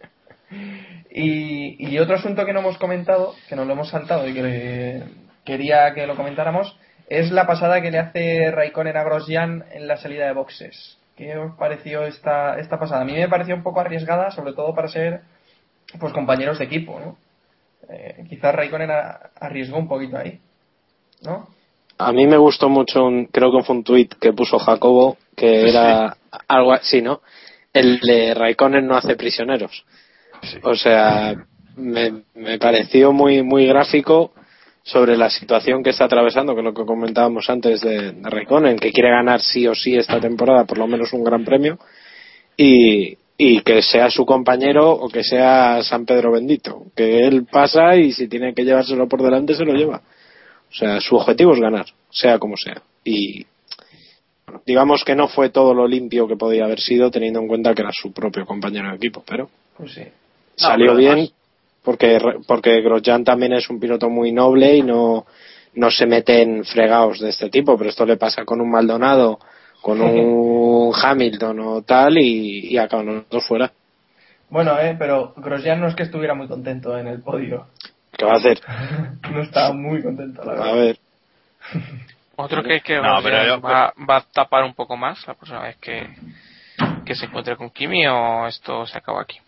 Y, 1.11 1.77
y 1.91 1.99
otro 1.99 2.17
asunto 2.17 2.45
que 2.45 2.53
no 2.53 2.61
hemos 2.61 2.77
comentado, 2.79 3.35
que 3.49 3.55
nos 3.57 3.67
lo 3.67 3.73
hemos 3.75 3.89
saltado 3.89 4.27
y 4.29 4.35
que 4.35 5.03
quería 5.45 5.95
que 5.95 6.07
lo 6.07 6.17
comentáramos, 6.17 6.77
es 7.09 7.31
la 7.31 7.47
pasada 7.47 7.81
que 7.81 7.91
le 7.91 7.99
hace 7.99 8.51
Raikkonen 8.51 8.97
a 8.97 9.05
Grosjean 9.05 9.65
en 9.73 9.87
la 9.87 9.97
salida 9.97 10.27
de 10.27 10.33
boxes. 10.33 10.99
¿Qué 11.17 11.37
os 11.37 11.55
pareció 11.57 12.03
esta, 12.05 12.59
esta 12.59 12.79
pasada? 12.81 13.03
A 13.03 13.05
mí 13.05 13.13
me 13.13 13.29
pareció 13.29 13.55
un 13.55 13.63
poco 13.63 13.81
arriesgada, 13.81 14.31
sobre 14.33 14.53
todo 14.55 14.75
para 14.75 14.89
ser 14.89 15.21
pues 16.01 16.13
compañeros 16.13 16.59
de 16.59 16.65
equipo, 16.65 16.99
¿no? 16.99 17.17
Eh, 17.89 18.25
quizás 18.29 18.53
Raikkonen 18.55 18.91
a- 18.91 19.31
arriesgó 19.39 19.79
un 19.79 19.87
poquito 19.87 20.17
ahí, 20.17 20.41
¿no? 21.23 21.47
A 21.99 22.11
mí 22.13 22.27
me 22.27 22.39
gustó 22.39 22.69
mucho, 22.69 23.05
un, 23.05 23.27
creo 23.27 23.53
que 23.57 23.63
fue 23.63 23.77
un 23.77 23.85
tuit 23.85 24.15
que 24.15 24.33
puso 24.33 24.59
Jacobo, 24.59 25.17
que 25.37 25.69
era 25.69 26.17
algo 26.49 26.73
así, 26.73 27.01
¿no? 27.01 27.21
El 27.73 28.01
de 28.01 28.35
Raikkonen 28.35 28.87
no 28.87 28.97
hace 28.97 29.15
prisioneros. 29.15 29.85
O 30.63 30.75
sea, 30.75 31.35
me, 31.77 32.23
me 32.35 32.59
pareció 32.59 33.13
muy, 33.13 33.43
muy 33.43 33.67
gráfico 33.67 34.33
sobre 34.83 35.17
la 35.17 35.31
situación 35.31 35.83
que 35.83 35.91
está 35.91 36.05
atravesando, 36.05 36.55
que 36.55 36.61
es 36.61 36.65
lo 36.65 36.75
que 36.75 36.85
comentábamos 36.85 37.49
antes 37.49 37.81
de, 37.81 38.13
de 38.13 38.31
Raikkonen, 38.31 38.79
que 38.79 38.93
quiere 38.93 39.11
ganar 39.11 39.41
sí 39.41 39.67
o 39.67 39.75
sí 39.75 39.97
esta 39.97 40.21
temporada, 40.21 40.65
por 40.65 40.79
lo 40.79 40.87
menos 40.87 41.13
un 41.15 41.25
gran 41.25 41.43
premio, 41.45 41.79
y, 42.57 43.17
y 43.39 43.61
que 43.63 43.83
sea 43.83 44.11
su 44.11 44.27
compañero 44.27 44.91
o 44.93 45.09
que 45.09 45.25
sea 45.25 45.83
San 45.83 46.05
Pedro 46.05 46.33
Bendito, 46.33 46.85
que 46.95 47.27
él 47.27 47.47
pasa 47.51 47.97
y 47.97 48.13
si 48.13 48.29
tiene 48.29 48.55
que 48.55 48.65
llevárselo 48.65 49.09
por 49.09 49.23
delante 49.23 49.55
se 49.55 49.65
lo 49.65 49.73
lleva. 49.73 50.03
O 50.71 50.75
sea, 50.75 51.01
su 51.01 51.17
objetivo 51.17 51.55
es 51.55 51.61
ganar, 51.61 51.87
sea 52.11 52.39
como 52.39 52.57
sea. 52.57 52.83
Y 53.05 53.47
bueno, 54.47 54.63
digamos 54.67 55.03
que 55.05 55.15
no 55.15 55.29
fue 55.29 55.49
todo 55.49 55.73
lo 55.73 55.89
limpio 55.89 56.29
que 56.29 56.37
podía 56.37 56.65
haber 56.65 56.81
sido, 56.81 57.11
teniendo 57.11 57.41
en 57.41 57.49
cuenta 57.49 57.75
que 57.75 57.83
era 57.83 57.91
su 57.93 58.13
propio 58.13 58.45
compañero 58.45 58.91
de 58.91 58.97
equipo, 58.97 59.25
pero 59.27 59.49
Pues 59.77 59.93
sí. 59.95 60.03
Salió 60.57 60.95
bien 60.95 61.13
además- 61.13 61.33
porque 61.83 62.19
porque 62.47 62.81
Grosjean 62.81 63.25
también 63.25 63.53
es 63.53 63.69
un 63.69 63.79
piloto 63.79 64.09
muy 64.09 64.33
noble 64.33 64.77
y 64.77 64.83
no 64.83 65.27
no 65.75 65.91
se 65.91 66.07
mete 66.07 66.41
en 66.43 66.65
fregados 66.65 67.19
de 67.21 67.31
este 67.31 67.51
tipo, 67.51 67.77
pero 67.77 67.91
esto 67.91 68.07
le 68.07 68.17
pasa 68.17 68.45
con 68.45 68.61
un 68.61 68.71
Maldonado, 68.71 69.39
con 69.83 70.01
un 70.03 70.93
Hamilton 70.95 71.61
o 71.61 71.83
tal 71.83 72.17
y, 72.19 72.69
y 72.73 72.79
acaban 72.79 73.07
los 73.07 73.29
dos 73.29 73.45
fuera. 73.47 73.71
Bueno, 74.51 74.79
eh, 74.79 74.95
pero 74.99 75.35
Grosjean 75.37 75.81
no 75.81 75.89
es 75.89 75.95
que 75.97 76.05
estuviera 76.05 76.35
muy 76.35 76.47
contento 76.49 76.97
en 76.97 77.09
el 77.09 77.21
podio. 77.23 77.67
¿Qué 78.17 78.25
va 78.25 78.33
a 78.33 78.37
hacer? 78.37 78.61
No 79.33 79.43
estaba 79.43 79.73
muy 79.75 80.01
contento, 80.03 80.45
la 80.45 80.53
verdad. 80.53 80.69
A 80.69 80.73
ver, 80.75 80.99
Otro 82.37 82.63
que, 82.63 82.81
que 82.81 82.97
No, 82.97 83.21
pero 83.23 83.37
Grosjean 83.37 83.47
yo- 83.47 83.61
va, 83.61 83.93
va 84.09 84.17
a 84.19 84.21
tapar 84.33 84.65
un 84.65 84.75
poco 84.75 84.97
más 84.97 85.27
la 85.27 85.35
próxima 85.35 85.63
vez 85.63 85.77
que, 85.79 86.09
que 87.05 87.15
se 87.15 87.27
encuentre 87.27 87.57
con 87.57 87.71
Kimi 87.71 88.07
o 88.07 88.47
esto 88.47 88.87
se 88.87 88.97
acaba 88.99 89.23
aquí. 89.23 89.39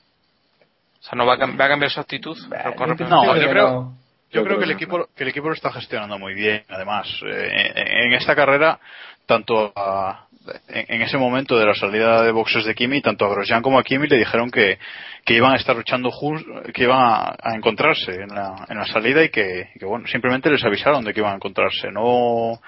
O 1.06 1.08
sea, 1.08 1.16
no 1.16 1.24
va 1.24 1.34
a, 1.34 1.36
va 1.38 1.64
a 1.66 1.68
cambiar 1.68 1.90
su 1.90 2.00
actitud. 2.00 2.36
con 2.74 2.88
No, 3.08 3.22
yo 3.36 3.48
creo, 3.50 3.68
yo 3.68 3.92
Yo 4.30 4.42
creo 4.42 4.44
creo 4.44 4.58
que 4.58 4.64
el 4.64 4.70
equipo, 4.72 5.08
que 5.16 5.22
el 5.22 5.28
equipo 5.30 5.46
lo 5.48 5.54
está 5.54 5.70
gestionando 5.70 6.18
muy 6.18 6.34
bien. 6.34 6.64
Además, 6.68 7.06
eh, 7.24 7.72
en 7.76 8.06
en 8.08 8.12
esta 8.14 8.34
carrera, 8.34 8.80
tanto 9.24 9.72
a- 9.76 10.26
en, 10.68 10.84
en 10.96 11.02
ese 11.02 11.16
momento 11.16 11.56
de 11.58 11.66
la 11.66 11.74
salida 11.74 12.22
de 12.22 12.32
boxes 12.32 12.64
de 12.64 12.74
Kimi, 12.74 13.00
tanto 13.02 13.24
a 13.24 13.28
Grosjean 13.30 13.62
como 13.62 13.78
a 13.78 13.84
Kimi 13.84 14.08
le 14.08 14.16
dijeron 14.16 14.50
que, 14.50 14.78
que 15.24 15.34
iban 15.34 15.52
a 15.52 15.56
estar 15.56 15.76
luchando 15.76 16.10
jus- 16.10 16.44
que 16.72 16.82
iban 16.84 16.98
a, 17.00 17.36
a 17.40 17.54
encontrarse 17.54 18.12
en 18.12 18.28
la, 18.34 18.64
en 18.68 18.76
la 18.76 18.86
salida 18.86 19.22
y 19.24 19.28
que, 19.28 19.70
y 19.74 19.78
que, 19.78 19.84
bueno, 19.84 20.06
simplemente 20.08 20.50
les 20.50 20.64
avisaron 20.64 21.04
de 21.04 21.12
que 21.14 21.20
iban 21.20 21.32
a 21.32 21.36
encontrarse. 21.36 21.90
No, 21.92 22.60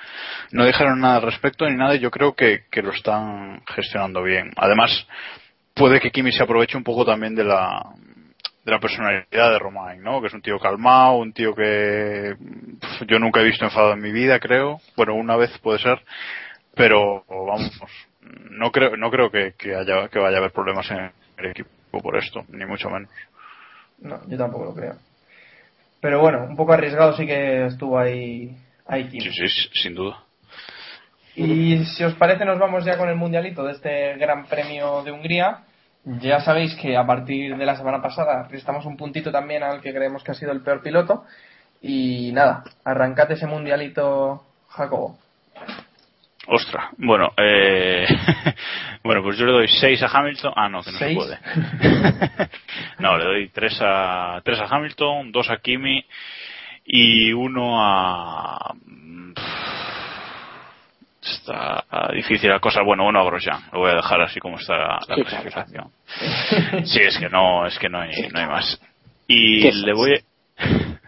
no 0.52 0.64
dijeron 0.64 1.00
nada 1.00 1.16
al 1.16 1.22
respecto 1.22 1.66
ni 1.68 1.76
nada 1.76 1.96
y 1.96 2.00
yo 2.00 2.10
creo 2.12 2.34
que, 2.34 2.66
que 2.70 2.82
lo 2.82 2.92
están 2.92 3.62
gestionando 3.66 4.22
bien. 4.22 4.52
Además, 4.56 4.90
puede 5.74 6.00
que 6.00 6.10
Kimi 6.12 6.30
se 6.32 6.42
aproveche 6.44 6.76
un 6.76 6.84
poco 6.84 7.04
también 7.04 7.34
de 7.36 7.44
la 7.44 7.80
de 8.68 8.74
la 8.74 8.80
personalidad 8.80 9.50
de 9.50 9.58
Romain, 9.58 10.02
¿no? 10.02 10.20
Que 10.20 10.26
es 10.26 10.34
un 10.34 10.42
tío 10.42 10.58
calmado, 10.58 11.16
un 11.16 11.32
tío 11.32 11.54
que 11.54 12.36
yo 13.06 13.18
nunca 13.18 13.40
he 13.40 13.44
visto 13.44 13.64
enfadado 13.64 13.94
en 13.94 14.02
mi 14.02 14.12
vida, 14.12 14.38
creo. 14.38 14.78
Bueno, 14.94 15.14
una 15.14 15.36
vez 15.36 15.56
puede 15.60 15.78
ser, 15.78 15.98
pero 16.74 17.24
vamos, 17.28 17.70
no 18.50 18.70
creo 18.70 18.94
no 18.98 19.10
creo 19.10 19.30
que, 19.30 19.54
que 19.56 19.74
haya 19.74 20.08
que 20.08 20.18
vaya 20.18 20.36
a 20.36 20.40
haber 20.40 20.52
problemas 20.52 20.90
en 20.90 21.10
el 21.38 21.46
equipo 21.46 21.70
por 22.02 22.18
esto, 22.18 22.44
ni 22.50 22.66
mucho 22.66 22.90
menos. 22.90 23.10
No, 24.00 24.20
yo 24.28 24.36
tampoco 24.36 24.66
lo 24.66 24.74
creo. 24.74 24.96
Pero 26.02 26.20
bueno, 26.20 26.44
un 26.44 26.54
poco 26.54 26.74
arriesgado 26.74 27.16
sí 27.16 27.26
que 27.26 27.64
estuvo 27.66 27.98
ahí, 27.98 28.54
ahí 28.86 29.10
sí, 29.10 29.30
sí, 29.32 29.48
sin 29.72 29.94
duda. 29.94 30.24
Y 31.34 31.84
si 31.86 32.04
os 32.04 32.12
parece, 32.14 32.44
nos 32.44 32.58
vamos 32.58 32.84
ya 32.84 32.98
con 32.98 33.08
el 33.08 33.16
mundialito 33.16 33.64
de 33.64 33.72
este 33.72 34.16
Gran 34.18 34.44
Premio 34.44 35.02
de 35.04 35.12
Hungría. 35.12 35.60
Ya 36.04 36.40
sabéis 36.40 36.74
que 36.76 36.96
a 36.96 37.06
partir 37.06 37.56
de 37.56 37.66
la 37.66 37.76
semana 37.76 38.00
pasada 38.00 38.46
prestamos 38.48 38.86
un 38.86 38.96
puntito 38.96 39.30
también 39.30 39.62
al 39.62 39.80
que 39.80 39.92
creemos 39.92 40.22
que 40.22 40.30
ha 40.30 40.34
sido 40.34 40.52
el 40.52 40.62
peor 40.62 40.82
piloto. 40.82 41.24
Y 41.82 42.32
nada, 42.32 42.64
arrancate 42.84 43.34
ese 43.34 43.46
mundialito, 43.46 44.42
Jacobo. 44.70 45.18
Ostra, 46.50 46.90
bueno, 46.96 47.32
eh, 47.36 48.06
bueno, 49.04 49.22
pues 49.22 49.36
yo 49.36 49.44
le 49.44 49.52
doy 49.52 49.68
6 49.68 50.02
a 50.02 50.06
Hamilton. 50.06 50.52
Ah, 50.56 50.68
no, 50.70 50.82
que 50.82 50.92
no 50.92 50.98
¿Seis? 50.98 51.18
se 51.18 51.24
puede. 51.26 51.38
no, 53.00 53.18
le 53.18 53.24
doy 53.24 53.48
3 53.50 53.78
a, 53.82 54.40
3 54.42 54.60
a 54.60 54.64
Hamilton, 54.64 55.30
2 55.30 55.50
a 55.50 55.58
Kimi 55.58 56.04
y 56.86 57.32
1 57.34 57.84
a. 57.84 58.74
Está 61.32 61.84
difícil 62.14 62.50
la 62.50 62.60
cosa. 62.60 62.82
Bueno, 62.82 63.06
uno 63.06 63.20
a 63.20 63.24
Grosjean. 63.24 63.60
Lo 63.72 63.80
voy 63.80 63.90
a 63.90 63.94
dejar 63.96 64.20
así 64.22 64.40
como 64.40 64.58
está 64.58 64.76
la 64.76 65.00
Sí, 65.16 65.22
clasificación. 65.24 65.90
Sí, 66.84 67.00
es 67.00 67.18
que 67.18 67.28
no, 67.28 67.66
es 67.66 67.78
que 67.78 67.88
no 67.88 68.00
hay, 68.00 68.28
no 68.32 68.40
hay 68.40 68.46
más. 68.46 68.80
Y 69.26 69.62
¿Qué 69.62 69.72
le 69.72 69.92
voy 69.92 70.24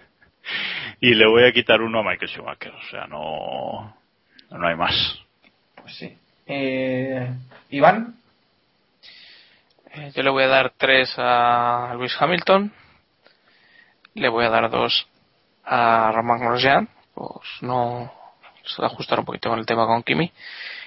y 1.01 1.15
le 1.15 1.27
voy 1.27 1.45
a 1.45 1.53
quitar 1.53 1.81
uno 1.81 2.01
a 2.01 2.03
Michael 2.03 2.29
Schumacher. 2.31 2.73
O 2.75 2.83
sea, 2.91 3.07
no, 3.07 3.97
no 4.51 4.67
hay 4.69 4.77
más. 4.77 4.95
Pues 5.77 5.95
sí. 5.97 6.17
Eh, 6.47 7.29
Iván, 7.71 8.15
Eh, 9.93 10.13
Yo 10.15 10.23
le 10.23 10.31
voy 10.31 10.45
a 10.45 10.49
dar 10.49 10.73
3 10.77 11.15
a 11.19 11.93
Luis 11.97 12.15
Hamilton. 12.21 12.73
Le 14.15 14.29
voy 14.29 14.45
a 14.45 14.51
dar 14.51 14.69
2 14.71 15.07
a 15.65 16.13
Romain 16.13 16.41
Grosjean. 16.41 16.89
Pues 17.15 17.49
no 17.63 18.13
ajustar 18.79 19.21
un 19.21 19.25
poquito 19.25 19.49
con 19.49 19.59
el 19.59 19.67
tema 19.67 19.87
con 19.87 20.03
Kimi. 20.03 20.31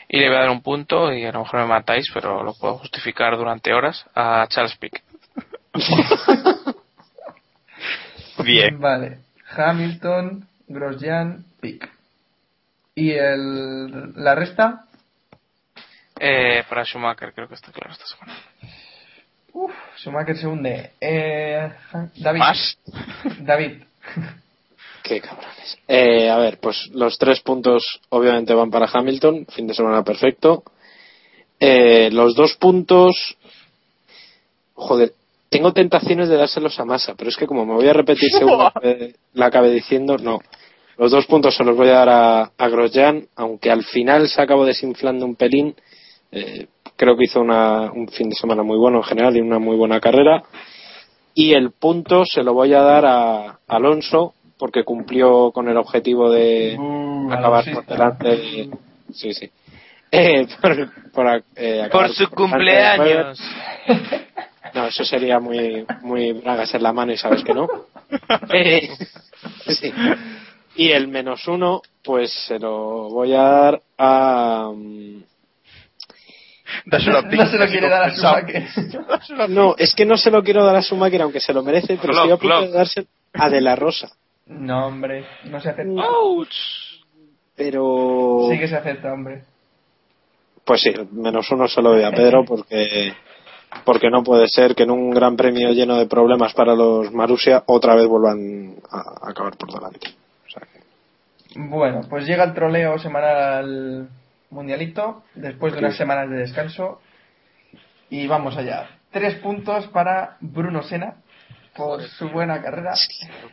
Y 0.10 0.20
le 0.20 0.28
voy 0.28 0.38
a 0.38 0.42
dar 0.42 0.50
un 0.50 0.62
punto, 0.62 1.14
y 1.14 1.26
a 1.26 1.32
lo 1.32 1.40
mejor 1.40 1.62
me 1.62 1.68
matáis, 1.68 2.10
pero 2.14 2.44
lo 2.44 2.54
puedo 2.54 2.78
justificar 2.78 3.38
durante 3.38 3.74
horas, 3.74 4.06
a 4.14 4.46
Charles 4.50 4.76
Pick. 4.78 5.02
Bien. 8.44 8.80
Vale. 8.80 9.20
Hamilton, 9.56 10.48
Grosjean, 10.68 11.46
Pick. 11.62 11.90
¿Y 12.96 13.12
el, 13.12 14.14
la 14.16 14.36
resta? 14.36 14.86
Eh, 16.20 16.64
para 16.70 16.86
Schumacher 16.86 17.34
creo 17.34 17.48
que 17.48 17.56
está 17.56 17.72
claro 17.72 17.92
esta 17.92 18.06
semana. 18.06 18.38
Uf, 19.54 19.72
Schumacher 19.98 20.38
se 20.38 20.48
hunde. 20.48 20.92
Eh, 21.00 21.72
David. 22.16 22.40
¿Más? 22.40 22.78
David. 23.40 23.84
Qué 25.04 25.20
cabrones. 25.20 25.78
Eh, 25.88 26.30
a 26.30 26.38
ver, 26.38 26.60
pues 26.60 26.90
los 26.94 27.18
tres 27.18 27.42
puntos 27.42 27.84
obviamente 28.10 28.54
van 28.54 28.72
para 28.72 28.90
Hamilton, 28.92 29.46
fin 29.48 29.68
de 29.68 29.74
semana 29.74 30.04
perfecto. 30.04 30.64
Eh, 31.60 32.10
los 32.12 32.36
dos 32.36 32.56
puntos, 32.56 33.36
joder, 34.76 35.14
tengo 35.50 35.74
tentaciones 35.74 36.30
de 36.30 36.38
dárselos 36.38 36.80
a 36.80 36.86
Massa, 36.86 37.16
pero 37.16 37.30
es 37.30 37.38
que 37.38 37.46
como 37.48 37.66
me 37.66 37.74
voy 37.74 37.88
a 37.88 37.94
repetir 37.94 38.30
según 38.38 38.58
la 38.58 38.72
acabé- 38.74 39.16
acabé 39.40 39.72
diciendo, 39.72 40.18
no. 40.18 40.40
Los 40.98 41.12
dos 41.12 41.26
puntos 41.26 41.56
se 41.56 41.64
los 41.64 41.76
voy 41.76 41.90
a 41.90 41.94
dar 42.06 42.10
a, 42.10 42.52
a 42.58 42.68
Grosjean, 42.70 43.28
aunque 43.36 43.72
al 43.72 43.84
final 43.84 44.28
se 44.30 44.42
acabó 44.42 44.64
desinflando 44.66 45.26
un 45.26 45.36
pelín. 45.36 45.76
Eh, 46.32 46.68
creo 46.96 47.18
que 47.18 47.24
hizo 47.26 47.42
una- 47.42 47.92
un 47.92 48.08
fin 48.08 48.30
de 48.30 48.36
semana 48.36 48.64
muy 48.64 48.78
bueno 48.78 48.98
en 49.00 49.04
general 49.04 49.36
y 49.36 49.42
una 49.42 49.60
muy 49.60 49.76
buena 49.76 50.00
carrera. 50.00 50.44
Y 51.34 51.54
el 51.54 51.72
punto 51.72 52.26
se 52.26 52.44
lo 52.44 52.54
voy 52.54 52.74
a 52.76 52.82
dar 52.82 53.06
a 53.08 53.60
Alonso, 53.68 54.36
porque 54.58 54.84
cumplió 54.84 55.52
con 55.52 55.68
el 55.70 55.78
objetivo 55.78 56.30
de 56.30 56.78
Uh, 56.80 57.32
acabar 57.32 57.66
por 57.74 57.86
delante 57.86 58.28
de... 58.28 58.70
Sí, 59.14 59.34
sí. 59.34 59.50
Eh, 60.16 60.46
por, 60.62 61.12
por, 61.12 61.44
eh, 61.56 61.90
Por 61.92 62.14
su 62.14 62.26
por 62.30 62.38
cumpleaños. 62.38 63.40
No, 64.76 64.86
eso 64.86 65.04
sería 65.04 65.40
muy, 65.40 65.88
muy 66.04 66.34
bragas 66.34 66.72
en 66.76 66.84
la 66.84 66.94
mano 66.94 67.12
y 67.14 67.18
sabes 67.18 67.44
que 67.44 67.54
no. 67.54 67.68
Eh, 68.54 68.90
sí. 69.68 69.92
Y 70.76 70.92
el 70.92 71.08
menos 71.08 71.48
uno, 71.48 71.82
pues 72.04 72.32
se 72.48 72.60
lo 72.60 73.10
voy 73.10 73.34
a 73.34 73.42
dar 73.42 73.82
a... 73.98 74.70
mm, 74.72 75.24
Dáselo 76.86 77.18
a 77.18 77.22
No 77.24 77.30
Pick, 77.30 77.48
se 77.48 77.58
lo 77.58 77.68
quiere 77.68 77.90
dar 77.90 78.04
a. 78.04 78.12
Schumacher. 78.12 79.50
No, 79.50 79.76
es 79.78 79.94
que 79.96 80.06
no 80.06 80.18
se 80.18 80.32
lo 80.32 80.44
quiero 80.44 80.64
dar 80.64 80.76
a 80.76 80.82
Schumacher, 80.82 81.22
aunque 81.24 81.40
se 81.40 81.54
lo 81.54 81.64
merece, 81.64 81.98
pero 82.00 82.14
estoy 82.14 82.32
a 82.32 82.38
punto 82.38 82.62
de 82.62 82.72
darse 82.72 83.08
a 83.34 83.50
De 83.50 83.62
La 83.62 83.76
Rosa. 83.76 84.12
No, 84.48 84.88
hombre, 84.88 85.26
no 85.46 85.60
se 85.62 85.70
acepta. 85.70 86.02
Ouch. 86.10 86.54
Pero... 87.56 88.48
Sí 88.52 88.60
que 88.60 88.68
se 88.68 88.76
acepta, 88.76 89.14
hombre. 89.14 89.44
Pues 90.66 90.82
sí, 90.82 90.94
menos 91.12 91.50
uno 91.52 91.68
se 91.68 91.82
lo 91.82 91.92
doy 91.92 92.04
a 92.04 92.12
Pedro 92.12 92.44
porque 92.48 93.14
porque 93.86 94.10
no 94.12 94.24
puede 94.24 94.48
ser 94.48 94.76
que 94.76 94.84
en 94.84 94.92
un 94.92 95.10
gran 95.10 95.36
premio 95.36 95.72
lleno 95.72 95.98
de 95.98 96.06
problemas 96.06 96.54
para 96.54 96.76
los 96.76 97.12
Marussia 97.12 97.64
otra 97.66 97.96
vez 97.96 98.06
vuelvan 98.08 98.76
a, 98.92 99.26
a 99.28 99.30
acabar 99.32 99.58
por 99.58 99.74
delante. 99.74 100.10
O 100.46 100.50
sea 100.50 100.62
que- 100.62 101.60
Bueno, 101.60 102.02
pues 102.10 102.26
llega 102.28 102.44
el 102.44 102.54
troleo 102.54 103.00
semanal 103.00 103.36
al 103.36 104.10
mundialito, 104.52 105.24
después 105.34 105.74
de 105.74 105.80
unas 105.80 105.98
semanas 105.98 106.30
de 106.30 106.38
descanso. 106.38 107.02
Y 108.12 108.28
vamos 108.28 108.56
allá. 108.58 108.90
Tres 109.12 109.36
puntos 109.36 109.88
para 109.88 110.38
Bruno 110.40 110.84
Sena 110.84 111.16
por 111.76 112.02
su 112.04 112.30
buena 112.30 112.62
carrera. 112.62 112.94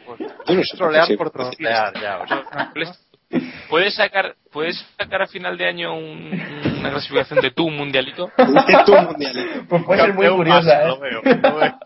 Trolear 0.76 1.06
sí, 1.06 1.16
por 1.16 1.30
trolear, 1.30 1.94
ya. 2.00 2.18
o 2.18 2.26
sea, 2.26 2.72
¿Puedes 3.68 3.94
sacar, 3.94 4.34
¿Puedes 4.52 4.76
sacar 4.98 5.22
a 5.22 5.26
final 5.28 5.56
de 5.56 5.66
año 5.68 5.94
un- 5.96 6.32
una 6.80 6.90
clasificación 6.90 7.40
de 7.40 7.52
tu 7.52 7.70
mundialito? 7.70 8.30
De 8.36 8.84
tu 8.84 8.92
mundialito. 8.96 9.66
Pues 9.68 9.84
puede 9.84 10.00
ser 10.00 10.14
muy 10.14 10.28
curiosa, 10.28 10.60
más, 10.64 10.84
¿eh? 10.84 10.86
lo 10.88 10.98
veo, 10.98 11.22
lo 11.22 11.56
veo. 11.56 11.78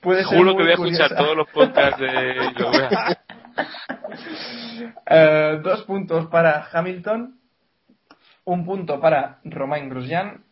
Puede 0.00 0.24
ser 0.24 0.38
Juro 0.38 0.54
muy 0.54 0.56
que 0.56 0.62
voy 0.62 0.70
a 0.70 0.74
escuchar 0.74 1.16
todos 1.16 1.36
los 1.36 1.48
podcasts 1.50 1.98
de... 2.00 2.52
lo 2.56 2.68
voy 2.70 2.82
a- 2.82 3.18
Eh, 5.10 5.58
dos 5.62 5.82
puntos 5.82 6.26
para 6.28 6.68
Hamilton, 6.72 7.34
un 8.44 8.64
punto 8.64 9.00
para 9.00 9.40
Romain 9.44 9.88
Grosjean 9.88 10.44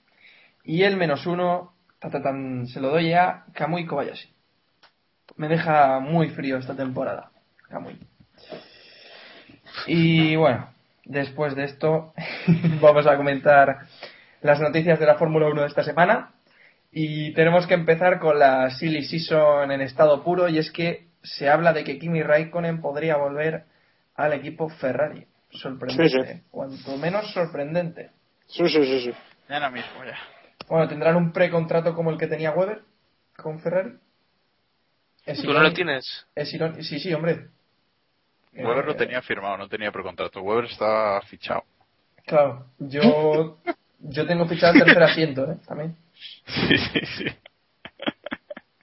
y 0.65 0.83
el 0.83 0.97
menos 0.97 1.25
uno 1.27 1.76
ta, 1.99 2.11
ta, 2.11 2.23
tan, 2.23 2.67
se 2.67 2.81
lo 2.81 2.89
doy 2.91 3.13
a 3.13 3.45
Kamui 3.53 3.87
Kobayashi. 3.87 4.33
Me 5.37 5.49
deja 5.49 5.99
muy 6.01 6.31
frío 6.31 6.57
esta 6.59 6.75
temporada, 6.75 7.31
Kamui. 7.69 7.99
Y 9.87 10.37
bueno, 10.37 10.69
después 11.05 11.55
de 11.55 11.65
esto 11.65 12.13
vamos 12.81 13.07
a 13.07 13.17
comentar 13.17 13.81
las 14.43 14.61
noticias 14.61 14.99
de 14.99 15.07
la 15.07 15.17
Fórmula 15.17 15.49
1 15.49 15.63
de 15.63 15.67
esta 15.69 15.83
semana 15.83 16.33
y 16.93 17.33
tenemos 17.35 17.67
que 17.67 17.75
empezar 17.75 18.19
con 18.19 18.39
la 18.39 18.71
Silly 18.71 19.05
Season 19.05 19.71
en 19.71 19.81
estado 19.81 20.23
puro 20.23 20.49
y 20.49 20.59
es 20.59 20.71
que 20.71 21.07
se 21.23 21.49
habla 21.49 21.73
de 21.73 21.85
que 21.85 21.99
Kimi 21.99 22.23
Raikkonen 22.23 22.81
podría 22.81 23.17
volver 23.17 23.65
al 24.15 24.33
equipo 24.33 24.69
Ferrari. 24.69 25.27
Sorprendente, 25.51 26.09
Sí, 26.09 26.33
sí. 26.35 26.43
cuanto 26.51 26.97
menos 26.97 27.33
sorprendente. 27.33 28.11
Sí, 28.47 28.69
sí, 28.69 28.85
sí, 28.85 29.01
sí. 29.01 29.13
Mañana 29.49 29.71
mismo, 29.71 30.05
ya. 30.05 30.17
Bueno, 30.69 30.89
¿tendrán 30.89 31.17
un 31.17 31.33
precontrato 31.33 31.95
como 31.95 32.11
el 32.11 32.19
que 32.19 32.27
tenía 32.27 32.51
Weber 32.51 32.83
con 33.37 33.61
Ferrari? 33.61 33.93
Es 35.25 35.43
¿Tú 35.43 35.53
no 35.53 35.61
lo 35.63 35.73
tienes? 35.73 36.27
es 36.35 36.51
Sí, 36.81 36.99
sí, 36.99 37.13
hombre. 37.13 37.49
Weber 38.55 38.85
Eh, 38.85 38.87
lo 38.87 38.97
tenía 38.97 39.23
firmado, 39.23 39.57
no 39.59 39.69
tenía 39.69 39.93
precontrato. 39.93 40.41
Weber 40.41 40.65
está 40.65 41.21
fichado. 41.23 41.65
Claro, 42.25 42.67
yo, 42.79 43.59
yo 44.01 44.27
tengo 44.27 44.47
fichado 44.47 44.75
el 44.75 44.85
tercer 44.85 45.03
asiento, 45.03 45.51
¿eh? 45.51 45.57
También. 45.67 45.97
Sí, 46.47 46.79
sí, 46.79 47.01
sí. 47.19 47.25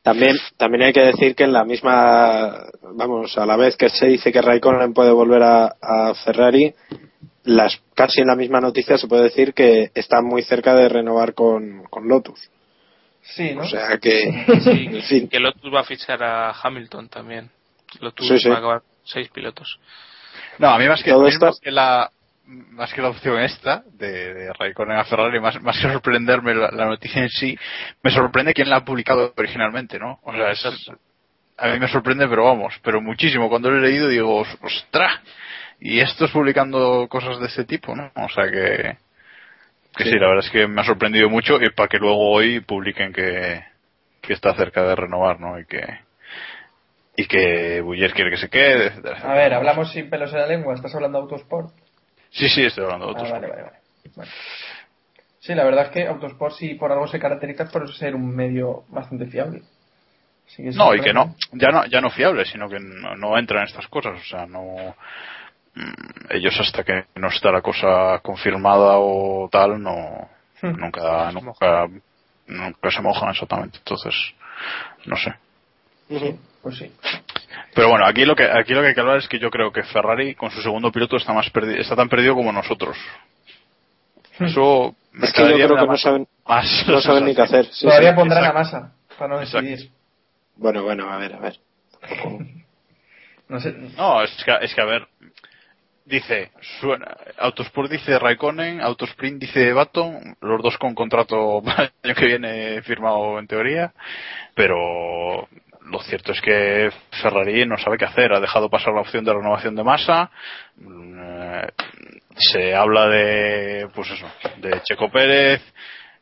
También, 0.04 0.36
también 0.58 0.84
hay 0.84 0.94
que 0.94 1.00
decir 1.06 1.34
que 1.34 1.46
en 1.46 1.54
la 1.54 1.64
misma, 1.64 2.66
vamos, 2.82 3.38
a 3.38 3.46
la 3.46 3.56
vez 3.56 3.78
que 3.78 3.90
se 3.90 4.08
dice 4.08 4.34
que 4.34 4.42
Raikkonen 4.42 4.94
puede 4.94 5.12
volver 5.12 5.42
a, 5.42 5.76
a 5.82 6.14
Ferrari, 6.26 6.76
las, 7.44 7.82
casi 7.96 8.22
en 8.22 8.28
la 8.28 8.36
misma 8.36 8.62
noticia 8.62 8.98
se 8.98 9.08
puede 9.08 9.24
decir 9.24 9.54
que 9.54 9.91
está 9.96 10.22
muy 10.22 10.44
cerca 10.44 10.74
de 10.76 10.89
renovar 10.89 11.34
con, 11.34 11.84
con 11.89 12.08
Lotus. 12.08 12.50
Sí, 13.22 13.54
¿no? 13.56 13.62
O 13.62 13.68
sea 13.68 13.98
que, 14.00 14.46
Sí, 14.62 14.88
en 14.96 15.04
fin, 15.04 15.28
que 15.30 15.39
Lotus 15.39 15.74
va 15.74 15.82
a 15.82 15.86
fichar 15.86 16.22
a 16.24 16.52
Hamilton 16.52 17.10
también. 17.10 17.50
Lotus 18.02 18.28
Sí, 18.28 18.39
sí. 18.39 18.50
va 18.50 18.56
a 18.56 18.58
acabar 18.60 18.82
seis 19.06 19.30
pilotos. 19.30 19.80
No, 20.58 20.70
a 20.70 20.78
mí 20.80 20.88
más 20.88 21.04
que, 21.04 21.12
Todo 21.12 21.28
esto- 21.28 21.46
más 21.48 21.60
que 21.60 21.72
la 21.72 22.10
más 22.46 22.94
que 22.94 23.02
la 23.02 23.08
opción 23.08 23.39
esta 23.39 23.84
de, 23.94 24.34
de 24.34 24.54
Raikkonen 24.54 24.98
a 24.98 25.06
Ferrari, 25.06 25.39
más, 25.39 25.62
más 25.62 25.78
que 25.80 25.89
sorprenderme 25.89 26.54
la, 26.54 26.72
la 26.72 26.86
noticia 26.88 27.22
en 27.22 27.30
sí, 27.30 27.58
me 28.02 28.12
sorprende 28.12 28.54
quién 28.54 28.70
la 28.70 28.78
ha 28.78 28.84
publicado 28.86 29.34
originalmente, 29.38 29.98
¿no? 29.98 30.20
O 30.24 30.34
sea, 30.34 30.52
es- 30.52 30.91
a 31.58 31.68
mí 31.70 31.80
me 31.80 31.88
sorprende, 31.88 32.28
pero 32.28 32.44
vamos, 32.44 32.74
pero 32.84 33.00
muchísimo. 33.00 33.48
Cuando 33.48 33.70
lo 33.72 33.78
he 33.78 33.82
leído 33.89 34.10
digo, 34.10 34.39
ostras, 34.62 35.20
y 35.86 36.00
estos 36.00 36.32
publicando 36.32 37.08
cosas 37.10 37.42
de 37.42 37.48
este 37.48 37.66
tipo, 37.66 37.94
¿no? 37.94 38.10
O 38.16 38.30
sea 38.30 38.50
que, 38.50 38.96
que 39.98 40.04
sí, 40.06 40.12
la 40.18 40.28
verdad 40.30 40.46
es 40.46 40.50
que 40.50 40.66
me 40.66 40.80
ha 40.80 40.86
sorprendido 40.86 41.30
mucho 41.30 41.58
y 41.62 41.70
para 41.72 41.90
que 41.90 41.98
luego 41.98 42.32
hoy 42.32 42.62
publiquen 42.62 43.12
que, 43.12 43.62
que 44.22 44.32
está 44.32 44.56
cerca 44.56 44.82
de 44.84 44.96
renovar, 44.96 45.42
¿no? 45.42 45.60
Y 45.60 45.66
que, 45.66 45.84
y 47.18 47.26
que 47.26 47.82
Buller 47.82 48.14
quiere 48.14 48.32
que 48.32 48.38
se 48.38 48.50
quede. 48.50 48.88
etcétera, 48.88 49.20
A 49.24 49.34
ver, 49.34 49.54
hablamos 49.54 49.92
sin 49.92 50.10
pelos 50.10 50.32
en 50.32 50.40
la 50.40 50.48
lengua. 50.48 50.74
¿Estás 50.74 50.96
hablando 50.96 51.18
de 51.18 51.24
Autosport? 51.24 51.74
Sí, 52.32 52.48
sí, 52.48 52.64
estoy 52.64 52.86
hablando 52.86 53.08
de 53.08 53.12
Ah, 53.12 53.16
otros. 53.16 53.32
vale, 53.32 53.48
vale, 53.48 53.62
vale. 53.64 53.78
Bueno. 54.16 54.32
Sí, 55.42 55.54
la 55.54 55.66
verdad 55.66 55.88
es 55.88 55.92
que 55.92 56.08
Autosport 56.08 56.56
sí 56.56 56.76
por 56.76 56.94
algo 56.94 57.08
se 57.08 57.20
caracteriza 57.20 57.66
por 57.66 57.94
ser 57.94 58.16
un 58.16 58.34
medio 58.34 58.86
bastante 58.88 59.26
fiable. 59.26 59.64
No, 60.76 60.96
y 60.96 61.02
que 61.02 61.14
no, 61.14 61.36
ya 61.52 61.70
no, 61.72 61.86
ya 61.88 62.00
no 62.00 62.10
fiable, 62.10 62.46
sino 62.46 62.70
que 62.70 62.80
no, 62.80 63.16
no 63.16 63.38
entran 63.38 63.62
en 63.64 63.68
estas 63.68 63.88
cosas, 63.88 64.20
o 64.20 64.24
sea, 64.26 64.46
no, 64.46 64.96
ellos 66.30 66.59
hasta 66.59 66.84
que 66.84 67.05
no 67.15 67.28
está 67.30 67.51
la 67.51 67.61
cosa 67.61 68.19
confirmada 68.21 68.97
o 68.97 69.49
tal, 69.51 69.82
no, 69.82 70.30
Hmm. 70.61 70.80
nunca, 70.80 71.30
nunca, 71.34 71.88
nunca 72.47 72.91
se 72.91 73.01
mojan 73.01 73.32
exactamente, 73.32 73.80
entonces, 73.80 74.13
no 75.05 75.17
sé. 75.17 75.34
Pues 76.61 76.78
sí. 76.78 76.89
Pero 77.74 77.89
bueno, 77.89 78.05
aquí 78.05 78.24
lo 78.24 78.34
que, 78.36 78.43
aquí 78.43 78.74
lo 78.74 78.82
que 78.82 78.88
hay 78.89 78.93
que 78.93 79.01
hablar 79.01 79.17
es 79.17 79.28
que 79.28 79.39
yo 79.39 79.49
creo 79.49 79.74
que 79.74 79.84
Ferrari 79.84 80.36
con 80.36 80.51
su 80.51 80.61
segundo 80.61 80.89
piloto 80.91 81.17
está 81.17 81.34
más 81.34 81.49
perdido, 81.49 81.82
está 81.82 81.95
tan 81.97 82.07
perdido 82.07 82.34
como 82.36 82.51
nosotros. 82.53 82.95
Eso 84.39 84.95
me 85.11 85.26
es 85.28 85.34
que 85.34 85.41
yo 85.49 85.67
creo 85.67 85.78
que 85.78 85.88
no 85.88 85.97
saben, 85.97 86.28
más 86.47 86.86
no 86.88 87.01
saben 87.01 87.26
ni 87.26 87.36
qué 87.36 87.41
hacer. 87.41 87.65
Sí, 87.65 87.86
Todavía 87.86 88.11
sí. 88.11 88.15
pondrán 88.15 88.43
exacto. 88.45 88.57
a 88.57 88.63
masa 88.63 88.93
para 89.17 89.36
no 89.36 89.41
Exacto. 89.41 89.67
decidir. 89.67 89.91
Bueno, 90.55 90.84
bueno, 90.84 91.11
a 91.11 91.17
ver, 91.17 91.34
a 91.34 91.39
ver. 91.39 91.57
No 93.49 93.59
sé. 93.59 93.74
No, 93.97 94.24
es 94.24 94.32
que, 94.45 94.57
es 94.61 94.74
que 94.74 94.82
a 94.82 94.86
ver, 94.86 95.05
dice, 96.06 96.51
suena, 96.80 97.16
Autosport 97.38 97.89
dice 97.89 98.20
Raikkonen, 98.20 98.82
Autosprint 98.82 99.39
dice 99.39 99.74
Baton, 99.74 100.36
los 100.41 100.62
dos 100.62 100.78
con 100.78 100.93
contrato 100.95 101.62
para 101.66 101.84
el 101.84 101.91
año 102.04 102.16
que 102.16 102.26
viene 102.26 102.82
firmado 102.84 103.39
en 103.39 103.47
teoría, 103.47 103.93
pero 104.56 105.47
lo 105.86 105.99
cierto 105.99 106.32
es 106.32 106.41
que 106.41 106.89
Ferrari 107.22 107.66
no 107.66 107.78
sabe 107.78 107.97
qué 107.97 108.06
hacer, 108.06 108.34
ha 108.34 108.39
dejado 108.39 108.70
pasar 108.70 108.93
la 108.93 109.01
opción 109.01 109.24
de 109.26 109.34
renovación 109.34 109.76
de 109.76 109.84
masa, 109.84 110.30
mm, 110.78 111.20
eh, 111.20 111.68
se 112.36 112.74
habla 112.76 113.08
de, 113.08 113.88
pues 113.93 114.10
eso, 114.12 114.28
de 114.58 114.82
Checo 114.84 115.12
Pérez, 115.12 115.62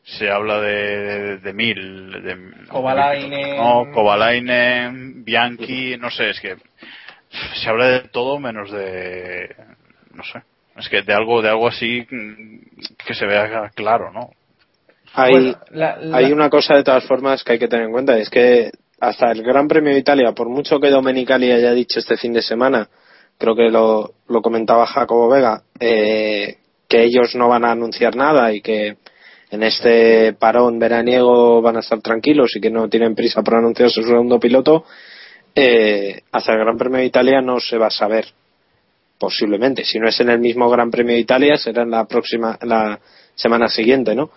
se 0.03 0.29
habla 0.29 0.59
de, 0.59 0.97
de, 0.97 1.38
de 1.38 1.53
Mil, 1.53 2.11
de, 2.23 2.67
Kovalainen. 2.67 3.57
no, 3.57 3.86
Kovalainen, 3.93 5.23
Bianchi, 5.23 5.95
no 5.97 6.09
sé, 6.09 6.32
es 6.32 6.41
que 6.41 6.57
se 7.61 7.69
habla 7.69 7.88
de 7.88 7.99
todo 8.09 8.39
menos 8.39 8.71
de 8.71 9.55
no 10.13 10.23
sé 10.23 10.41
es 10.77 10.89
que 10.89 11.01
de 11.01 11.13
algo 11.13 11.41
de 11.41 11.49
algo 11.49 11.67
así 11.67 12.05
que 13.05 13.13
se 13.13 13.25
vea 13.25 13.69
claro 13.75 14.11
no 14.11 14.29
Hay, 15.13 15.32
Bueno, 15.34 15.57
la- 15.71 15.97
la- 15.97 16.17
hay 16.17 16.32
una 16.32 16.49
cosa 16.49 16.75
de 16.75 16.84
todas 16.84 17.03
formas 17.05 17.43
que 17.43 17.53
hay 17.53 17.59
que 17.59 17.67
tener 17.67 17.86
en 17.86 17.91
cuenta, 17.91 18.17
es 18.17 18.29
que 18.29 18.71
hasta 19.01 19.32
el 19.32 19.43
Gran 19.43 19.67
Premio 19.67 19.91
de 19.93 19.99
Italia, 19.99 20.32
por 20.32 20.47
mucho 20.47 20.79
que 20.79 20.89
Domenicali 20.89 21.51
haya 21.51 21.73
dicho 21.73 21.99
este 21.99 22.15
fin 22.15 22.32
de 22.34 22.41
semana, 22.41 22.88
creo 23.38 23.53
que 23.55 23.69
lo, 23.69 24.11
lo 24.29 24.41
comentaba 24.41 24.86
Jacobo 24.86 25.27
Vega, 25.27 25.63
eh, 25.79 26.57
que 26.88 27.03
ellos 27.03 27.36
no 27.36 27.49
van 27.49 27.65
a 27.65 27.71
anunciar 27.71 28.15
nada 28.15 28.53
y 28.53 28.61
que 28.61 28.95
en 29.49 29.63
este 29.63 30.32
parón 30.34 30.79
veraniego 30.79 31.61
van 31.61 31.75
a 31.77 31.79
estar 31.82 31.99
tranquilos 31.99 32.55
y 32.55 32.61
que 32.61 32.69
no 32.69 32.88
tienen 32.88 33.13
prisa 33.15 33.41
por 33.41 33.55
anunciar 33.55 33.89
su 33.89 34.03
segundo 34.03 34.39
piloto, 34.39 34.86
eh, 35.55 36.21
hasta 36.31 36.53
el 36.53 36.59
Gran 36.59 36.77
Premio 36.77 36.99
de 36.99 37.05
Italia 37.05 37.41
no 37.41 37.59
se 37.59 37.77
va 37.77 37.87
a 37.87 37.91
saber 37.91 38.25
posiblemente. 39.19 39.83
Si 39.83 39.99
no 39.99 40.07
es 40.07 40.19
en 40.19 40.29
el 40.29 40.39
mismo 40.39 40.69
Gran 40.69 40.89
Premio 40.89 41.13
de 41.15 41.21
Italia, 41.21 41.57
será 41.57 41.83
en 41.83 41.91
la 41.91 42.05
próxima, 42.05 42.57
la 42.61 42.99
semana 43.35 43.67
siguiente, 43.67 44.15
¿no? 44.15 44.31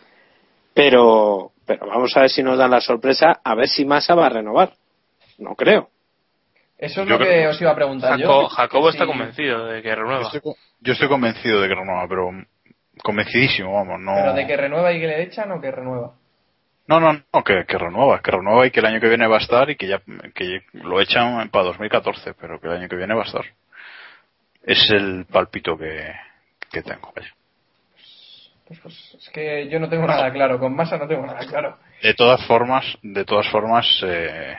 Pero, 0.75 1.53
pero 1.65 1.87
vamos 1.87 2.17
a 2.17 2.21
ver 2.23 2.31
si 2.31 2.43
nos 2.43 2.59
dan 2.59 2.71
la 2.71 2.81
sorpresa, 2.81 3.41
a 3.43 3.55
ver 3.55 3.69
si 3.69 3.85
Massa 3.85 4.15
va 4.15 4.27
a 4.27 4.31
renovar. 4.31 4.73
No 5.39 5.55
creo. 5.55 5.89
Eso 6.77 7.03
es 7.03 7.09
Yo 7.09 7.19
lo 7.19 7.25
que 7.25 7.47
os 7.47 7.61
iba 7.61 7.71
a 7.71 7.75
preguntar 7.75 8.19
Jaco- 8.19 8.43
yo. 8.43 8.49
Jacobo 8.49 8.89
está 8.91 9.07
convencido 9.07 9.67
de 9.67 9.81
que 9.81 9.89
yo 9.89 9.95
renueva. 9.95 10.23
estoy, 10.33 10.53
yo 10.81 10.93
estoy 10.93 11.09
convencido 11.09 11.61
de 11.61 11.69
que 11.69 11.75
renueva 11.75 12.07
pero 12.09 12.31
convencidísimo 13.03 13.73
vamos 13.73 14.01
no 14.01 14.13
Pero 14.15 14.33
de 14.35 14.47
que 14.47 14.57
renueva 14.57 14.93
y 14.93 15.01
que 15.01 15.07
le 15.07 15.23
echan 15.23 15.51
o 15.53 15.61
que 15.61 15.71
renueva. 15.71 16.15
No 16.87 17.01
no 17.01 17.13
no 17.33 17.45
que, 17.45 17.65
que 17.67 17.79
renueva 17.79 18.21
que 18.21 18.31
renueva 18.31 18.67
y 18.67 18.71
que 18.71 18.81
el 18.81 18.87
año 18.87 19.01
que 19.01 19.09
viene 19.09 19.27
va 19.27 19.37
a 19.37 19.41
estar 19.41 19.71
y 19.71 19.77
que 19.77 19.87
ya 19.87 20.01
que 20.35 20.63
lo 20.73 21.01
echan 21.01 21.49
para 21.51 21.67
2014 21.67 22.35
pero 22.35 22.61
que 22.61 22.67
el 22.67 22.75
año 22.75 22.89
que 22.89 22.97
viene 22.97 23.15
va 23.15 23.23
a 23.23 23.27
estar 23.27 23.45
es 24.65 24.91
el 24.91 25.27
palpito 25.27 25.77
que, 25.77 26.13
que 26.71 26.83
tengo 26.83 27.13
vaya. 27.15 27.33
Pues, 28.67 28.81
pues, 28.81 29.17
es 29.19 29.29
que 29.31 29.69
yo 29.69 29.79
no 29.79 29.89
tengo 29.89 30.07
nada 30.07 30.33
claro. 30.33 30.59
Con 30.59 30.75
masa 30.75 30.97
no 30.97 31.07
tengo 31.07 31.27
nada 31.27 31.47
claro. 31.47 31.79
De 32.03 32.15
todas 32.15 32.47
formas, 32.47 32.85
de 33.03 33.25
todas 33.25 33.47
formas, 33.49 33.87
eh, 34.03 34.57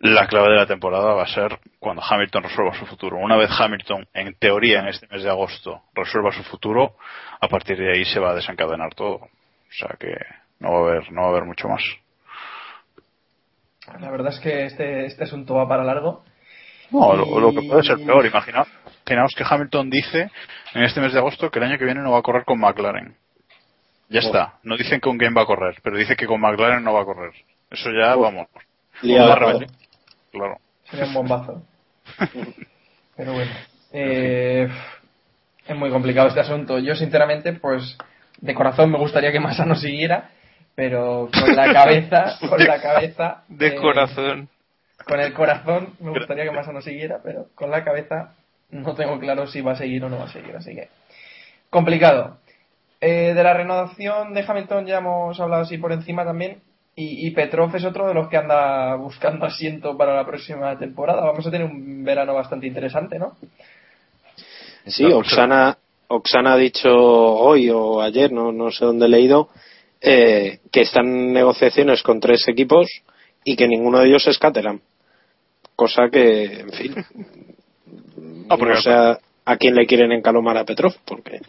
la 0.00 0.26
clave 0.26 0.50
de 0.50 0.56
la 0.56 0.66
temporada 0.66 1.14
va 1.14 1.22
a 1.22 1.34
ser 1.34 1.58
cuando 1.78 2.02
Hamilton 2.02 2.42
resuelva 2.42 2.74
su 2.74 2.86
futuro. 2.86 3.16
Una 3.16 3.36
vez 3.36 3.50
Hamilton, 3.58 4.06
en 4.12 4.34
teoría, 4.34 4.80
en 4.80 4.88
este 4.88 5.06
mes 5.08 5.22
de 5.22 5.30
agosto, 5.30 5.82
resuelva 5.94 6.32
su 6.32 6.42
futuro, 6.42 6.96
a 7.40 7.48
partir 7.48 7.78
de 7.78 7.92
ahí 7.92 8.04
se 8.04 8.20
va 8.20 8.32
a 8.32 8.34
desencadenar 8.34 8.94
todo. 8.94 9.16
O 9.16 9.74
sea 9.74 9.96
que 9.98 10.14
no 10.62 10.72
va 10.72 10.78
a 10.78 10.90
haber, 10.90 11.12
no 11.12 11.20
va 11.22 11.26
a 11.26 11.30
haber 11.30 11.44
mucho 11.44 11.68
más. 11.68 11.82
La 14.00 14.10
verdad 14.10 14.32
es 14.32 14.40
que 14.40 14.64
este, 14.66 15.06
este 15.06 15.24
asunto 15.24 15.54
va 15.56 15.68
para 15.68 15.84
largo. 15.84 16.24
No, 16.90 17.14
lo, 17.14 17.40
lo 17.40 17.52
que 17.52 17.66
puede 17.66 17.82
ser 17.82 17.96
peor, 18.04 18.24
imaginaos, 18.26 18.68
imaginaos 19.06 19.32
que 19.36 19.44
Hamilton 19.48 19.90
dice 19.90 20.30
en 20.74 20.82
este 20.82 21.00
mes 21.00 21.12
de 21.12 21.18
agosto 21.18 21.50
que 21.50 21.58
el 21.58 21.64
año 21.64 21.78
que 21.78 21.84
viene 21.84 22.00
no 22.02 22.12
va 22.12 22.18
a 22.18 22.22
correr 22.22 22.44
con 22.44 22.60
McLaren. 22.60 23.16
Ya 24.08 24.20
Oh. 24.20 24.26
está. 24.26 24.54
No 24.62 24.76
dicen 24.76 25.00
con 25.00 25.16
quién 25.18 25.34
va 25.36 25.42
a 25.42 25.46
correr, 25.46 25.76
pero 25.82 25.96
dice 25.96 26.16
que 26.16 26.26
con 26.26 26.40
McLaren 26.40 26.84
no 26.84 26.92
va 26.92 27.02
a 27.02 27.04
correr. 27.04 27.32
Eso 27.70 27.90
ya, 27.90 28.14
Oh. 28.16 28.20
vamos. 28.20 28.46
Liado, 29.00 29.34
claro. 29.36 29.58
Claro. 30.30 30.58
Sería 30.84 31.06
un 31.06 31.14
bombazo. 31.14 31.62
Pero 33.16 33.32
bueno. 33.32 33.50
eh, 33.92 34.68
es 35.66 35.76
muy 35.76 35.90
complicado 35.90 36.28
este 36.28 36.40
asunto. 36.40 36.78
Yo, 36.78 36.94
sinceramente, 36.94 37.52
pues 37.54 37.96
de 38.40 38.54
corazón 38.54 38.90
me 38.90 38.98
gustaría 38.98 39.32
que 39.32 39.40
Massa 39.40 39.64
no 39.64 39.74
siguiera. 39.74 40.30
Pero 40.74 41.28
con 41.32 41.54
la 41.54 41.72
cabeza, 41.72 42.38
con 42.48 42.64
la 42.64 42.80
cabeza. 42.80 43.44
De 43.48 43.68
eh, 43.68 43.74
corazón. 43.74 44.48
Con 45.06 45.20
el 45.20 45.32
corazón 45.32 45.94
me 46.00 46.10
gustaría 46.10 46.44
que 46.44 46.52
Massa 46.52 46.72
no 46.72 46.80
siguiera, 46.80 47.20
pero 47.22 47.46
con 47.54 47.70
la 47.70 47.84
cabeza 47.84 48.34
no 48.70 48.94
tengo 48.94 49.18
claro 49.18 49.46
si 49.46 49.60
va 49.60 49.72
a 49.72 49.76
seguir 49.76 50.04
o 50.04 50.08
no 50.08 50.18
va 50.18 50.24
a 50.24 50.32
seguir. 50.32 50.54
Así 50.56 50.74
que 50.74 50.88
complicado. 51.70 52.38
Eh, 53.00 53.34
de 53.34 53.42
la 53.42 53.52
renovación 53.52 54.32
de 54.32 54.44
Hamilton 54.46 54.86
ya 54.86 54.98
hemos 54.98 55.38
hablado 55.40 55.62
así 55.62 55.76
por 55.78 55.92
encima 55.92 56.24
también. 56.24 56.62
Y, 56.94 57.26
y 57.26 57.30
Petrov 57.30 57.74
es 57.74 57.84
otro 57.84 58.06
de 58.06 58.14
los 58.14 58.28
que 58.28 58.36
anda 58.36 58.94
buscando 58.96 59.46
asiento 59.46 59.96
para 59.96 60.14
la 60.14 60.26
próxima 60.26 60.78
temporada. 60.78 61.24
Vamos 61.24 61.46
a 61.46 61.50
tener 61.50 61.66
un 61.66 62.04
verano 62.04 62.34
bastante 62.34 62.66
interesante, 62.66 63.18
¿no? 63.18 63.36
Sí, 64.86 65.04
Oksana, 65.04 65.78
Oksana 66.08 66.54
ha 66.54 66.56
dicho 66.56 66.90
hoy 66.90 67.70
o 67.70 68.02
ayer, 68.02 68.32
no, 68.32 68.52
no 68.52 68.70
sé 68.70 68.84
dónde 68.84 69.06
he 69.06 69.08
leído, 69.08 69.48
eh, 70.02 70.58
que 70.70 70.82
están 70.82 71.06
en 71.06 71.32
negociaciones 71.32 72.02
con 72.02 72.20
tres 72.20 72.46
equipos 72.48 72.86
y 73.44 73.56
que 73.56 73.68
ninguno 73.68 73.98
de 74.00 74.08
ellos 74.08 74.26
es 74.26 74.38
Caterham. 74.38 74.80
Cosa 75.76 76.08
que, 76.10 76.44
en 76.60 76.70
fin, 76.72 76.94
No, 78.48 78.48
porque- 78.58 78.74
no 78.74 78.80
sé 78.82 78.92
a, 78.92 79.18
a 79.44 79.56
quién 79.56 79.74
le 79.74 79.86
quieren 79.86 80.12
encalomar 80.12 80.56
a 80.56 80.64
Petrov, 80.64 80.94
porque 81.04 81.40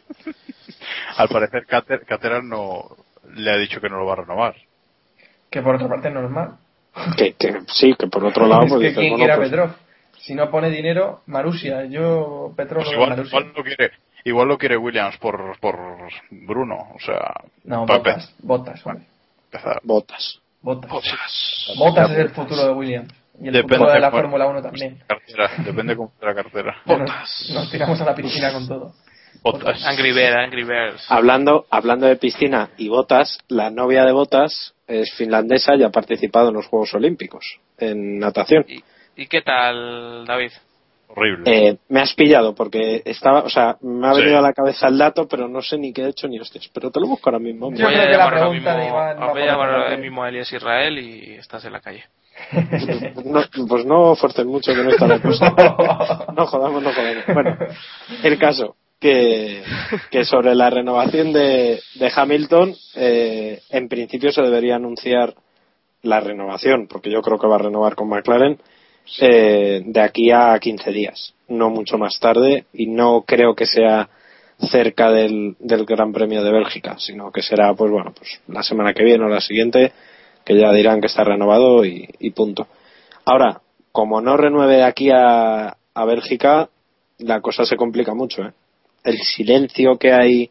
Al 1.18 1.30
parecer, 1.30 1.66
Cater, 1.66 2.02
Caterham 2.06 2.48
no 2.50 2.96
le 3.36 3.52
ha 3.52 3.58
dicho 3.58 3.80
que 3.80 3.90
no 3.90 3.98
lo 3.98 4.06
va 4.06 4.14
a 4.14 4.18
renovar. 4.18 4.56
Que 5.50 5.62
por 5.62 5.76
otra 5.76 5.88
parte 5.88 6.08
es 6.08 6.14
normal. 6.14 6.58
que, 7.18 7.34
que 7.34 7.60
sí, 7.68 7.94
que 7.98 8.08
por 8.08 8.24
otro 8.26 8.48
lado, 8.48 8.64
es 8.64 8.70
pues 8.70 8.82
que 8.82 8.88
dices, 8.88 9.00
¿quién 9.00 9.12
bueno, 9.12 9.18
quiere 9.26 9.34
a 9.34 9.38
pues, 9.38 9.50
Petrov? 9.50 9.70
Si 10.20 10.34
no 10.36 10.50
pone 10.50 10.70
dinero, 10.70 11.22
Marusia. 11.28 11.86
Yo, 11.86 12.54
Petrov 12.56 12.84
Pues 12.84 12.94
igual, 12.94 13.10
Marusia. 13.10 13.40
igual 13.40 13.54
lo 13.56 13.64
quiere, 13.64 13.92
igual 14.24 14.48
lo 14.48 14.58
quiere 14.58 14.78
Williams 14.78 15.18
por, 15.18 15.58
por 15.60 15.76
Bruno, 16.32 16.78
o 16.96 17.00
sea, 17.00 17.34
No, 17.64 17.86
botas, 17.86 18.34
botas, 18.40 18.86
hombre. 18.86 19.06
empezar. 19.52 19.80
botas. 19.84 20.40
Botas. 20.62 20.90
Botas. 20.92 21.76
Botas 21.78 22.12
es 22.12 22.18
el 22.18 22.30
futuro 22.30 22.64
de 22.66 22.72
Williams. 22.74 23.14
Y 23.42 23.48
el 23.48 23.54
Depende 23.54 23.78
futuro 23.78 23.94
de 23.94 24.00
la 24.00 24.12
Fórmula 24.12 24.48
1 24.48 24.62
también. 24.62 25.00
Cartera, 25.08 25.50
depende 25.66 25.96
cómo 25.96 26.14
la 26.22 26.36
cartera. 26.36 26.78
Ya 26.86 26.98
Nos, 27.00 27.52
nos 27.54 27.72
tiramos 27.72 28.00
a 28.00 28.06
la 28.06 28.16
piscina 28.16 28.54
con 28.54 28.68
todo. 28.68 28.94
Botas. 29.42 29.84
Angry 29.86 30.14
Bird, 30.14 30.36
Angry 30.36 30.64
Birds. 30.64 31.06
Hablando, 31.10 31.66
hablando 31.70 32.06
de 32.06 32.16
piscina 32.16 32.70
y 32.78 32.88
botas, 32.88 33.40
la 33.50 33.70
novia 33.72 34.06
de 34.06 34.14
botas 34.14 34.74
es 34.88 35.12
finlandesa 35.16 35.76
y 35.76 35.84
ha 35.84 35.90
participado 35.90 36.50
en 36.50 36.54
los 36.54 36.68
Juegos 36.68 36.94
Olímpicos 36.94 37.60
en 37.78 38.20
natación. 38.20 38.66
¿Y 39.16 39.28
qué 39.28 39.42
tal, 39.42 40.26
David? 40.26 40.52
Horrible. 41.16 41.44
Eh, 41.70 41.78
me 41.90 42.00
has 42.02 42.14
pillado 42.16 42.56
porque 42.56 43.02
estaba, 43.06 43.42
o 43.42 43.50
sea, 43.50 43.78
me 43.82 44.08
ha 44.08 44.14
Sí. 44.14 44.22
venido 44.22 44.40
a 44.40 44.42
la 44.42 44.54
cabeza 44.54 44.88
el 44.88 44.98
dato, 44.98 45.28
pero 45.28 45.48
no 45.48 45.62
sé 45.62 45.78
ni 45.78 45.94
qué 45.94 46.04
he 46.04 46.10
hecho 46.10 46.28
ni 46.28 46.40
hostias. 46.40 46.70
Pero 46.74 46.90
te 46.92 47.00
lo 47.00 47.08
busco 47.08 47.30
ahora 47.30 47.40
mismo. 47.40 47.72
Yo 47.74 47.86
Voy 47.86 47.96
a 47.96 48.10
llamar 48.10 48.34
ahora 48.36 48.50
mismo, 48.50 48.70
voy 48.72 48.82
a 48.88 49.16
por 49.16 49.38
llamar 49.38 49.46
la 49.46 49.54
ahora 49.76 49.80
parte. 49.90 49.98
mismo 50.02 50.24
a 50.24 50.30
Elias 50.30 50.52
Israel 50.52 50.98
y 51.00 51.34
estás 51.36 51.64
en 51.66 51.74
la 51.74 51.82
calle. 51.82 52.04
No, 53.26 53.42
pues 53.68 53.86
no 53.86 54.16
fuercen 54.16 54.48
mucho 54.48 54.74
que 54.74 54.84
no 54.84 54.90
está 54.90 55.08
la 55.08 55.22
cosa. 55.22 55.54
No 56.36 56.46
jodamos, 56.48 56.82
no 56.82 56.92
jodamos. 56.94 57.24
Bueno, 57.34 57.58
el 58.24 58.40
caso 58.40 58.76
que, 59.00 59.62
que 60.10 60.26
sobre 60.26 60.56
la 60.56 60.70
renovación 60.72 61.32
de, 61.32 61.80
de 61.96 62.12
Hamilton, 62.16 62.74
eh, 62.96 63.62
en 63.70 63.88
principio 63.88 64.32
se 64.32 64.42
debería 64.42 64.78
anunciar 64.78 65.36
la 66.02 66.20
renovación, 66.22 66.88
porque 66.88 67.12
yo 67.12 67.22
creo 67.22 67.38
que 67.38 67.48
va 67.48 67.56
a 67.56 67.60
renovar 67.60 67.96
con 67.96 68.10
McLaren 68.10 68.58
eh, 69.20 69.82
de 69.86 70.02
aquí 70.02 70.32
a 70.32 70.58
15 70.60 70.92
días, 70.92 71.34
no 71.48 71.70
mucho 71.70 71.98
más 71.98 72.20
tarde, 72.20 72.66
y 72.74 72.88
no 72.88 73.24
creo 73.26 73.56
que 73.56 73.66
sea 73.66 74.10
cerca 74.60 75.12
del, 75.12 75.56
del 75.60 75.86
Gran 75.86 76.14
Premio 76.14 76.44
de 76.44 76.52
Bélgica, 76.52 76.96
sino 76.98 77.32
que 77.32 77.42
será, 77.42 77.74
pues 77.74 77.92
bueno, 77.92 78.14
pues 78.16 78.42
la 78.48 78.64
semana 78.64 78.94
que 78.94 79.04
viene 79.04 79.26
o 79.26 79.30
la 79.30 79.42
siguiente, 79.42 79.92
que 80.46 80.58
ya 80.58 80.72
dirán 80.72 81.02
que 81.02 81.08
está 81.08 81.24
renovado 81.24 81.86
y, 81.86 82.08
y 82.20 82.32
punto. 82.32 82.68
Ahora, 83.26 83.62
como 83.92 84.22
no 84.22 84.38
renueve 84.38 84.78
de 84.78 84.84
aquí 84.84 85.10
a, 85.12 85.76
a 85.94 86.06
Bélgica, 86.06 86.70
la 87.20 87.42
cosa 87.42 87.66
se 87.66 87.76
complica 87.76 88.14
mucho, 88.14 88.44
¿eh? 88.44 88.52
El 89.04 89.18
silencio 89.18 89.98
que 89.98 90.14
hay 90.14 90.50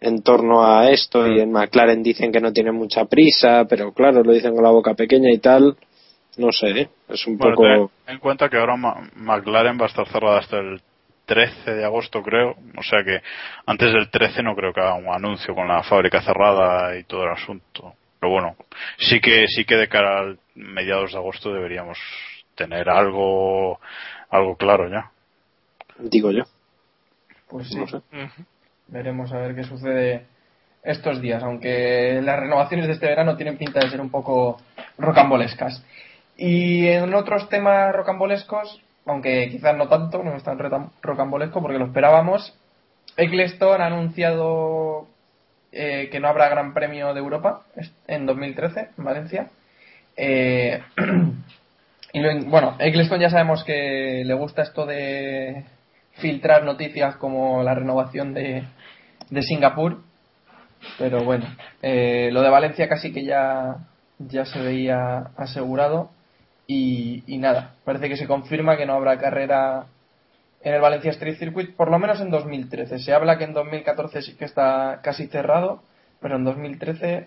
en 0.00 0.22
torno 0.22 0.64
a 0.64 0.90
esto 0.90 1.26
y 1.26 1.40
en 1.40 1.52
McLaren 1.52 2.02
dicen 2.02 2.32
que 2.32 2.40
no 2.40 2.52
tienen 2.52 2.74
mucha 2.74 3.04
prisa, 3.04 3.66
pero 3.68 3.92
claro, 3.92 4.22
lo 4.22 4.32
dicen 4.32 4.54
con 4.54 4.64
la 4.64 4.70
boca 4.70 4.94
pequeña 4.94 5.30
y 5.30 5.38
tal. 5.38 5.76
No 6.36 6.52
sé, 6.52 6.70
¿eh? 6.70 6.88
es 7.08 7.26
un 7.26 7.36
Bueno, 7.38 7.54
poco. 7.56 7.90
ten 8.04 8.14
en 8.14 8.20
cuenta 8.20 8.48
que 8.48 8.56
ahora 8.56 8.76
Ma- 8.76 9.08
McLaren 9.16 9.78
va 9.80 9.84
a 9.84 9.88
estar 9.88 10.06
cerrada 10.08 10.38
hasta 10.38 10.58
el 10.58 10.80
13 11.26 11.74
de 11.74 11.84
agosto, 11.84 12.22
creo. 12.22 12.56
O 12.76 12.82
sea 12.82 13.04
que 13.04 13.20
antes 13.66 13.92
del 13.92 14.10
13 14.10 14.42
no 14.42 14.54
creo 14.56 14.72
que 14.72 14.80
haga 14.80 14.94
un 14.94 15.08
anuncio 15.08 15.54
con 15.54 15.68
la 15.68 15.82
fábrica 15.82 16.22
cerrada 16.22 16.96
y 16.96 17.04
todo 17.04 17.24
el 17.24 17.30
asunto. 17.30 17.94
Pero 18.18 18.32
bueno, 18.32 18.56
sí 18.98 19.20
que 19.20 19.46
sí 19.48 19.64
que 19.64 19.76
de 19.76 19.88
cara 19.88 20.18
al 20.20 20.38
mediados 20.54 21.12
de 21.12 21.18
agosto 21.18 21.52
deberíamos 21.52 21.98
tener 22.54 22.88
algo 22.90 23.80
algo 24.28 24.56
claro 24.56 24.88
ya. 24.90 25.10
Digo 25.98 26.30
yo. 26.30 26.44
Pues 27.48 27.68
sí. 27.68 27.76
No 27.76 27.86
sé. 27.86 28.00
Veremos 28.88 29.32
a 29.32 29.38
ver 29.38 29.54
qué 29.54 29.64
sucede 29.64 30.26
estos 30.82 31.20
días, 31.20 31.42
aunque 31.42 32.20
las 32.22 32.40
renovaciones 32.40 32.86
de 32.86 32.94
este 32.94 33.06
verano 33.06 33.36
tienen 33.36 33.56
pinta 33.58 33.80
de 33.80 33.90
ser 33.90 34.00
un 34.00 34.10
poco 34.10 34.60
rocambolescas. 34.98 35.84
Y 36.42 36.88
en 36.88 37.12
otros 37.12 37.50
temas 37.50 37.94
rocambolescos, 37.94 38.80
aunque 39.04 39.50
quizás 39.50 39.76
no 39.76 39.88
tanto, 39.88 40.22
no 40.22 40.34
es 40.34 40.42
tan 40.42 40.58
rocambolesco 41.02 41.60
porque 41.60 41.78
lo 41.78 41.84
esperábamos, 41.84 42.58
Eccleston 43.18 43.82
ha 43.82 43.88
anunciado 43.88 45.06
eh, 45.70 46.08
que 46.10 46.18
no 46.18 46.28
habrá 46.28 46.48
Gran 46.48 46.72
Premio 46.72 47.12
de 47.12 47.20
Europa 47.20 47.66
en 48.06 48.24
2013 48.24 48.88
en 48.96 49.04
Valencia. 49.04 49.50
Eh, 50.16 50.82
y 52.14 52.44
bueno, 52.46 52.74
Eccleston 52.78 53.20
ya 53.20 53.28
sabemos 53.28 53.62
que 53.62 54.22
le 54.24 54.32
gusta 54.32 54.62
esto 54.62 54.86
de 54.86 55.66
filtrar 56.12 56.64
noticias 56.64 57.16
como 57.16 57.62
la 57.62 57.74
renovación 57.74 58.32
de, 58.32 58.64
de 59.28 59.42
Singapur. 59.42 60.00
Pero 60.96 61.22
bueno, 61.22 61.44
eh, 61.82 62.30
lo 62.32 62.40
de 62.40 62.48
Valencia 62.48 62.88
casi 62.88 63.12
que 63.12 63.26
ya, 63.26 63.76
ya 64.18 64.46
se 64.46 64.58
veía 64.58 65.32
asegurado. 65.36 66.12
Y, 66.72 67.24
y 67.26 67.38
nada, 67.38 67.74
parece 67.84 68.08
que 68.08 68.16
se 68.16 68.28
confirma 68.28 68.76
que 68.76 68.86
no 68.86 68.92
habrá 68.92 69.18
carrera 69.18 69.86
en 70.62 70.72
el 70.72 70.80
Valencia 70.80 71.10
Street 71.10 71.36
Circuit, 71.36 71.74
por 71.74 71.90
lo 71.90 71.98
menos 71.98 72.20
en 72.20 72.30
2013. 72.30 73.00
Se 73.00 73.12
habla 73.12 73.38
que 73.38 73.42
en 73.42 73.54
2014 73.54 74.22
sí 74.22 74.36
que 74.36 74.44
está 74.44 75.00
casi 75.02 75.26
cerrado, 75.26 75.82
pero 76.20 76.36
en 76.36 76.44
2013 76.44 77.26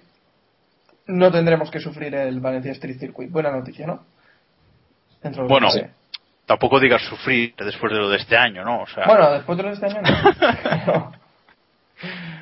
no 1.07 1.29
tendremos 1.29 1.69
que 1.69 1.81
sufrir 1.81 2.15
el 2.15 2.39
Valencia 2.39 2.71
Street 2.71 2.97
Circuit. 2.97 3.29
Buena 3.29 3.51
noticia, 3.51 3.85
¿no? 3.85 4.05
Dentro 5.21 5.43
de 5.43 5.49
Bueno, 5.49 5.67
que 5.73 5.89
tampoco 6.45 6.79
digas 6.79 7.01
sufrir 7.01 7.53
después 7.57 7.91
de 7.91 7.99
lo 7.99 8.07
de 8.07 8.19
este 8.19 8.37
año, 8.37 8.63
¿no? 8.63 8.83
O 8.83 8.87
sea, 8.87 9.07
Bueno, 9.07 9.29
después 9.29 9.57
de 9.57 9.63
lo 9.63 9.69
de 9.71 9.75
este 9.75 9.87
año 9.87 10.01
no. 10.87 11.11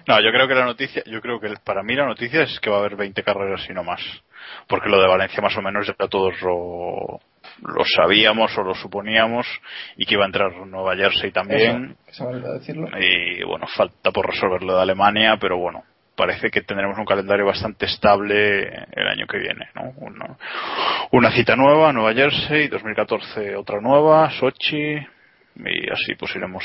No, 0.07 0.19
yo 0.21 0.31
creo 0.31 0.47
que 0.47 0.55
la 0.55 0.65
noticia, 0.65 1.03
yo 1.05 1.21
creo 1.21 1.39
que 1.39 1.53
para 1.63 1.83
mí 1.83 1.95
la 1.95 2.05
noticia 2.05 2.43
es 2.43 2.59
que 2.59 2.69
va 2.69 2.77
a 2.77 2.79
haber 2.79 2.95
20 2.95 3.23
carreras 3.23 3.65
y 3.69 3.73
no 3.73 3.83
más. 3.83 4.01
Porque 4.67 4.89
lo 4.89 5.01
de 5.01 5.07
Valencia 5.07 5.41
más 5.41 5.55
o 5.57 5.61
menos 5.61 5.87
ya 5.87 6.07
todos 6.07 6.41
lo, 6.41 7.19
lo 7.61 7.85
sabíamos 7.85 8.57
o 8.57 8.63
lo 8.63 8.73
suponíamos 8.73 9.45
y 9.97 10.05
que 10.05 10.15
iba 10.15 10.23
a 10.23 10.27
entrar 10.27 10.51
Nueva 10.65 10.95
Jersey 10.95 11.31
también. 11.31 11.95
Eso, 12.07 12.27
decirlo. 12.31 12.87
Y 12.99 13.43
bueno, 13.43 13.67
falta 13.67 14.11
por 14.11 14.27
resolver 14.27 14.63
lo 14.63 14.75
de 14.75 14.81
Alemania, 14.81 15.37
pero 15.39 15.57
bueno, 15.57 15.83
parece 16.15 16.49
que 16.49 16.61
tendremos 16.61 16.97
un 16.97 17.05
calendario 17.05 17.45
bastante 17.45 17.85
estable 17.85 18.63
el 18.91 19.07
año 19.07 19.27
que 19.27 19.37
viene, 19.37 19.69
¿no? 19.75 19.93
Una, 19.97 20.37
una 21.11 21.31
cita 21.31 21.55
nueva, 21.55 21.93
Nueva 21.93 22.13
Jersey, 22.13 22.67
2014 22.67 23.55
otra 23.55 23.79
nueva, 23.79 24.29
Sochi, 24.31 24.97
y 25.55 25.89
así 25.91 26.15
pues 26.17 26.35
iremos 26.35 26.63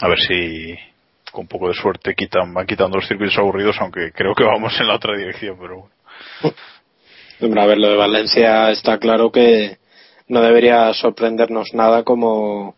a 0.00 0.08
ver 0.08 0.18
si 0.18 0.76
con 1.34 1.48
poco 1.48 1.68
de 1.68 1.74
suerte 1.74 2.14
quitan, 2.14 2.54
van 2.54 2.66
quitando 2.66 2.96
los 2.96 3.08
circuitos 3.08 3.36
aburridos, 3.36 3.76
aunque 3.80 4.12
creo 4.12 4.34
que 4.34 4.44
vamos 4.44 4.72
en 4.80 4.86
la 4.86 4.94
otra 4.94 5.16
dirección, 5.16 5.58
pero 5.60 5.80
bueno. 5.80 6.54
Hombre, 7.40 7.60
a 7.60 7.66
ver, 7.66 7.78
lo 7.78 7.90
de 7.90 7.96
Valencia 7.96 8.70
está 8.70 8.98
claro 8.98 9.32
que 9.32 9.78
no 10.28 10.40
debería 10.40 10.94
sorprendernos 10.94 11.74
nada 11.74 12.04
como, 12.04 12.76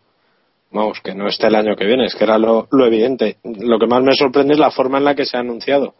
vamos, 0.71 0.99
que 1.01 1.13
no 1.13 1.27
esté 1.27 1.47
el 1.47 1.55
año 1.55 1.75
que 1.75 1.85
viene, 1.85 2.05
es 2.05 2.15
que 2.15 2.23
era 2.23 2.39
lo, 2.39 2.67
lo 2.71 2.85
evidente. 2.85 3.37
Lo 3.43 3.77
que 3.79 3.87
más 3.87 4.01
me 4.01 4.15
sorprende 4.15 4.55
es 4.55 4.59
la 4.59 4.71
forma 4.71 4.97
en 4.97 5.05
la 5.05 5.15
que 5.15 5.25
se 5.25 5.37
ha 5.37 5.41
anunciado, 5.41 5.93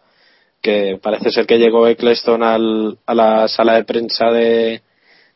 que 0.62 1.00
parece 1.02 1.30
ser 1.30 1.46
que 1.46 1.60
llegó 1.60 1.88
Eccleston 1.88 2.42
al, 2.42 2.98
a 3.06 3.14
la 3.14 3.48
sala 3.48 3.76
de 3.76 3.84
prensa 3.84 4.32
de, 4.32 4.82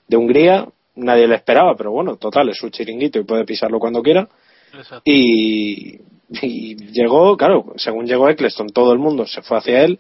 de 0.08 0.18
Hungría, 0.18 0.68
nadie 0.96 1.28
le 1.28 1.36
esperaba, 1.36 1.76
pero 1.78 1.92
bueno, 1.92 2.18
total, 2.18 2.50
es 2.50 2.58
su 2.58 2.70
chiringuito 2.70 3.20
y 3.20 3.24
puede 3.24 3.46
pisarlo 3.46 3.80
cuando 3.80 4.02
quiera. 4.02 4.28
Exacto. 4.74 5.04
Y, 5.06 6.00
y 6.42 6.76
llegó, 6.92 7.36
claro, 7.36 7.74
según 7.76 8.06
llegó 8.06 8.30
Eccleston, 8.30 8.70
todo 8.70 8.94
el 8.94 9.00
mundo 9.00 9.26
se 9.26 9.42
fue 9.42 9.58
hacia 9.58 9.84
él 9.84 10.00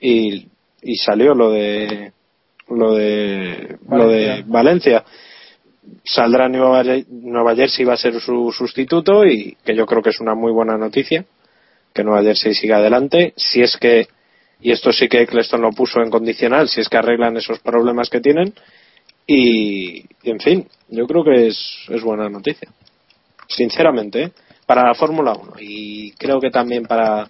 y, 0.00 0.46
y 0.82 0.96
salió 0.96 1.34
lo 1.34 1.50
de 1.50 2.12
lo 2.68 2.94
de 2.94 3.76
lo 3.88 4.08
de 4.08 4.44
Valencia. 4.46 5.04
Saldrá 6.04 6.48
Nueva, 6.48 6.82
Nueva 7.08 7.54
Jersey 7.54 7.84
va 7.84 7.94
a 7.94 7.98
ser 7.98 8.20
su 8.20 8.52
sustituto 8.52 9.24
y 9.24 9.56
que 9.64 9.74
yo 9.74 9.86
creo 9.86 10.02
que 10.02 10.10
es 10.10 10.20
una 10.20 10.34
muy 10.34 10.52
buena 10.52 10.76
noticia 10.76 11.24
que 11.94 12.04
Nueva 12.04 12.22
Jersey 12.22 12.54
siga 12.54 12.76
adelante 12.76 13.32
si 13.36 13.62
es 13.62 13.76
que 13.78 14.06
y 14.60 14.70
esto 14.70 14.92
sí 14.92 15.08
que 15.08 15.22
Eccleston 15.22 15.62
lo 15.62 15.70
puso 15.70 16.02
en 16.02 16.10
condicional 16.10 16.68
si 16.68 16.82
es 16.82 16.90
que 16.90 16.98
arreglan 16.98 17.38
esos 17.38 17.60
problemas 17.60 18.10
que 18.10 18.20
tienen 18.20 18.52
y, 19.26 20.00
y, 20.22 20.30
en 20.30 20.40
fin 20.40 20.68
yo 20.88 21.06
creo 21.06 21.24
que 21.24 21.46
es, 21.46 21.58
es 21.88 22.02
buena 22.02 22.28
noticia 22.28 22.68
sinceramente 23.48 24.24
¿eh? 24.24 24.32
Para 24.68 24.84
la 24.86 24.94
Fórmula 24.94 25.32
1 25.32 25.52
y 25.60 26.12
creo 26.12 26.38
que 26.40 26.50
también 26.50 26.84
para 26.84 27.28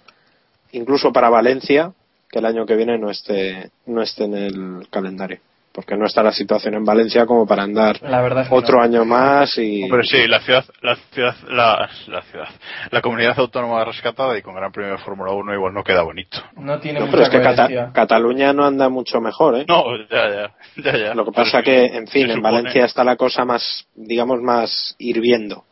incluso 0.73 1.11
para 1.11 1.29
Valencia 1.29 1.91
que 2.29 2.39
el 2.39 2.45
año 2.45 2.65
que 2.65 2.75
viene 2.75 2.97
no 2.99 3.09
esté 3.09 3.69
no 3.87 4.01
esté 4.03 4.25
en 4.25 4.33
el 4.35 4.87
calendario 4.91 5.39
porque 5.71 5.95
no 5.95 6.05
está 6.07 6.21
la 6.23 6.31
situación 6.33 6.73
en 6.73 6.83
Valencia 6.83 7.25
como 7.25 7.45
para 7.47 7.63
andar 7.63 8.01
La 8.01 8.21
verdad 8.21 8.43
es 8.43 8.49
que 8.49 8.55
otro 8.55 8.77
no. 8.79 8.83
año 8.83 9.05
más 9.05 9.57
y 9.57 9.83
Hombre, 9.83 10.03
sí, 10.03 10.27
la 10.27 10.41
ciudad, 10.41 10.65
la 10.81 10.95
ciudad, 11.13 11.35
la, 11.47 11.89
la 12.07 12.21
ciudad, 12.23 12.47
la 12.91 13.01
comunidad 13.01 13.39
autónoma 13.39 13.85
rescatada 13.85 14.37
y 14.37 14.41
con 14.41 14.55
Gran 14.55 14.71
Premio 14.71 14.93
de 14.93 14.97
Fórmula 14.97 15.31
1 15.31 15.53
igual 15.53 15.73
no 15.73 15.83
queda 15.83 16.01
bonito. 16.01 16.39
No 16.57 16.79
tiene 16.79 16.99
No, 16.99 17.05
mucha 17.05 17.17
pero 17.17 17.23
es 17.23 17.29
que 17.29 17.41
Cata-. 17.41 17.91
Cataluña 17.93 18.51
no 18.51 18.65
anda 18.65 18.89
mucho 18.89 19.21
mejor 19.21 19.59
¿eh? 19.59 19.65
No, 19.69 19.83
ya, 20.11 20.29
ya, 20.29 20.55
ya, 20.83 20.97
ya. 20.97 21.13
lo 21.13 21.23
que 21.23 21.31
Pero 21.31 21.45
pasa 21.45 21.59
se- 21.59 21.63
que 21.63 21.85
en 21.85 22.07
fin 22.07 22.29
en 22.31 22.37
supone- 22.37 22.41
Valencia 22.41 22.85
está 22.85 23.03
la 23.03 23.15
cosa 23.15 23.45
más 23.45 23.85
digamos 23.95 24.41
más 24.41 24.95
hirviendo 24.97 25.63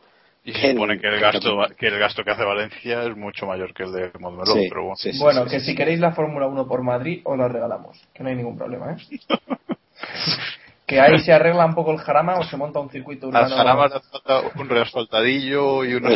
Y 0.48 0.52
se 0.54 0.72
supone 0.72 0.98
que 0.98 1.06
el 1.08 1.20
gasto, 1.20 1.66
que 1.78 1.88
el 1.88 1.98
gasto 1.98 2.24
que 2.24 2.30
hace 2.30 2.42
Valencia 2.42 3.02
es 3.02 3.14
mucho 3.16 3.44
mayor 3.44 3.74
que 3.74 3.82
el 3.82 3.92
de 3.92 4.10
Montmeló, 4.18 4.54
Sí, 4.54 4.66
pero 4.70 4.82
bueno. 4.82 4.96
sí, 4.96 5.12
sí, 5.12 5.18
Bueno, 5.20 5.44
sí, 5.44 5.50
que 5.50 5.60
sí, 5.60 5.66
si 5.66 5.70
sí. 5.72 5.76
queréis 5.76 6.00
la 6.00 6.12
Fórmula 6.12 6.46
1 6.46 6.66
por 6.66 6.82
Madrid, 6.82 7.20
os 7.24 7.36
la 7.36 7.48
regalamos. 7.48 8.00
Que 8.14 8.22
no 8.22 8.30
hay 8.30 8.36
ningún 8.36 8.56
problema, 8.56 8.92
¿eh? 8.92 8.96
que 10.86 11.00
ahí 11.00 11.18
se 11.18 11.34
arregla 11.34 11.66
un 11.66 11.74
poco 11.74 11.92
el 11.92 11.98
jarama 11.98 12.38
o 12.38 12.44
se 12.44 12.56
monta 12.56 12.80
un 12.80 12.88
circuito 12.88 13.26
Al 13.26 13.34
urbano. 13.34 13.56
Jarama 13.56 13.88
le 13.88 13.94
hace 13.96 14.08
falta 14.08 14.40
un 14.58 14.68
reasfaltadillo 14.70 15.84
y 15.84 15.94
una. 15.94 16.10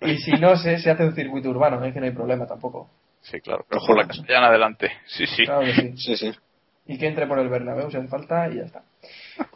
Y 0.00 0.16
si 0.16 0.32
no, 0.32 0.56
se, 0.56 0.78
se 0.78 0.90
hace 0.90 1.04
un 1.04 1.14
circuito 1.14 1.50
urbano, 1.50 1.84
¿eh? 1.84 1.92
que 1.92 2.00
no 2.00 2.06
hay 2.06 2.12
problema 2.12 2.46
tampoco. 2.46 2.88
Sí, 3.20 3.38
claro. 3.42 3.66
Pero 3.68 3.82
con 3.82 3.96
la 3.98 4.06
castellana 4.06 4.46
adelante. 4.46 4.90
Sí, 5.06 5.26
sí. 5.26 5.44
Claro 5.44 5.60
que 5.60 5.74
sí. 5.74 5.92
Sí, 5.98 6.16
sí. 6.16 6.32
y 6.86 6.96
que 6.96 7.06
entre 7.06 7.26
por 7.26 7.38
el 7.38 7.50
Bernabéu 7.50 7.90
si 7.90 7.98
hace 7.98 8.08
falta 8.08 8.48
y 8.48 8.56
ya 8.56 8.62
está. 8.62 8.82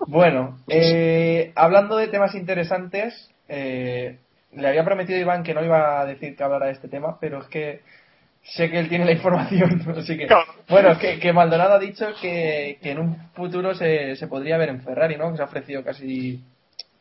Bueno, 0.07 0.59
eh, 0.69 1.53
hablando 1.57 1.97
de 1.97 2.09
temas 2.09 2.35
interesantes, 2.35 3.31
eh, 3.49 4.19
le 4.53 4.69
había 4.69 4.85
prometido 4.85 5.19
a 5.19 5.23
Iván 5.23 5.43
que 5.43 5.55
no 5.55 5.65
iba 5.65 6.01
a 6.01 6.07
decir 6.07 6.37
que 6.37 6.43
hablara 6.45 6.67
de 6.67 6.73
este 6.73 6.89
tema, 6.89 7.19
pero 7.21 7.41
es 7.41 7.47
que 7.49 7.81
sé 8.43 8.71
que 8.71 8.79
él 8.79 8.89
tiene 8.89 9.05
la 9.05 9.13
información, 9.13 9.83
así 9.99 10.17
que... 10.17 10.27
Bueno, 10.69 10.91
es 10.93 10.99
que, 10.99 11.19
que 11.19 11.33
Maldonado 11.33 11.75
ha 11.75 11.79
dicho 11.79 12.07
que, 12.21 12.79
que 12.83 12.91
en 12.93 12.99
un 13.01 13.31
futuro 13.35 13.75
se, 13.75 14.17
se 14.17 14.27
podría 14.29 14.57
ver 14.57 14.69
en 14.71 14.81
Ferrari, 14.83 15.17
¿no? 15.17 15.31
Que 15.31 15.37
se 15.37 15.43
ha 15.43 15.47
ofrecido 15.47 15.83
casi 15.85 16.41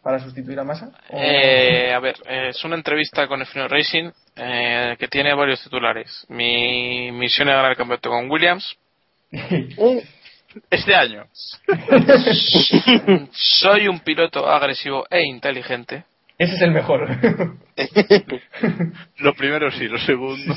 para 0.03 0.19
sustituir 0.19 0.59
a 0.59 0.63
Massa. 0.63 0.91
¿O- 1.09 1.17
Eh, 1.19 1.91
a 1.93 1.99
ver, 1.99 2.15
es 2.27 2.63
una 2.63 2.75
entrevista 2.75 3.27
con 3.27 3.41
F1 3.41 3.67
Racing 3.69 4.11
eh, 4.35 4.95
que 4.99 5.07
tiene 5.07 5.33
varios 5.33 5.63
titulares. 5.63 6.25
Mi 6.29 7.11
misión 7.11 7.47
es 7.47 7.55
ganar 7.55 7.71
el 7.71 7.77
campeonato 7.77 8.09
con 8.09 8.29
Williams. 8.29 8.75
Este 10.69 10.95
año. 10.95 11.25
Soy 13.31 13.87
un 13.87 13.99
piloto 13.99 14.47
agresivo 14.47 15.05
e 15.09 15.23
inteligente. 15.25 16.05
Ese 16.37 16.55
es 16.55 16.61
el 16.61 16.71
mejor. 16.71 17.07
Lo 19.19 19.33
primero 19.35 19.71
sí, 19.71 19.87
lo 19.87 19.97
segundo. 19.99 20.53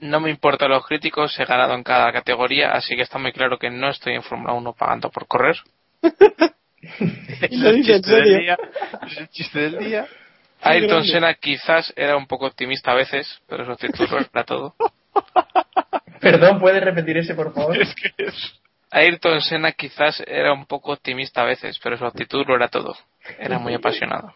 No 0.00 0.20
me 0.20 0.30
importan 0.30 0.70
los 0.70 0.86
críticos, 0.86 1.38
he 1.38 1.44
ganado 1.44 1.74
en 1.74 1.82
cada 1.82 2.12
categoría, 2.12 2.72
así 2.72 2.96
que 2.96 3.02
está 3.02 3.18
muy 3.18 3.32
claro 3.32 3.58
que 3.58 3.70
no 3.70 3.90
estoy 3.90 4.14
en 4.14 4.22
Fórmula 4.22 4.54
1 4.54 4.72
pagando 4.74 5.10
por 5.10 5.26
correr. 5.26 5.56
Lo 7.50 7.72
dice 7.72 7.96
en 7.96 8.02
chiste 8.02 8.10
del 8.10 8.24
serio. 8.24 8.38
día. 8.38 8.58
Es 9.06 9.16
el 9.18 9.28
chiste 9.28 9.58
del 9.58 9.78
día. 9.78 10.06
Ayrton. 10.62 11.04
Senna 11.04 11.34
quizás 11.34 11.92
era 11.96 12.16
un 12.16 12.26
poco 12.26 12.46
optimista 12.46 12.92
a 12.92 12.94
veces, 12.94 13.40
pero 13.46 13.64
su 13.64 13.72
actitud 13.72 14.08
lo 14.10 14.18
era 14.18 14.44
todo. 14.44 14.74
Perdón, 16.20 16.58
¿puedes 16.58 16.82
repetir 16.82 17.18
ese, 17.18 17.34
por 17.34 17.52
favor? 17.52 17.80
Es 17.80 17.94
que 17.94 18.10
es. 18.16 18.60
Ayrton 18.90 19.42
Senna 19.42 19.72
quizás 19.72 20.22
era 20.26 20.52
un 20.52 20.64
poco 20.64 20.92
optimista 20.92 21.42
a 21.42 21.44
veces, 21.44 21.78
pero 21.82 21.98
su 21.98 22.06
actitud 22.06 22.46
lo 22.46 22.54
era 22.54 22.68
todo. 22.68 22.96
Era 23.38 23.58
muy 23.58 23.74
apasionado. 23.74 24.34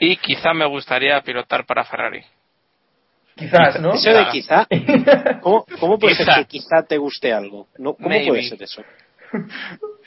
Y 0.00 0.16
quizá 0.16 0.52
me 0.54 0.66
gustaría 0.66 1.20
pilotar 1.20 1.64
para 1.66 1.84
Ferrari. 1.84 2.22
Quizás, 3.36 3.80
¿no? 3.80 3.92
Eso 3.94 4.10
de 4.10 4.26
quizá. 4.30 4.66
¿Cómo, 5.40 5.64
cómo 5.78 5.98
puede 5.98 6.16
Quizá. 6.16 6.34
ser 6.34 6.44
que 6.46 6.48
quizá 6.58 6.82
te 6.82 6.98
guste 6.98 7.32
algo? 7.32 7.68
No, 7.78 7.94
¿Cómo 7.94 8.08
Maybe. 8.08 8.26
puede 8.28 8.42
ser 8.48 8.62
eso? 8.62 8.82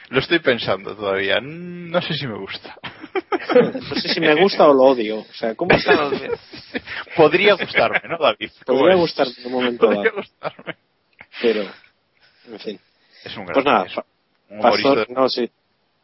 Lo 0.09 0.19
estoy 0.19 0.39
pensando 0.39 0.95
todavía. 0.95 1.39
No 1.41 2.01
sé 2.01 2.13
si 2.13 2.27
me 2.27 2.37
gusta. 2.37 2.77
No 3.55 3.95
sé 3.95 4.07
si 4.13 4.19
me 4.19 4.33
gusta 4.35 4.67
o 4.67 4.73
lo 4.73 4.83
odio. 4.83 5.19
O 5.19 5.33
sea, 5.33 5.53
¿cómo. 5.53 5.75
Podría 7.15 7.53
gustarme, 7.55 8.01
¿no, 8.09 8.17
David? 8.17 8.49
¿Cómo 8.65 8.79
podría 8.79 8.95
es? 8.95 9.01
gustarme 9.01 9.33
en 9.37 9.45
un 9.45 9.51
momento 9.51 9.85
Podría 9.85 10.03
dado? 10.05 10.15
gustarme. 10.15 10.75
Pero, 11.41 11.61
en 12.51 12.59
fin. 12.59 12.79
Es 13.23 13.37
un 13.37 13.45
gran 13.45 13.53
Pues 13.53 13.65
nada, 13.65 13.85
Pastor, 14.61 15.09
no, 15.09 15.29
sí. 15.29 15.49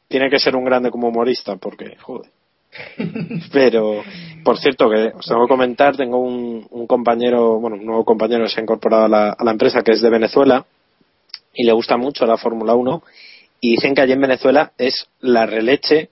Tiene 0.08 0.30
que 0.30 0.38
ser 0.38 0.56
un 0.56 0.66
grande 0.66 0.92
como 0.92 1.08
humorista, 1.08 1.56
porque, 1.56 1.96
joder. 1.98 2.30
Pero, 3.51 4.03
por 4.43 4.57
cierto, 4.57 4.89
que 4.89 5.11
os 5.15 5.26
tengo 5.26 5.45
que 5.45 5.49
comentar, 5.49 5.95
tengo 5.97 6.20
un, 6.20 6.67
un 6.70 6.88
compañero, 6.88 7.59
bueno, 7.59 7.78
un 7.78 7.86
nuevo 7.86 8.05
compañero 8.05 8.43
que 8.43 8.49
se 8.49 8.59
ha 8.59 8.63
incorporado 8.63 9.05
a 9.05 9.09
la, 9.09 9.30
a 9.32 9.43
la 9.43 9.51
empresa, 9.51 9.82
que 9.82 9.91
es 9.93 10.01
de 10.01 10.09
Venezuela, 10.09 10.65
y 11.53 11.63
le 11.65 11.72
gusta 11.74 11.97
mucho 11.97 12.26
la 12.26 12.38
Fórmula 12.38 12.76
1, 12.76 13.03
y 13.61 13.72
dicen 13.72 13.93
que 13.95 14.01
allí 14.01 14.13
en 14.13 14.22
Venezuela 14.22 14.72
es 14.78 15.07
la 15.20 15.45
releche 15.45 16.09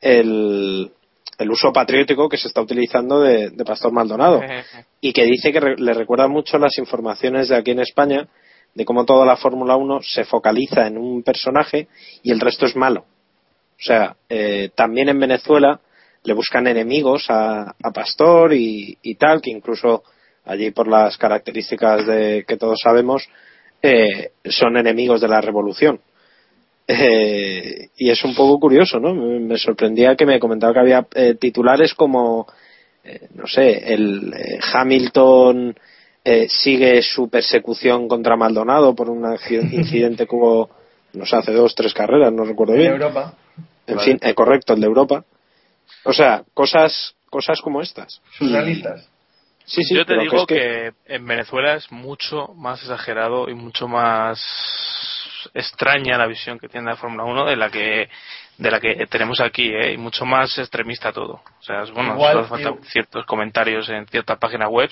el, 0.00 0.90
el 1.38 1.50
uso 1.50 1.72
patriótico 1.72 2.28
que 2.28 2.36
se 2.36 2.48
está 2.48 2.60
utilizando 2.60 3.20
de, 3.20 3.50
de 3.50 3.64
Pastor 3.64 3.92
Maldonado 3.92 4.40
y 5.00 5.12
que 5.12 5.24
dice 5.24 5.52
que 5.52 5.60
re- 5.60 5.76
le 5.78 5.94
recuerda 5.94 6.28
mucho 6.28 6.58
las 6.58 6.76
informaciones 6.78 7.48
de 7.48 7.56
aquí 7.56 7.70
en 7.70 7.80
España 7.80 8.28
de 8.74 8.84
cómo 8.84 9.04
toda 9.04 9.24
la 9.24 9.36
Fórmula 9.36 9.76
1 9.76 10.00
se 10.02 10.24
focaliza 10.24 10.86
en 10.86 10.98
un 10.98 11.22
personaje 11.22 11.88
y 12.22 12.30
el 12.32 12.40
resto 12.40 12.66
es 12.66 12.74
malo. 12.76 13.00
O 13.78 13.84
sea, 13.84 14.16
eh, 14.28 14.70
también 14.74 15.08
en 15.08 15.18
Venezuela 15.20 15.80
le 16.24 16.34
buscan 16.34 16.66
enemigos 16.66 17.26
a, 17.28 17.74
a 17.82 17.90
Pastor 17.92 18.52
y, 18.54 18.96
y 19.02 19.14
tal, 19.16 19.40
que 19.40 19.50
incluso 19.50 20.02
allí 20.44 20.70
por 20.70 20.88
las 20.88 21.16
características 21.16 22.06
de 22.06 22.44
que 22.46 22.56
todos 22.56 22.78
sabemos 22.82 23.28
eh, 23.82 24.32
son 24.44 24.76
enemigos 24.76 25.20
de 25.20 25.28
la 25.28 25.40
revolución. 25.40 26.00
Eh, 26.86 27.88
y 27.96 28.10
es 28.10 28.24
un 28.24 28.34
poco 28.34 28.58
curioso, 28.58 28.98
¿no? 28.98 29.14
Me, 29.14 29.38
me 29.40 29.56
sorprendía 29.58 30.16
que 30.16 30.26
me 30.26 30.40
comentaba 30.40 30.72
que 30.72 30.80
había 30.80 31.06
eh, 31.14 31.34
titulares 31.40 31.94
como, 31.94 32.46
eh, 33.04 33.28
no 33.34 33.46
sé, 33.46 33.92
el 33.94 34.32
eh, 34.34 34.58
Hamilton 34.72 35.74
eh, 36.24 36.46
sigue 36.48 37.00
su 37.02 37.28
persecución 37.28 38.08
contra 38.08 38.36
Maldonado 38.36 38.94
por 38.94 39.10
un 39.10 39.24
incidente 39.72 40.26
que 40.26 40.34
hubo, 40.34 40.70
no 41.14 41.24
sé, 41.24 41.36
hace 41.36 41.52
dos, 41.52 41.74
tres 41.74 41.94
carreras, 41.94 42.32
no 42.32 42.44
recuerdo 42.44 42.74
En 42.74 42.80
bien. 42.80 42.92
Europa. 42.92 43.34
En 43.86 43.98
fin, 44.00 44.18
eh, 44.22 44.34
correcto, 44.34 44.74
el 44.74 44.80
de 44.80 44.86
Europa. 44.86 45.24
O 46.04 46.12
sea, 46.12 46.42
cosas, 46.54 47.14
cosas 47.30 47.60
como 47.60 47.80
estas. 47.82 48.20
Surrealistas. 48.38 49.08
Sí, 49.64 49.82
sí, 49.84 49.94
Yo 49.94 50.04
te 50.04 50.18
digo 50.18 50.38
es 50.38 50.46
que- 50.46 50.54
que... 51.06 51.14
en 51.14 51.26
Venezuela 51.26 51.74
es 51.74 51.90
mucho 51.92 52.48
más 52.56 52.80
exagerado 52.82 53.48
y 53.48 53.54
mucho 53.54 53.86
más 53.88 54.40
extraña 55.54 56.18
la 56.18 56.26
visión 56.26 56.58
que 56.58 56.68
tiene 56.68 56.90
la 56.90 56.96
Fórmula 56.96 57.24
1 57.24 57.44
de 57.46 57.56
la 57.56 57.70
que 57.70 58.08
de 58.58 58.70
la 58.70 58.80
que 58.80 59.06
tenemos 59.06 59.40
aquí, 59.40 59.72
¿eh? 59.72 59.92
y 59.92 59.96
mucho 59.96 60.24
más 60.26 60.56
extremista 60.58 61.12
todo. 61.12 61.42
O 61.58 61.62
sea, 61.62 61.82
es, 61.82 61.90
bueno, 61.90 62.12
Igual, 62.14 62.32
solo 62.32 62.40
hace 62.40 62.64
falta 62.64 62.68
eh, 62.70 62.84
ciertos 62.90 63.24
comentarios 63.26 63.88
en 63.88 64.06
ciertas 64.06 64.38
páginas 64.38 64.68
web, 64.68 64.90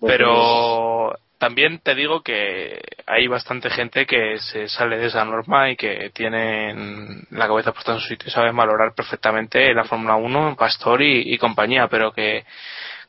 Pues, 0.00 0.12
pero 0.12 1.12
también 1.38 1.78
te 1.78 1.94
digo 1.94 2.22
que 2.22 2.80
hay 3.06 3.28
bastante 3.28 3.70
gente 3.70 4.06
que 4.06 4.38
se 4.38 4.68
sale 4.68 4.98
de 4.98 5.06
esa 5.06 5.24
norma 5.24 5.70
y 5.70 5.76
que 5.76 6.10
tienen 6.12 7.22
la 7.30 7.46
cabeza 7.46 7.72
puesta 7.72 7.92
en 7.92 8.00
su 8.00 8.08
sitio 8.08 8.28
y 8.28 8.32
saben 8.32 8.56
valorar 8.56 8.92
perfectamente 8.94 9.72
la 9.72 9.84
Fórmula 9.84 10.16
1, 10.16 10.56
Pastor 10.56 11.00
y, 11.02 11.38
compañía, 11.38 11.86
pero 11.88 12.12
que 12.12 12.44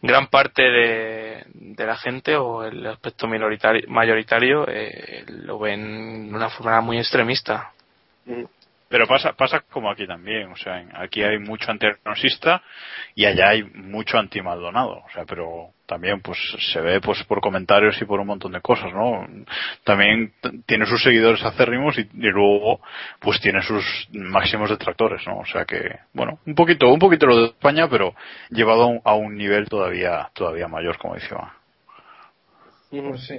gran 0.02 0.28
parte 0.28 0.62
de, 0.62 1.46
la 1.78 1.98
gente 1.98 2.36
o 2.36 2.64
el 2.64 2.86
aspecto 2.86 3.28
minoritario, 3.28 3.84
mayoritario 3.88 4.66
eh, 4.68 5.26
lo 5.28 5.58
ven 5.58 6.30
de 6.30 6.36
una 6.36 6.50
forma 6.50 6.80
muy 6.82 7.00
extremista. 7.00 7.74
Pero 8.90 9.06
pasa, 9.06 9.34
pasa 9.34 9.62
como 9.70 9.92
aquí 9.92 10.08
también, 10.08 10.52
o 10.52 10.56
sea, 10.56 10.84
aquí 10.96 11.22
hay 11.22 11.38
mucho 11.38 11.70
antirenosista 11.70 12.64
y 13.14 13.26
allá 13.26 13.50
hay 13.50 13.64
mucho 13.64 14.18
anti-Maldonado, 14.18 15.04
o 15.06 15.10
sea, 15.14 15.26
pero 15.26 15.74
también 15.86 16.22
pues 16.22 16.40
se 16.74 16.82
ve 16.82 17.00
pues 17.00 17.24
por 17.26 17.40
comentarios 17.40 18.02
y 18.02 18.06
por 18.06 18.20
un 18.20 18.26
montón 18.28 18.52
de 18.52 18.62
cosas, 18.62 18.92
¿no? 18.92 19.28
También 19.84 20.34
tiene 20.66 20.88
sus 20.88 21.04
seguidores 21.04 21.44
acérrimos 21.44 22.00
y, 22.00 22.10
luego 22.14 22.82
pues 23.20 23.40
tiene 23.40 23.62
sus 23.62 23.84
máximos 24.12 24.72
detractores, 24.72 25.22
¿no? 25.28 25.38
O 25.38 25.46
sea 25.46 25.66
que, 25.66 26.00
bueno, 26.14 26.40
un 26.48 26.56
poquito, 26.56 26.92
un 26.92 27.00
poquito 27.00 27.28
lo 27.28 27.38
de 27.38 27.46
España, 27.46 27.88
pero 27.90 28.16
llevado 28.50 29.02
a 29.04 29.14
un, 29.14 29.38
nivel 29.38 29.70
todavía, 29.70 30.30
todavía 30.34 30.68
mayor, 30.68 30.98
como 30.98 31.14
decía. 31.14 31.54
Pues. 32.90 33.32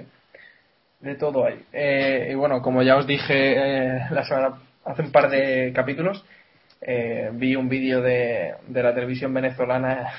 De 1.01 1.14
todo 1.14 1.46
hay. 1.46 1.64
Eh, 1.72 2.28
y 2.30 2.34
bueno, 2.34 2.61
como 2.62 2.82
ya 2.82 2.96
os 2.96 3.07
dije 3.07 3.32
eh, 3.34 4.01
la 4.11 4.24
semana, 4.24 4.59
hace 4.85 5.03
un 5.03 5.12
par 5.12 5.31
de 5.31 5.72
capítulos, 5.74 6.24
eh, 6.81 7.31
vi 7.33 7.57
un 7.57 7.68
vídeo 7.68 8.01
de, 8.01 8.55
de 8.66 8.83
la 8.83 8.95
televisión 8.95 9.33
venezolana 9.35 10.12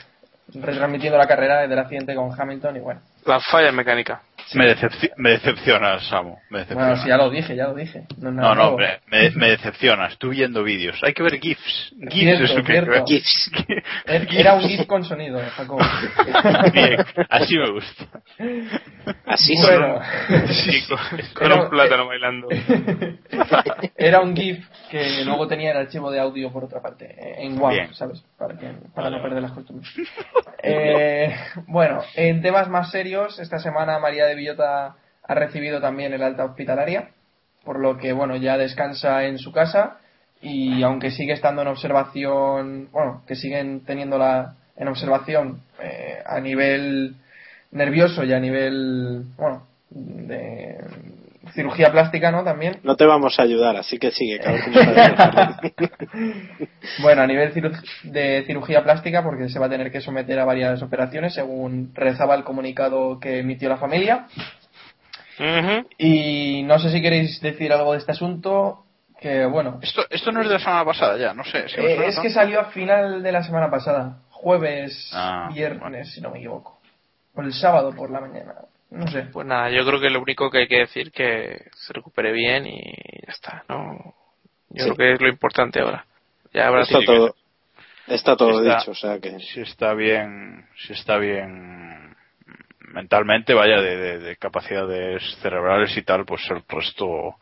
retransmitiendo 0.54 1.18
la 1.18 1.28
carrera 1.28 1.68
del 1.68 1.80
accidente 1.80 2.16
con 2.16 2.30
Hamilton 2.40 2.76
y 2.76 2.80
bueno. 2.80 3.02
La 3.26 3.40
falla 3.40 3.72
mecánica. 3.72 4.22
Me, 4.54 4.66
decepci- 4.76 5.12
me 5.18 5.32
decepcionas, 5.32 6.06
Samu, 6.08 6.38
me 6.50 6.60
decepcionas. 6.60 6.88
Bueno, 6.90 7.04
sí, 7.04 7.10
ya 7.10 7.18
lo 7.18 7.30
dije, 7.30 7.56
ya 7.56 7.68
lo 7.68 7.74
dije. 7.76 8.04
No, 8.18 8.32
No, 8.32 8.54
no, 8.56 8.68
hombre, 8.70 9.00
me, 9.08 9.30
me 9.32 9.50
decepcionas. 9.52 10.18
Tú 10.18 10.30
viendo 10.30 10.64
vídeos. 10.64 11.00
Hay 11.04 11.14
que 11.14 11.24
ver 11.24 11.40
GIFs. 11.40 11.94
GIFs 12.10 12.14
Cierto, 12.14 12.44
es 12.44 12.56
lo 12.56 12.64
que 12.64 12.72
hay 12.74 12.80
que 12.80 12.86
cierto. 12.86 12.92
ver. 12.92 13.04
GIFs. 13.08 13.52
Er- 14.06 14.28
Era 14.40 14.54
un 14.54 14.62
GIF 14.62 14.86
con 14.88 15.04
sonido, 15.06 15.40
Jacobo. 15.56 15.80
Bien, 16.74 16.98
así 17.30 17.58
me 17.58 17.72
gusta. 17.72 18.06
Así 19.26 19.54
Bueno. 19.62 20.00
Sí, 20.50 20.84
con, 20.88 20.98
con 21.34 21.46
Era- 21.52 21.64
un 21.64 21.70
plátano 21.70 22.08
bailando. 22.08 22.48
Era 23.98 24.20
un 24.22 24.36
GIF 24.36 24.66
que 24.90 25.24
luego 25.26 25.48
tenía 25.48 25.72
el 25.72 25.78
archivo 25.78 26.12
de 26.12 26.20
audio 26.20 26.52
por 26.52 26.64
otra 26.66 26.82
parte, 26.82 27.16
en 27.44 27.60
WAV, 27.60 27.72
Bien. 27.74 27.94
¿sabes? 27.94 28.24
Para, 28.38 28.58
que, 28.58 28.68
para 28.94 29.10
Vale, 29.10 29.18
no 29.18 29.24
perder 29.24 29.42
las 29.42 29.52
costumbres. 29.52 29.90
Eh, 30.64 31.36
bueno, 31.68 32.02
en 32.16 32.42
temas 32.42 32.68
más 32.70 32.92
serios, 32.92 33.40
esta 33.40 33.60
semana 33.60 34.00
María 34.00 34.26
de 34.32 34.38
Villota 34.38 34.96
ha 35.24 35.36
recibido 35.36 35.80
también 35.80 36.14
el 36.14 36.24
alta 36.24 36.46
hospitalaria, 36.46 37.10
por 37.64 37.80
lo 37.80 37.98
que, 37.98 38.12
bueno, 38.14 38.36
ya 38.36 38.58
descansa 38.58 39.26
en 39.26 39.38
su 39.38 39.52
casa 39.52 39.98
y 40.42 40.82
aunque 40.84 41.12
sigue 41.12 41.34
estando 41.34 41.62
en 41.62 41.68
observación, 41.68 42.90
bueno, 42.92 43.24
que 43.28 43.36
siguen 43.36 43.86
teniéndola 43.86 44.56
en 44.76 44.88
observación 44.88 45.62
eh, 45.80 46.24
a 46.26 46.40
nivel 46.40 47.16
nervioso 47.72 48.24
y 48.24 48.34
a 48.34 48.40
nivel, 48.40 49.26
bueno, 49.38 49.68
de 49.90 50.78
cirugía 51.54 51.92
plástica, 51.92 52.32
¿no? 52.32 52.44
También. 52.44 52.80
No 52.84 52.96
te 52.96 53.06
vamos 53.06 53.40
a 53.40 53.44
ayudar, 53.44 53.76
así 53.78 53.98
que 53.98 54.12
sigue. 54.12 54.40
Bueno, 57.02 57.22
a 57.22 57.28
nivel 57.28 57.52
de 58.04 58.44
cirugía 58.46 58.84
plástica, 58.84 59.24
porque 59.24 59.50
se 59.50 59.60
va 59.60 59.68
a 59.68 59.70
tener 59.70 59.92
que 59.92 60.02
someter 60.02 60.40
a 60.40 60.46
varias 60.46 60.82
operaciones, 60.82 61.34
según 61.34 61.92
rezaba 61.94 62.36
el 62.36 62.44
comunicado 62.44 63.20
que 63.20 63.40
emitió 63.40 63.70
la 63.70 63.78
familia. 63.78 64.28
Y 65.98 66.64
no 66.64 66.78
sé 66.80 66.92
si 66.92 67.02
queréis 67.02 67.40
decir 67.42 67.72
algo 67.74 67.94
de 67.94 68.00
este 68.00 68.12
asunto. 68.12 68.86
Que 69.20 69.46
bueno. 69.46 69.80
Esto, 69.82 70.04
esto 70.10 70.32
no 70.32 70.42
es 70.42 70.48
de 70.48 70.54
la 70.56 70.60
semana 70.60 70.84
pasada 70.86 71.18
ya, 71.18 71.34
no 71.34 71.44
sé. 71.44 71.70
si 71.70 71.80
Eh, 71.80 72.08
es 72.08 72.20
que 72.20 72.30
salió 72.32 72.60
a 72.60 72.66
final 72.66 73.22
de 73.22 73.32
la 73.32 73.44
semana 73.44 73.70
pasada. 73.70 74.18
Jueves, 74.32 75.12
Ah, 75.14 75.50
viernes, 75.54 76.12
si 76.14 76.22
no 76.22 76.32
me 76.32 76.40
equivoco. 76.40 76.80
O 77.36 77.42
el 77.42 77.54
sábado 77.54 77.94
por 77.96 78.10
la 78.10 78.20
mañana. 78.20 78.54
No 78.92 79.08
sé. 79.08 79.24
Pues 79.32 79.48
nada, 79.48 79.70
yo 79.70 79.86
creo 79.86 80.00
que 80.02 80.10
lo 80.10 80.22
único 80.22 80.50
que 80.52 80.60
hay 80.60 80.68
que 80.68 80.80
decir 80.80 81.12
que 81.12 81.58
se 81.74 81.94
recupere 81.94 82.32
bien 82.34 82.68
y 82.68 82.82
ya 83.26 83.32
está, 83.32 83.64
¿no? 83.70 84.14
Yo 84.70 84.84
Sí. 84.86 84.92
creo 84.92 84.96
que 84.96 85.14
es 85.14 85.22
lo 85.22 85.30
importante 85.30 85.80
ahora. 85.82 86.06
Ya 86.54 86.68
habrá 86.68 86.82
Está 86.82 87.00
todo, 87.06 87.36
está 88.08 88.36
todo 88.36 88.62
Está- 88.62 88.80
dicho, 88.80 88.92
o 88.92 88.96
sea 88.96 89.20
que. 89.20 89.40
Si 89.40 89.62
está 89.62 89.94
bien, 89.94 90.66
si 90.76 90.92
está 90.94 91.18
bien 91.18 92.16
mentalmente, 92.94 93.54
vaya, 93.54 93.80
de, 93.82 93.96
de- 93.96 94.20
de 94.20 94.36
capacidades 94.36 95.24
cerebrales 95.42 95.96
y 95.96 96.02
tal, 96.02 96.26
pues 96.26 96.42
el 96.52 96.62
resto, 96.68 97.36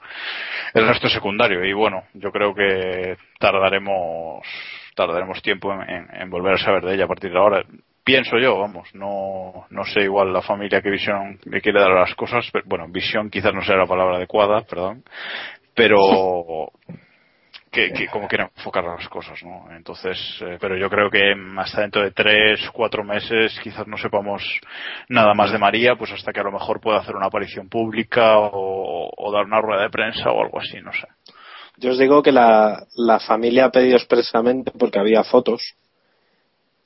el 0.75 0.87
resto 0.87 1.07
es 1.07 1.13
secundario. 1.13 1.65
Y 1.65 1.73
bueno, 1.73 2.03
yo 2.13 2.31
creo 2.31 2.53
que 2.53 3.17
tardaremos, 3.39 4.45
tardaremos 4.95 5.41
tiempo 5.41 5.73
en, 5.73 5.89
en- 5.89 6.07
en 6.21 6.29
volver 6.29 6.53
a 6.53 6.57
saber 6.59 6.83
de 6.83 6.93
ella 6.93 7.05
a 7.05 7.07
partir 7.07 7.31
de 7.31 7.37
ahora. 7.39 7.63
Pienso 8.09 8.39
yo, 8.39 8.57
vamos, 8.57 8.89
no, 8.95 9.67
no 9.69 9.85
sé 9.85 10.01
igual 10.01 10.33
la 10.33 10.41
familia 10.41 10.81
que 10.81 10.89
visión 10.89 11.37
le 11.43 11.61
quiere 11.61 11.79
dar 11.79 11.91
a 11.91 11.99
las 11.99 12.15
cosas, 12.15 12.49
pero, 12.51 12.65
bueno, 12.67 12.87
visión 12.89 13.29
quizás 13.29 13.53
no 13.53 13.61
sea 13.61 13.75
la 13.75 13.85
palabra 13.85 14.15
adecuada, 14.15 14.61
perdón, 14.61 15.03
pero 15.75 16.71
que, 17.71 17.93
que 17.93 18.07
como 18.07 18.27
quieran 18.27 18.49
enfocar 18.57 18.83
las 18.83 19.07
cosas, 19.09 19.37
¿no? 19.43 19.67
Entonces, 19.75 20.17
eh, 20.41 20.57
pero 20.59 20.75
yo 20.75 20.89
creo 20.89 21.11
que 21.11 21.35
hasta 21.57 21.81
dentro 21.81 22.01
de 22.01 22.09
tres, 22.09 22.67
cuatro 22.73 23.03
meses 23.03 23.59
quizás 23.61 23.85
no 23.85 23.95
sepamos 23.95 24.41
nada 25.07 25.35
más 25.35 25.51
de 25.51 25.59
María, 25.59 25.95
pues 25.95 26.11
hasta 26.11 26.33
que 26.33 26.39
a 26.39 26.45
lo 26.45 26.51
mejor 26.51 26.81
pueda 26.81 27.01
hacer 27.01 27.15
una 27.15 27.27
aparición 27.27 27.69
pública 27.69 28.39
o, 28.39 29.11
o 29.15 29.31
dar 29.31 29.45
una 29.45 29.61
rueda 29.61 29.83
de 29.83 29.91
prensa 29.91 30.31
o 30.31 30.41
algo 30.41 30.57
así, 30.57 30.81
no 30.81 30.91
sé. 30.93 31.05
Yo 31.77 31.91
os 31.91 31.99
digo 31.99 32.23
que 32.23 32.31
la, 32.31 32.87
la 32.95 33.19
familia 33.19 33.65
ha 33.65 33.71
pedido 33.71 33.97
expresamente, 33.97 34.71
porque 34.71 34.97
había 34.97 35.23
fotos, 35.23 35.75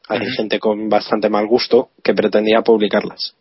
hay 0.10 0.26
gente 0.32 0.60
con 0.60 0.90
bastante 0.90 1.30
mal 1.30 1.48
gusto 1.48 1.90
que 2.04 2.14
pretendía 2.14 2.62
publicarlas. 2.62 3.36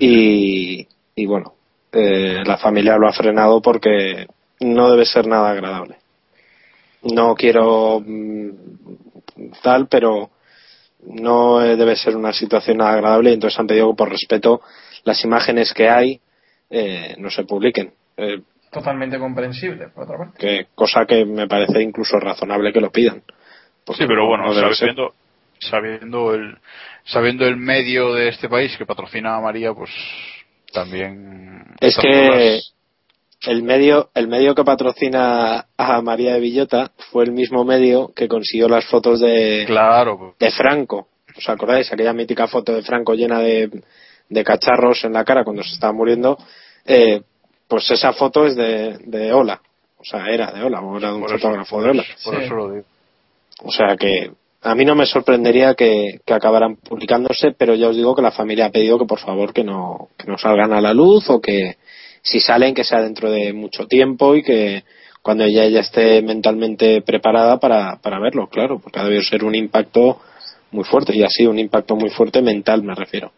Y, 0.00 0.86
y 1.14 1.26
bueno, 1.26 1.54
eh, 1.92 2.42
la 2.44 2.56
familia 2.56 2.96
lo 2.96 3.06
ha 3.08 3.12
frenado 3.12 3.60
porque 3.60 4.26
no 4.60 4.90
debe 4.90 5.04
ser 5.04 5.26
nada 5.26 5.50
agradable. 5.50 5.96
No 7.02 7.34
quiero 7.34 8.00
mm, 8.04 8.50
tal, 9.62 9.88
pero 9.88 10.30
no 11.06 11.58
debe 11.58 11.96
ser 11.96 12.16
una 12.16 12.32
situación 12.32 12.78
nada 12.78 12.94
agradable 12.94 13.30
y 13.30 13.34
entonces 13.34 13.58
han 13.60 13.66
pedido 13.66 13.90
que 13.90 13.96
por 13.96 14.08
respeto 14.10 14.62
las 15.04 15.22
imágenes 15.22 15.74
que 15.74 15.88
hay 15.90 16.20
eh, 16.70 17.14
no 17.18 17.28
se 17.30 17.44
publiquen. 17.44 17.92
Eh, 18.16 18.40
Totalmente 18.70 19.18
comprensible, 19.18 19.88
por 19.88 20.04
otra 20.04 20.16
parte. 20.18 20.38
que 20.38 20.66
cosa 20.74 21.04
que 21.06 21.24
me 21.26 21.46
parece 21.46 21.80
incluso 21.82 22.18
razonable 22.18 22.72
que 22.72 22.80
lo 22.80 22.90
pidan. 22.90 23.22
Sí, 23.88 24.04
pero 24.06 24.22
no- 24.22 24.26
bueno, 24.28 24.44
no 24.46 24.54
debe 24.54 24.74
ser. 24.74 24.94
Sabiendo, 25.70 26.34
el 26.34 26.56
sabiendo 27.04 27.46
el 27.46 27.56
medio 27.56 28.12
de 28.14 28.28
este 28.28 28.48
país 28.48 28.76
que 28.76 28.86
patrocina 28.86 29.36
a 29.36 29.40
María, 29.40 29.72
pues 29.74 29.90
también 30.72 31.64
Es 31.80 31.96
que 31.96 32.60
el 33.46 33.62
medio, 33.62 34.10
el 34.14 34.26
medio 34.28 34.54
que 34.54 34.64
patrocina 34.64 35.66
a 35.76 36.02
María 36.02 36.34
de 36.34 36.40
Villota 36.40 36.92
fue 37.10 37.24
el 37.24 37.32
mismo 37.32 37.64
medio 37.64 38.12
que 38.14 38.26
consiguió 38.28 38.68
las 38.68 38.86
fotos 38.86 39.20
de, 39.20 39.64
claro, 39.66 40.34
de 40.38 40.50
Franco. 40.50 41.08
¿Os 41.36 41.48
acordáis? 41.48 41.92
Aquella 41.92 42.12
mítica 42.12 42.46
foto 42.46 42.72
de 42.74 42.82
Franco 42.82 43.14
llena 43.14 43.40
de, 43.40 43.70
de 44.28 44.44
cacharros 44.44 45.04
en 45.04 45.12
la 45.12 45.24
cara 45.24 45.44
cuando 45.44 45.62
se 45.62 45.72
estaba 45.74 45.92
muriendo. 45.92 46.38
Eh, 46.86 47.22
pues 47.68 47.90
esa 47.90 48.12
foto 48.12 48.46
es 48.46 48.54
de, 48.56 48.98
de 49.04 49.32
Ola. 49.32 49.60
O 49.98 50.04
sea, 50.04 50.26
era 50.30 50.52
de 50.52 50.62
Ola, 50.62 50.80
o 50.80 50.96
era 50.96 51.08
de 51.08 51.14
un 51.14 51.20
por 51.22 51.30
fotógrafo 51.32 51.82
de 51.82 51.90
Ola. 51.90 52.02
eso- 52.02 52.30
por 52.30 52.38
Sí. 52.38 52.44
eso 52.44 52.54
lo 52.54 52.70
digo. 52.72 52.84
O 53.62 53.72
sea 53.72 53.96
que 53.96 54.30
a 54.64 54.74
mí 54.74 54.84
no 54.84 54.94
me 54.94 55.06
sorprendería 55.06 55.74
que, 55.74 56.20
acabaran 56.26 56.76
publicándose, 56.76 57.52
pero 57.52 57.74
ya 57.74 57.88
os 57.88 57.96
digo 57.96 58.14
que 58.16 58.22
la 58.22 58.32
familia 58.32 58.66
ha 58.66 58.70
pedido 58.70 58.98
que 58.98 59.04
por 59.04 59.20
favor 59.20 59.52
que 59.52 59.62
no, 59.62 60.08
que 60.18 60.26
no 60.26 60.38
salgan 60.38 60.72
a 60.72 60.80
la 60.80 60.94
luz 60.94 61.28
o 61.28 61.40
que 61.40 61.76
si 62.22 62.40
salen 62.40 62.74
que 62.74 62.84
sea 62.84 63.02
dentro 63.02 63.30
de 63.30 63.52
mucho 63.52 63.86
tiempo 63.86 64.34
y 64.34 64.42
que 64.42 64.84
cuando 65.22 65.44
ella 65.44 65.66
ya 65.68 65.80
esté 65.80 66.22
mentalmente 66.22 67.02
preparada 67.02 67.58
para, 67.60 68.00
para 68.00 68.18
verlo, 68.18 68.48
claro, 68.48 68.80
porque 68.80 68.98
ha 68.98 69.04
debido 69.04 69.22
ser 69.22 69.44
un 69.44 69.54
impacto 69.54 70.20
muy 70.70 70.84
fuerte 70.84 71.14
y 71.14 71.22
así 71.22 71.46
un 71.46 71.58
impacto 71.58 71.94
muy 71.94 72.10
fuerte 72.10 72.40
mental 72.40 72.82
me 72.82 72.94
refiero. 72.94 73.32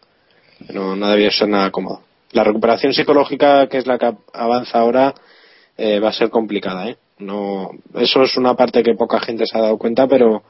No, 0.73 0.95
no 0.95 1.05
ha 1.05 1.11
debido 1.11 1.31
ser 1.31 1.49
nada 1.49 1.71
cómodo. 1.71 2.01
La 2.31 2.43
recuperación 2.43 2.93
psicológica, 2.93 3.67
que 3.67 3.77
es 3.77 3.87
la 3.87 3.97
que 3.97 4.13
avanza 4.33 4.79
ahora, 4.79 5.13
eh, 5.77 5.99
va 5.99 6.09
a 6.09 6.13
ser 6.13 6.29
complicada, 6.29 6.89
¿eh? 6.89 6.97
No, 7.19 7.71
eso 7.95 8.23
es 8.23 8.37
una 8.37 8.55
parte 8.55 8.83
que 8.83 8.93
poca 8.93 9.19
gente 9.19 9.45
se 9.45 9.57
ha 9.57 9.61
dado 9.61 9.77
cuenta, 9.77 10.07
pero 10.07 10.43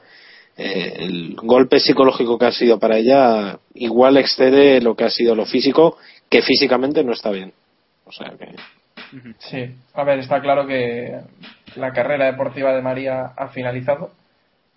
eh, 0.58 0.96
el 0.98 1.36
golpe 1.36 1.78
psicológico 1.78 2.38
que 2.38 2.46
ha 2.46 2.52
sido 2.52 2.78
para 2.78 2.98
ella 2.98 3.58
igual 3.74 4.16
excede 4.16 4.80
lo 4.80 4.96
que 4.96 5.04
ha 5.04 5.10
sido 5.10 5.34
lo 5.34 5.46
físico, 5.46 5.96
que 6.28 6.42
físicamente 6.42 7.04
no 7.04 7.12
está 7.12 7.30
bien. 7.30 7.52
O 8.04 8.12
sea 8.12 8.34
que 8.38 8.54
Sí, 9.38 9.74
a 9.94 10.04
ver, 10.04 10.18
está 10.18 10.40
claro 10.40 10.66
que 10.66 11.20
la 11.76 11.92
carrera 11.92 12.26
deportiva 12.26 12.74
de 12.74 12.82
María 12.82 13.32
ha 13.36 13.48
finalizado. 13.48 14.12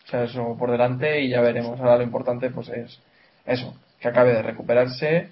O 0.05 0.07
sea, 0.07 0.23
eso 0.23 0.55
por 0.57 0.71
delante 0.71 1.21
y 1.21 1.29
ya 1.29 1.41
veremos. 1.41 1.79
Ahora 1.79 1.97
lo 1.97 2.03
importante 2.03 2.49
pues 2.49 2.69
es 2.69 2.99
eso, 3.45 3.75
que 3.99 4.07
acabe 4.07 4.33
de 4.33 4.41
recuperarse 4.41 5.29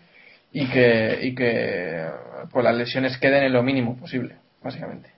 y 0.52 0.68
que, 0.68 1.20
y 1.22 1.36
que 1.36 2.08
pues 2.52 2.64
las 2.64 2.76
lesiones 2.76 3.18
queden 3.18 3.44
en 3.44 3.54
lo 3.54 3.64
mínimo 3.64 3.96
posible, 3.98 4.36
básicamente. 4.64 5.10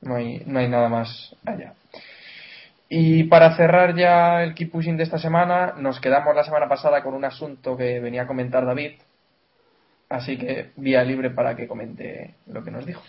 No 0.00 0.16
hay, 0.16 0.42
no 0.46 0.58
hay 0.58 0.68
nada 0.68 0.88
más 0.88 1.34
allá. 1.44 1.74
Y 2.96 3.24
para 3.24 3.56
cerrar 3.56 3.96
ya 3.96 4.44
el 4.44 4.54
keep 4.54 4.70
pushing 4.70 4.96
de 4.96 5.02
esta 5.02 5.18
semana, 5.18 5.74
nos 5.76 5.98
quedamos 5.98 6.32
la 6.32 6.44
semana 6.44 6.68
pasada 6.68 7.02
con 7.02 7.12
un 7.12 7.24
asunto 7.24 7.76
que 7.76 7.98
venía 7.98 8.22
a 8.22 8.26
comentar 8.28 8.64
David. 8.64 8.92
Así 10.08 10.38
que 10.38 10.70
vía 10.76 11.02
libre 11.02 11.30
para 11.30 11.56
que 11.56 11.66
comente 11.66 12.36
lo 12.46 12.62
que 12.62 12.70
nos 12.70 12.86
dijo. 12.86 13.02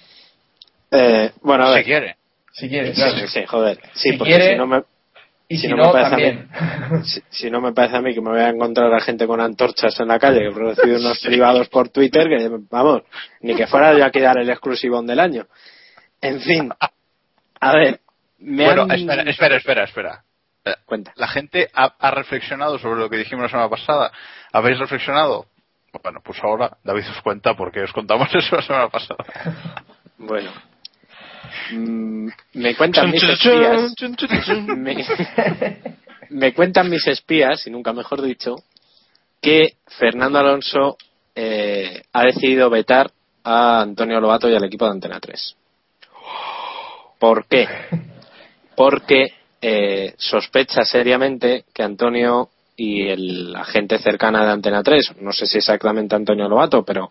Eh, 0.89 1.33
bueno, 1.43 1.65
a 1.65 1.69
ver. 1.69 1.83
Si 1.83 1.85
quiere. 1.85 2.15
Si 2.51 2.67
quiere, 2.67 2.93
claro. 2.93 3.15
Sí, 3.15 3.27
sí, 3.27 3.45
joder. 3.45 3.79
Sí, 3.93 4.09
Si 4.09 4.17
porque 4.17 4.33
quiere, 4.33 4.53
si 4.53 4.57
no 4.57 4.65
me, 4.65 4.83
Y 5.49 5.57
si, 5.57 5.61
si 5.61 5.67
no 5.67 5.77
no, 5.77 5.85
me 5.85 5.91
parece 5.91 6.07
a 6.07 6.09
también. 6.09 6.49
si, 7.03 7.21
si 7.29 7.51
no 7.51 7.61
me 7.61 7.71
parece 7.71 7.97
a 7.97 8.01
mí 8.01 8.15
que 8.15 8.21
me 8.21 8.31
voy 8.31 8.41
a 8.41 8.49
encontrar 8.49 8.91
a 8.91 8.99
gente 9.01 9.27
con 9.27 9.39
antorchas 9.39 9.99
en 9.99 10.07
la 10.07 10.17
calle 10.17 10.39
que 10.39 10.47
he 10.47 10.49
recibido 10.49 10.99
unos 10.99 11.19
privados 11.23 11.69
por 11.69 11.89
Twitter 11.89 12.27
que, 12.27 12.49
vamos, 12.71 13.03
ni 13.41 13.53
que 13.53 13.67
fuera 13.67 13.95
yo 13.95 14.03
a 14.03 14.09
quedar 14.09 14.39
el 14.39 14.49
exclusivón 14.49 15.05
del 15.05 15.19
año. 15.19 15.45
En 16.21 16.41
fin. 16.41 16.73
A 17.59 17.71
ver. 17.71 17.99
Me 18.45 18.63
Bueno, 18.65 18.83
han- 18.83 18.91
espera, 18.91 19.23
espera, 19.29 19.55
espera, 19.57 19.83
espera. 19.85 20.23
Eh, 20.65 20.75
Cuenta. 20.85 21.13
La 21.15 21.27
gente 21.27 21.67
ha, 21.73 21.95
ha 21.99 22.11
reflexionado 22.11 22.77
sobre 22.79 22.99
lo 22.99 23.09
que 23.09 23.17
dijimos 23.17 23.43
la 23.43 23.49
semana 23.49 23.69
pasada. 23.69 24.11
¿Habéis 24.51 24.77
reflexionado? 24.79 25.47
Bueno, 26.03 26.19
pues 26.23 26.37
ahora 26.43 26.77
David 26.83 27.05
os 27.09 27.21
cuenta 27.21 27.55
porque 27.55 27.81
os 27.81 27.91
contamos 27.91 28.29
eso 28.35 28.55
la 28.55 28.61
semana 28.61 28.89
pasada. 28.89 29.23
Bueno. 30.17 30.51
Mm, 31.71 32.27
me 32.53 32.75
cuentan 32.75 33.09
mis 33.11 33.23
espías. 33.23 33.93
me, 34.67 34.95
me 36.29 36.53
cuentan 36.53 36.89
mis 36.89 37.07
espías, 37.07 37.65
y 37.65 37.71
nunca 37.71 37.93
mejor 37.93 38.21
dicho, 38.21 38.55
que 39.41 39.75
Fernando 39.97 40.39
Alonso 40.39 40.97
eh, 41.33 42.03
ha 42.13 42.23
decidido 42.23 42.69
vetar 42.69 43.09
a 43.43 43.81
Antonio 43.81 44.19
Lobato 44.19 44.49
y 44.49 44.55
al 44.55 44.63
equipo 44.65 44.85
de 44.85 44.91
Antena 44.91 45.19
3. 45.19 45.55
¿Por 47.19 47.47
qué? 47.47 47.67
Porque 48.75 49.33
eh, 49.61 50.13
sospecha 50.17 50.83
seriamente 50.83 51.65
que 51.73 51.83
Antonio 51.83 52.49
y 52.77 53.07
el, 53.07 53.53
la 53.53 53.63
gente 53.63 53.97
cercana 53.99 54.45
de 54.45 54.51
Antena 54.51 54.83
3, 54.83 55.15
no 55.21 55.31
sé 55.31 55.45
si 55.45 55.57
exactamente 55.57 56.15
Antonio 56.15 56.47
Lobato, 56.49 56.83
pero 56.83 57.09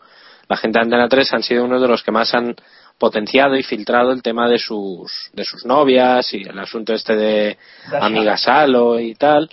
la 0.49 0.57
gente 0.57 0.79
de 0.79 0.85
Antena 0.85 1.09
3 1.09 1.33
han 1.33 1.43
sido 1.43 1.65
uno 1.65 1.81
de 1.81 1.89
los 1.89 2.03
que 2.03 2.13
más 2.13 2.35
han 2.35 2.55
potenciado 2.99 3.57
y 3.57 3.63
filtrado 3.63 4.13
el 4.13 4.23
tema 4.23 4.49
de 4.49 4.59
sus, 4.59 5.31
de 5.33 5.45
sus 5.45 5.65
novias 5.65 6.33
y 6.35 6.43
el 6.43 6.59
asunto 6.59 6.93
este 6.93 7.17
de 7.17 7.59
Dasha. 7.91 8.07
Amiga 8.07 8.37
Salo 8.37 9.01
y 9.01 9.15
tal, 9.15 9.51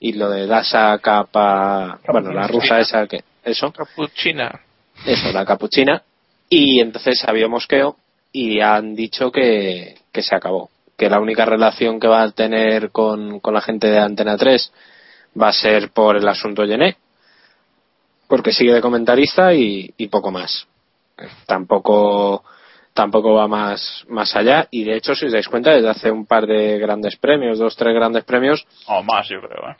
y 0.00 0.12
lo 0.12 0.28
de 0.28 0.46
Dasha 0.46 0.98
Capa, 0.98 2.00
bueno, 2.08 2.32
la 2.32 2.46
rusa 2.48 2.80
esa 2.80 3.06
que, 3.06 3.22
eso, 3.44 3.72
Capuchina. 3.72 4.60
eso, 5.06 5.32
la 5.32 5.44
capuchina, 5.44 6.02
y 6.48 6.80
entonces 6.80 7.22
había 7.26 7.48
mosqueo 7.48 7.96
y 8.32 8.60
han 8.60 8.94
dicho 8.94 9.30
que, 9.30 9.96
que 10.12 10.22
se 10.22 10.34
acabó, 10.34 10.70
que 11.02 11.10
la 11.10 11.18
única 11.18 11.44
relación 11.44 11.98
que 11.98 12.06
va 12.06 12.22
a 12.22 12.30
tener 12.30 12.92
con, 12.92 13.40
con 13.40 13.52
la 13.54 13.60
gente 13.60 13.88
de 13.88 13.98
Antena 13.98 14.36
3 14.36 14.72
va 15.40 15.48
a 15.48 15.52
ser 15.52 15.90
por 15.90 16.16
el 16.16 16.28
asunto 16.28 16.64
Yené, 16.64 16.96
porque 18.28 18.52
sigue 18.52 18.72
de 18.72 18.80
comentarista 18.80 19.52
y, 19.52 19.92
y 19.96 20.06
poco 20.06 20.30
más. 20.30 20.68
Tampoco 21.46 22.44
tampoco 22.94 23.34
va 23.34 23.48
más 23.48 24.04
más 24.08 24.36
allá 24.36 24.68
y 24.70 24.84
de 24.84 24.94
hecho 24.96 25.14
si 25.16 25.26
os 25.26 25.32
dais 25.32 25.48
cuenta 25.48 25.70
desde 25.72 25.88
hace 25.88 26.08
un 26.10 26.24
par 26.24 26.46
de 26.46 26.78
grandes 26.78 27.16
premios, 27.16 27.58
dos 27.58 27.74
tres 27.74 27.94
grandes 27.94 28.22
premios, 28.22 28.64
O 28.86 29.02
más, 29.02 29.28
yo 29.28 29.40
creo, 29.40 29.70
¿eh? 29.70 29.76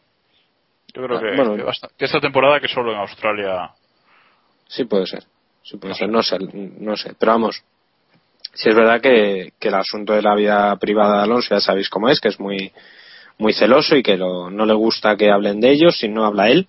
Yo 0.95 1.05
creo 1.05 1.19
Ah, 1.19 1.21
que, 1.21 1.37
bueno. 1.37 1.55
que 1.57 1.63
basta- 1.63 1.89
que 1.97 2.05
esta 2.07 2.19
temporada 2.21 2.59
que 2.59 2.67
solo 2.67 2.91
en 2.93 2.99
Australia. 2.99 3.71
sí 4.67 4.85
puede 4.87 5.07
ser. 5.07 5.23
Sí, 5.63 5.77
puede 5.77 5.95
ser, 5.95 6.09
no 6.09 6.21
sé, 6.25 6.37
no 6.41 6.97
sé. 6.97 7.15
Pero 7.17 7.31
vamos, 7.33 7.63
si 8.55 8.69
es 8.69 8.75
verdad 8.77 9.01
que, 9.01 9.53
que 9.59 9.69
el 9.69 9.75
asunto 9.75 10.13
de 10.13 10.23
la 10.23 10.35
vida 10.35 10.77
privada 10.77 11.19
de 11.19 11.23
Alonso 11.25 11.55
ya 11.55 11.61
sabéis 11.61 11.89
cómo 11.89 12.09
es, 12.09 12.21
que 12.21 12.29
es 12.29 12.39
muy 12.41 12.73
muy 13.39 13.53
celoso 13.55 13.97
y 13.97 14.03
que 14.03 14.17
lo- 14.17 14.51
no 14.51 14.67
le 14.67 14.75
gusta 14.75 15.17
que 15.17 15.31
hablen 15.31 15.61
de 15.61 15.71
ellos 15.73 15.99
si 15.99 16.09
no 16.09 16.25
habla 16.27 16.49
él. 16.49 16.69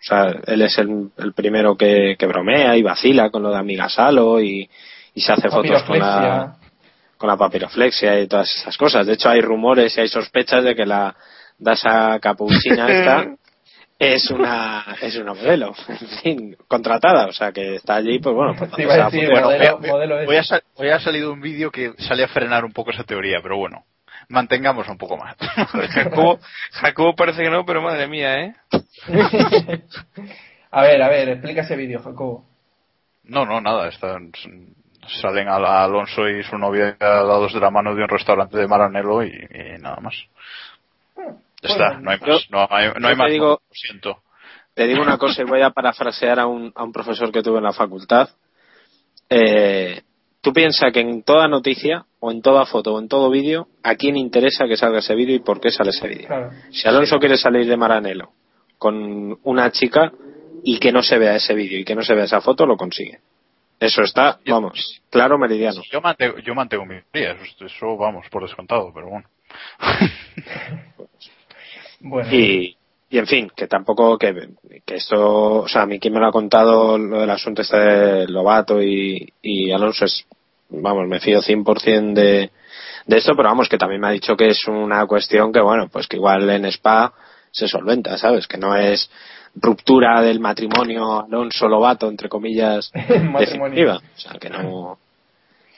O 0.00 0.02
sea, 0.02 0.32
él 0.46 0.62
es 0.62 0.78
el, 0.78 1.10
el 1.18 1.32
primero 1.34 1.76
que, 1.76 2.14
que 2.18 2.26
bromea 2.26 2.76
y 2.76 2.82
vacila 2.82 3.30
con 3.30 3.42
lo 3.42 3.50
de 3.50 3.58
amiga 3.58 3.88
Salo 3.88 4.40
y, 4.40 4.70
y 5.14 5.20
se 5.20 5.32
hace 5.32 5.48
fotos 5.50 5.82
con 5.82 5.98
la, 5.98 6.56
con 7.18 7.28
la 7.28 7.36
papiroflexia 7.36 8.20
y 8.20 8.28
todas 8.28 8.48
esas 8.54 8.76
cosas. 8.78 9.06
De 9.06 9.14
hecho, 9.14 9.28
hay 9.28 9.40
rumores 9.40 9.98
y 9.98 10.00
hay 10.02 10.08
sospechas 10.08 10.62
de 10.64 10.74
que 10.76 10.86
la 10.86 11.14
Dasa 11.58 12.18
Capuchina 12.20 12.88
esta 13.00 13.26
es 13.98 14.30
una 14.30 14.96
es 15.02 15.16
una 15.16 15.34
modelo, 15.34 15.74
en 15.88 16.08
fin, 16.22 16.56
contratada. 16.68 17.26
O 17.26 17.32
sea, 17.32 17.52
que 17.52 17.76
está 17.76 17.96
allí, 17.96 18.18
pues 18.20 18.34
bueno, 18.34 18.54
pues 18.56 18.70
a 18.72 18.76
decir, 19.06 19.28
modelo- 19.30 19.78
Hoy- 19.80 19.88
modelo 19.88 20.16
hoy, 20.16 20.36
ha 20.36 20.40
ese. 20.40 20.48
sal- 20.48 20.62
hoy 20.76 20.88
ha 20.90 21.00
salido 21.00 21.32
un 21.32 21.40
vídeo 21.40 21.70
que 21.70 21.92
sale 21.98 22.24
a 22.24 22.28
frenar 22.28 22.64
un 22.64 22.72
poco 22.72 22.90
esa 22.92 23.04
teoría, 23.04 23.38
pero 23.42 23.56
bueno, 23.56 23.84
mantengamos 24.28 24.88
un 24.88 24.98
poco 24.98 25.16
más. 25.16 25.36
Jacobo, 25.90 26.38
Jacobo 26.72 27.14
parece 27.16 27.42
que 27.42 27.50
no, 27.50 27.64
pero 27.64 27.82
madre 27.82 28.06
mía, 28.06 28.40
¿eh? 28.44 28.54
a 30.70 30.82
ver, 30.82 31.02
a 31.02 31.08
ver, 31.08 31.28
explica 31.30 31.62
ese 31.62 31.76
vídeo, 31.76 32.00
Jacobo. 32.00 32.44
No, 33.24 33.44
no, 33.44 33.60
nada. 33.60 33.88
Están, 33.88 34.32
salen 35.20 35.48
a 35.48 35.58
la- 35.58 35.84
Alonso 35.84 36.28
y 36.28 36.42
su 36.44 36.56
novia 36.56 36.96
dados 37.00 37.52
de 37.52 37.60
la 37.60 37.70
mano 37.70 37.94
de 37.94 38.02
un 38.02 38.08
restaurante 38.08 38.56
de 38.58 38.66
Maranello 38.68 39.22
y, 39.22 39.28
y 39.28 39.78
nada 39.80 39.96
más. 40.00 40.14
Ya 41.62 41.68
está, 41.70 41.98
no 42.00 42.10
hay 42.10 42.18
más. 42.20 42.50
No 42.50 42.66
hay, 42.70 42.88
no 42.88 43.00
yo 43.00 43.06
hay 43.08 43.14
te 43.14 43.16
más. 43.16 43.30
digo- 43.30 43.60
Lo 43.68 43.74
siento. 43.74 44.22
Te 44.74 44.86
digo 44.86 45.02
una 45.02 45.18
cosa 45.18 45.42
y 45.42 45.44
voy 45.44 45.60
a 45.62 45.70
parafrasear 45.70 46.38
a 46.38 46.46
un, 46.46 46.72
a 46.76 46.84
un 46.84 46.92
profesor 46.92 47.32
que 47.32 47.42
tuve 47.42 47.58
en 47.58 47.64
la 47.64 47.72
facultad. 47.72 48.28
Eh, 49.28 50.02
tú 50.40 50.52
piensas 50.52 50.92
que 50.92 51.00
en 51.00 51.22
toda 51.24 51.48
noticia, 51.48 52.06
o 52.20 52.30
en 52.30 52.40
toda 52.42 52.64
foto, 52.64 52.94
o 52.94 52.98
en 53.00 53.08
todo 53.08 53.28
vídeo, 53.28 53.66
¿a 53.82 53.96
quién 53.96 54.16
interesa 54.16 54.66
que 54.68 54.76
salga 54.76 55.00
ese 55.00 55.14
vídeo 55.16 55.34
y 55.34 55.40
por 55.40 55.60
qué 55.60 55.70
sale 55.70 55.90
ese 55.90 56.06
vídeo? 56.06 56.28
Claro. 56.28 56.50
Si 56.70 56.86
Alonso 56.88 57.18
quiere 57.18 57.36
salir 57.36 57.66
de 57.66 57.76
Maranelo 57.76 58.32
con 58.78 59.36
una 59.42 59.70
chica 59.72 60.12
y 60.62 60.78
que 60.78 60.92
no 60.92 61.02
se 61.02 61.18
vea 61.18 61.34
ese 61.34 61.54
vídeo 61.54 61.80
y 61.80 61.84
que 61.84 61.96
no 61.96 62.02
se 62.02 62.14
vea 62.14 62.24
esa 62.24 62.40
foto, 62.40 62.64
lo 62.64 62.76
consigue. 62.76 63.18
Eso 63.80 64.02
está, 64.02 64.38
vamos, 64.46 65.02
claro, 65.10 65.38
meridiano. 65.38 65.82
Yo 65.90 66.00
mantengo, 66.00 66.38
yo 66.38 66.54
mantengo 66.54 66.84
mi 66.86 67.00
teoría, 67.12 67.32
eso, 67.32 67.66
eso 67.66 67.96
vamos, 67.96 68.26
por 68.30 68.42
descontado, 68.42 68.92
pero 68.94 69.08
bueno. 69.08 69.28
Bueno, 72.00 72.32
Y, 72.32 72.76
y 73.10 73.18
en 73.18 73.26
fin, 73.26 73.50
que 73.54 73.66
tampoco, 73.66 74.18
que, 74.18 74.50
que 74.84 74.96
esto, 74.96 75.62
o 75.62 75.68
sea, 75.68 75.82
a 75.82 75.86
mí 75.86 75.98
quien 75.98 76.14
me 76.14 76.20
lo 76.20 76.26
ha 76.26 76.32
contado 76.32 76.98
lo 76.98 77.20
del 77.20 77.30
asunto 77.30 77.62
este 77.62 77.78
de 77.78 78.28
Lobato 78.28 78.82
y, 78.82 79.32
y 79.42 79.70
Alonso 79.70 80.04
es, 80.04 80.26
vamos, 80.68 81.08
me 81.08 81.20
fío 81.20 81.40
100% 81.40 82.12
de, 82.12 82.50
de 83.06 83.16
esto, 83.16 83.34
pero 83.34 83.48
vamos, 83.48 83.68
que 83.68 83.78
también 83.78 84.00
me 84.00 84.08
ha 84.08 84.12
dicho 84.12 84.36
que 84.36 84.48
es 84.48 84.66
una 84.68 85.06
cuestión 85.06 85.52
que, 85.52 85.60
bueno, 85.60 85.88
pues 85.88 86.06
que 86.06 86.16
igual 86.16 86.48
en 86.50 86.66
Spa 86.66 87.12
se 87.50 87.66
solventa, 87.66 88.18
¿sabes? 88.18 88.46
Que 88.46 88.58
no 88.58 88.76
es 88.76 89.10
ruptura 89.54 90.20
del 90.20 90.40
matrimonio 90.40 91.24
Alonso-Lobato, 91.24 92.08
entre 92.08 92.28
comillas, 92.28 92.92
definitiva. 93.38 93.96
O 93.96 94.20
sea, 94.20 94.32
que 94.38 94.50
no, 94.50 94.98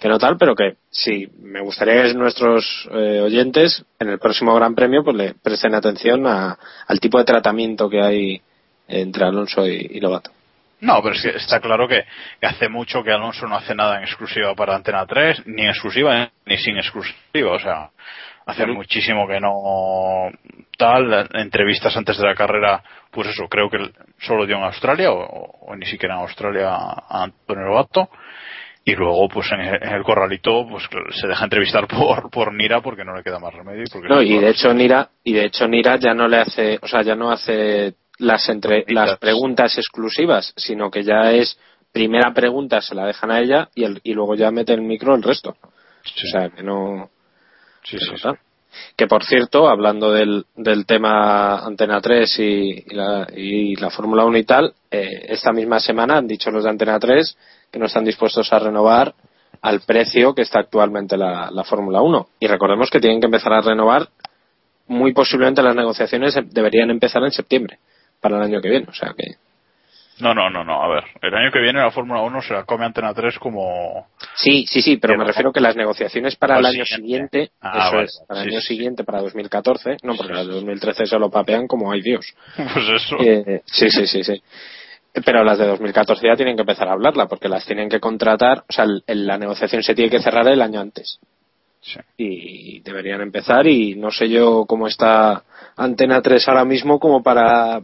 que 0.01 0.09
no 0.09 0.19
tal, 0.19 0.37
pero 0.39 0.55
que 0.55 0.77
sí, 0.91 1.29
me 1.43 1.61
gustaría 1.61 2.03
que 2.05 2.15
nuestros 2.15 2.89
eh, 2.93 3.21
oyentes 3.21 3.85
en 3.99 4.09
el 4.09 4.19
próximo 4.19 4.55
Gran 4.55 4.75
Premio 4.75 5.05
pues 5.05 5.17
le 5.17 5.35
presten 5.35 5.75
atención 5.75 6.27
a- 6.27 6.59
al 6.87 7.01
tipo 7.01 7.19
de 7.19 7.25
tratamiento 7.25 7.89
que 7.89 8.01
hay 8.03 8.41
entre 8.89 9.25
Alonso 9.25 9.67
y, 9.67 9.89
y 9.93 10.01
Lobato. 10.01 10.31
No, 10.81 11.03
pero 11.03 11.15
es 11.15 11.21
que 11.23 11.29
está 11.37 11.61
claro 11.61 11.87
que, 11.87 12.05
que 12.41 12.47
hace 12.47 12.69
mucho 12.71 13.03
que 13.03 13.13
Alonso 13.13 13.47
no 13.47 13.57
hace 13.57 13.75
nada 13.75 13.99
en 13.99 14.05
exclusiva 14.05 14.55
para 14.55 14.75
Antena 14.75 15.05
3, 15.07 15.43
ni 15.47 15.63
en 15.65 15.69
exclusiva 15.69 16.23
eh, 16.23 16.31
ni 16.47 16.57
sin 16.57 16.79
exclusiva. 16.79 17.53
O 17.53 17.59
sea, 17.59 17.91
hace 18.47 18.65
muchísimo 18.67 19.29
que 19.29 19.39
no 19.41 20.31
tal. 20.79 21.29
Entrevistas 21.35 21.95
antes 21.97 22.17
de 22.17 22.25
la 22.27 22.35
carrera, 22.35 22.83
pues 23.11 23.29
eso, 23.29 23.47
creo 23.49 23.69
que 23.69 23.91
solo 24.21 24.47
dio 24.47 24.57
en 24.57 24.65
Australia 24.65 25.13
o, 25.13 25.21
o 25.67 25.77
ni 25.77 25.85
siquiera 25.85 26.15
en 26.15 26.23
Australia 26.23 26.71
a 26.73 27.25
Antonio 27.25 27.67
Lobato. 27.67 28.09
Y 28.85 28.95
luego, 28.95 29.29
pues 29.29 29.51
en 29.53 29.61
el, 29.61 29.83
en 29.83 29.93
el 29.93 30.03
corralito, 30.03 30.67
pues 30.69 30.85
se 31.21 31.27
deja 31.29 31.45
entrevistar 31.45 31.87
por, 31.87 32.31
por 32.31 32.53
Nira 32.55 32.81
porque 32.81 33.05
no 33.05 33.15
le 33.15 33.23
queda 33.23 33.39
más 33.39 33.53
remedio. 33.55 33.85
Porque 33.93 34.09
No, 34.09 34.23
y 34.23 34.39
de 34.39 34.51
hecho 34.51 34.73
Nira, 34.73 35.11
y 35.23 35.33
de 35.35 35.45
hecho 35.45 35.69
Nira 35.69 35.97
ya 35.97 36.15
no 36.15 36.27
le 36.29 36.39
hace, 36.39 36.79
o 36.81 36.89
sea, 36.89 37.03
ya 37.03 37.15
no 37.15 37.31
hace 37.31 37.95
las 38.19 38.49
entre 38.49 38.85
las 38.89 39.19
preguntas 39.19 39.77
exclusivas, 39.79 40.53
sino 40.57 40.91
que 40.91 41.03
ya 41.05 41.31
es 41.33 41.59
primera 41.93 42.33
pregunta 42.33 42.81
se 42.81 42.95
la 42.95 43.07
dejan 43.07 43.31
a 43.31 43.41
ella 43.41 43.69
y, 43.75 43.85
el- 43.85 44.01
y 44.03 44.15
luego 44.15 44.35
ya 44.35 44.51
mete 44.51 44.73
el 44.73 44.83
micro 44.83 45.15
el 45.15 45.23
resto. 45.23 45.51
O 45.61 46.27
sea, 46.31 46.49
que 46.51 46.63
no 46.63 47.11
Sí, 47.83 47.97
que 47.99 48.05
sí, 48.05 48.11
no 48.13 48.17
sí. 48.35 48.39
Que 48.97 49.07
por 49.07 49.25
cierto, 49.25 49.69
hablando 49.69 50.13
del, 50.13 50.47
del 50.57 50.87
tema 50.87 51.59
Antena 51.59 52.01
3 52.01 52.39
y, 52.39 52.85
y 52.87 52.95
la, 52.95 53.27
y 53.35 53.77
la 53.77 53.91
Fórmula 53.91 54.25
1 54.25 54.39
y 54.39 54.45
tal, 54.45 54.75
eh, 54.91 55.27
esta 55.29 55.53
misma 55.53 55.81
semana 55.81 56.19
han 56.19 56.27
dicho 56.27 56.51
los 56.51 56.65
de 56.65 56.71
Antena 56.71 56.99
3 56.99 57.37
que 57.71 57.79
no 57.79 57.87
están 57.87 58.05
dispuestos 58.05 58.53
a 58.53 58.59
renovar 58.59 59.15
al 59.63 59.81
precio 59.81 60.35
que 60.35 60.43
está 60.43 60.61
actualmente 60.61 61.17
la, 61.17 61.51
la 61.51 61.65
Fórmula 61.65 62.01
1. 62.01 62.29
Y 62.41 62.47
recordemos 62.47 62.91
que 62.91 63.01
tienen 63.01 63.21
que 63.21 63.27
empezar 63.27 63.53
a 63.53 63.61
renovar, 63.61 64.09
muy 64.87 65.13
posiblemente 65.13 65.63
las 65.63 65.77
negociaciones 65.77 66.35
deberían 66.51 66.91
empezar 66.91 67.23
en 67.23 67.31
septiembre 67.31 67.79
para 68.21 68.37
el 68.37 68.43
año 68.43 68.61
que 68.61 68.69
viene. 68.69 68.87
O 68.89 68.95
sea 68.95 69.15
que. 69.17 69.37
No, 70.21 70.35
no, 70.35 70.51
no, 70.51 70.65
no. 70.65 70.83
A 70.83 70.89
ver, 70.89 71.05
el 71.23 71.35
año 71.35 71.51
que 71.53 71.61
viene 71.61 71.81
la 71.81 71.91
Fórmula 71.91 72.21
1 72.23 72.43
se 72.43 72.53
la 72.55 72.65
come 72.65 72.85
Antena 72.85 73.13
3 73.15 73.39
como. 73.39 74.09
Sí, 74.35 74.67
sí, 74.67 74.83
sí, 74.83 74.97
pero 74.97 75.17
me 75.17 75.25
refiero 75.25 75.53
que 75.53 75.61
las 75.61 75.77
negociaciones 75.77 76.37
para 76.37 76.59
el 76.59 76.67
año 76.67 76.85
siguiente. 76.85 77.51
Ah, 77.61 77.79
eso 77.87 77.93
vale, 77.97 78.05
es, 78.05 78.25
para 78.29 78.43
el 78.43 78.49
año 78.49 78.61
sí. 78.61 78.67
siguiente, 78.69 79.05
para 79.05 79.21
2014, 79.21 79.97
no, 80.03 80.15
porque 80.17 80.33
las 80.33 80.47
de 80.47 80.53
2013 80.55 81.07
se 81.07 81.19
lo 81.19 81.31
papean 81.31 81.67
como 81.67 81.91
hay 81.93 82.03
Dios. 82.03 82.35
Pues 82.57 82.89
eso. 82.89 83.17
Eh, 83.21 83.63
sí, 83.67 83.91
sí, 83.91 84.07
sí, 84.07 84.23
sí. 84.25 84.43
Pero 85.25 85.43
las 85.43 85.59
de 85.59 85.67
2014 85.67 86.25
ya 86.27 86.37
tienen 86.37 86.55
que 86.55 86.63
empezar 86.63 86.87
a 86.89 86.93
hablarla, 86.93 87.27
porque 87.27 87.49
las 87.49 87.65
tienen 87.67 87.89
que 87.89 87.99
contratar, 87.99 88.59
o 88.69 88.73
sea, 88.73 88.85
el- 88.85 89.03
el- 89.09 89.27
la 89.27 89.39
negociación 89.39 89.83
se 89.83 89.95
tiene 89.95 90.11
que 90.11 90.21
cerrar 90.23 90.47
el 90.47 90.63
año 90.63 90.81
antes. 90.81 91.19
Sí. 91.81 92.01
Y 92.19 92.81
deberían 92.81 93.23
empezar, 93.23 93.67
y 93.67 93.95
no 93.95 94.11
sé 94.11 94.29
yo 94.29 94.67
cómo 94.67 94.87
está 94.87 95.43
Antena 95.77 96.21
3 96.21 96.49
ahora 96.49 96.65
mismo 96.65 96.99
como 97.01 97.23
para 97.23 97.81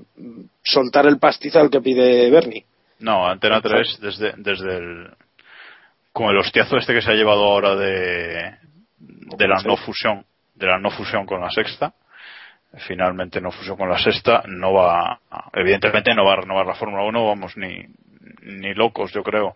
soltar 0.62 1.06
el 1.06 1.18
pastizal 1.18 1.70
que 1.70 1.80
pide 1.80 2.30
Bernie. 2.30 2.66
No, 2.98 3.26
Antena 3.26 3.60
3 3.60 3.98
desde, 4.00 4.34
desde 4.36 4.76
el. 4.76 5.10
Con 6.12 6.30
el 6.30 6.38
hostiazo 6.38 6.78
este 6.78 6.94
que 6.94 7.02
se 7.02 7.10
ha 7.10 7.14
llevado 7.14 7.44
ahora 7.44 7.74
de. 7.74 8.54
de 8.98 9.48
la 9.48 9.62
no 9.62 9.76
fusión. 9.76 10.24
De 10.54 10.66
la 10.66 10.78
no 10.78 10.90
fusión 10.90 11.26
con 11.26 11.40
la 11.40 11.50
sexta. 11.50 11.94
Finalmente 12.86 13.40
no 13.40 13.50
fusión 13.50 13.76
con 13.76 13.88
la 13.88 13.98
sexta. 13.98 14.42
No 14.46 14.72
va. 14.72 15.18
Evidentemente 15.52 16.14
no 16.14 16.24
va 16.24 16.34
a 16.34 16.40
renovar 16.40 16.66
la 16.66 16.74
Fórmula 16.74 17.04
1, 17.04 17.26
vamos, 17.26 17.56
ni. 17.56 17.82
ni 18.42 18.74
locos, 18.74 19.12
yo 19.12 19.22
creo. 19.22 19.54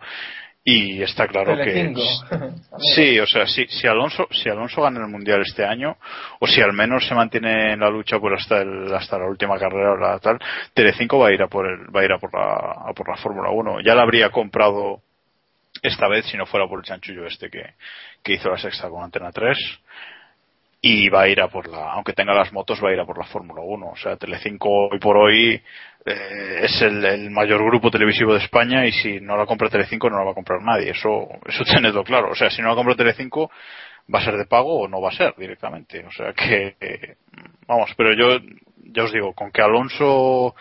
Y 0.63 1.03
está 1.03 1.27
claro 1.27 1.57
que. 1.57 1.95
Sí, 2.95 3.19
o 3.19 3.27
sea, 3.27 3.47
si, 3.47 3.67
si 3.67 3.87
Alonso 3.87 4.27
si 4.31 4.49
Alonso 4.49 4.83
gana 4.83 5.01
el 5.01 5.11
mundial 5.11 5.43
este 5.43 5.65
año 5.65 5.97
o 6.39 6.47
si 6.47 6.61
al 6.61 6.73
menos 6.73 7.07
se 7.07 7.15
mantiene 7.15 7.73
en 7.73 7.81
la 7.81 7.91
lucha 7.91 8.19
por 8.19 8.33
hasta 8.33 8.63
el, 8.63 8.93
hasta 8.95 9.19
la 9.19 9.27
última 9.27 9.59
carrera 9.59 9.93
o 9.93 9.97
la 9.97 10.19
tal, 10.19 10.39
Telecinco 10.73 11.19
va 11.19 11.29
a 11.29 11.33
ir 11.33 11.43
a 11.43 11.49
por 11.49 11.67
el 11.67 11.95
va 11.95 12.01
a 12.01 12.05
ir 12.05 12.13
a 12.13 12.19
por 12.19 12.33
la 12.33 12.89
a 12.89 12.93
por 12.95 13.09
la 13.09 13.17
Fórmula 13.17 13.51
1. 13.51 13.81
Ya 13.81 13.95
la 13.95 14.03
habría 14.03 14.31
comprado 14.31 15.03
esta 15.83 16.09
vez 16.09 16.27
si 16.27 16.37
no 16.37 16.47
fuera 16.47 16.67
por 16.69 16.81
el 16.81 16.85
chanchullo 16.85 17.27
este 17.27 17.51
que, 17.51 17.75
que 18.23 18.35
hizo 18.35 18.51
la 18.51 18.59
sexta 18.59 18.89
con 18.89 19.03
Antena 19.03 19.33
3 19.33 19.57
y 20.83 21.09
va 21.09 21.23
a 21.23 21.29
ir 21.29 21.41
a 21.41 21.49
por 21.49 21.69
la 21.69 21.93
aunque 21.93 22.15
tenga 22.15 22.33
las 22.33 22.53
motos 22.53 22.83
va 22.83 22.89
a 22.89 22.93
ir 22.93 23.01
a 23.01 23.05
por 23.05 23.19
la 23.19 23.27
Fórmula 23.27 23.61
1 23.63 23.87
o 23.87 23.97
sea 23.97 24.17
Telecinco 24.17 24.89
hoy 24.89 24.99
por 24.99 25.17
hoy 25.17 25.63
eh, 26.07 26.61
es 26.63 26.81
el, 26.81 27.05
el 27.05 27.31
mayor 27.31 27.63
grupo 27.65 27.91
televisivo 27.91 28.33
de 28.33 28.41
España 28.41 28.87
y 28.87 28.93
si 28.93 29.21
no 29.21 29.37
la 29.37 29.45
compra 29.45 29.69
Telecinco 29.69 30.09
no 30.09 30.19
la 30.19 30.25
va 30.25 30.31
a 30.31 30.35
comprar 30.35 30.63
nadie 30.63 30.91
eso 30.91 31.29
eso 31.47 31.65
tenedlo 31.71 32.03
claro 32.03 32.31
o 32.31 32.35
sea 32.35 32.51
si 32.51 32.63
no 32.63 32.69
la 32.69 32.75
compra 32.75 32.95
Telecinco 32.95 33.51
va 34.13 34.21
a 34.21 34.25
ser 34.25 34.39
de 34.39 34.47
pago 34.47 34.81
o 34.81 34.89
no 34.89 35.01
va 35.03 35.11
a 35.11 35.17
ser 35.17 35.35
directamente 35.37 36.05
o 36.07 36.11
sea 36.11 36.33
que 36.33 37.17
vamos 37.67 37.93
pero 37.97 38.15
yo 38.15 38.43
ya 38.93 39.05
os 39.05 39.13
digo 39.13 39.35
con 39.35 39.53
que 39.53 39.61
Alonso 39.61 40.55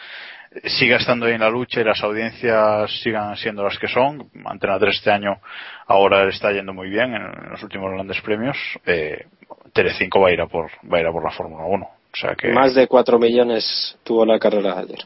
siga 0.65 0.97
estando 0.97 1.25
ahí 1.27 1.33
en 1.33 1.41
la 1.41 1.49
lucha 1.49 1.79
y 1.79 1.83
las 1.83 2.01
audiencias 2.03 2.91
sigan 3.03 3.35
siendo 3.37 3.63
las 3.63 3.77
que 3.77 3.87
son. 3.87 4.29
Antena 4.45 4.79
3 4.79 4.95
este 4.95 5.11
año 5.11 5.39
ahora 5.85 6.27
está 6.27 6.51
yendo 6.51 6.73
muy 6.73 6.89
bien 6.89 7.13
en, 7.13 7.21
en 7.21 7.49
los 7.51 7.61
últimos 7.61 7.91
grandes 7.91 8.19
premios. 8.21 8.57
Eh, 8.85 9.25
Telecinco 9.73 10.19
va 10.21 10.29
a 10.29 10.31
ir 10.31 10.41
a 10.41 10.47
por 10.47 10.69
va 10.91 10.97
a 10.97 11.01
ir 11.01 11.07
a 11.07 11.11
por 11.11 11.23
la 11.23 11.31
Fórmula 11.31 11.65
1. 11.65 11.85
O 11.85 12.15
sea 12.15 12.35
que 12.35 12.49
Más 12.49 12.73
de 12.73 12.87
4 12.87 13.19
millones 13.19 13.97
tuvo 14.03 14.25
la 14.25 14.39
carrera 14.39 14.75
de 14.75 14.81
ayer. 14.81 14.99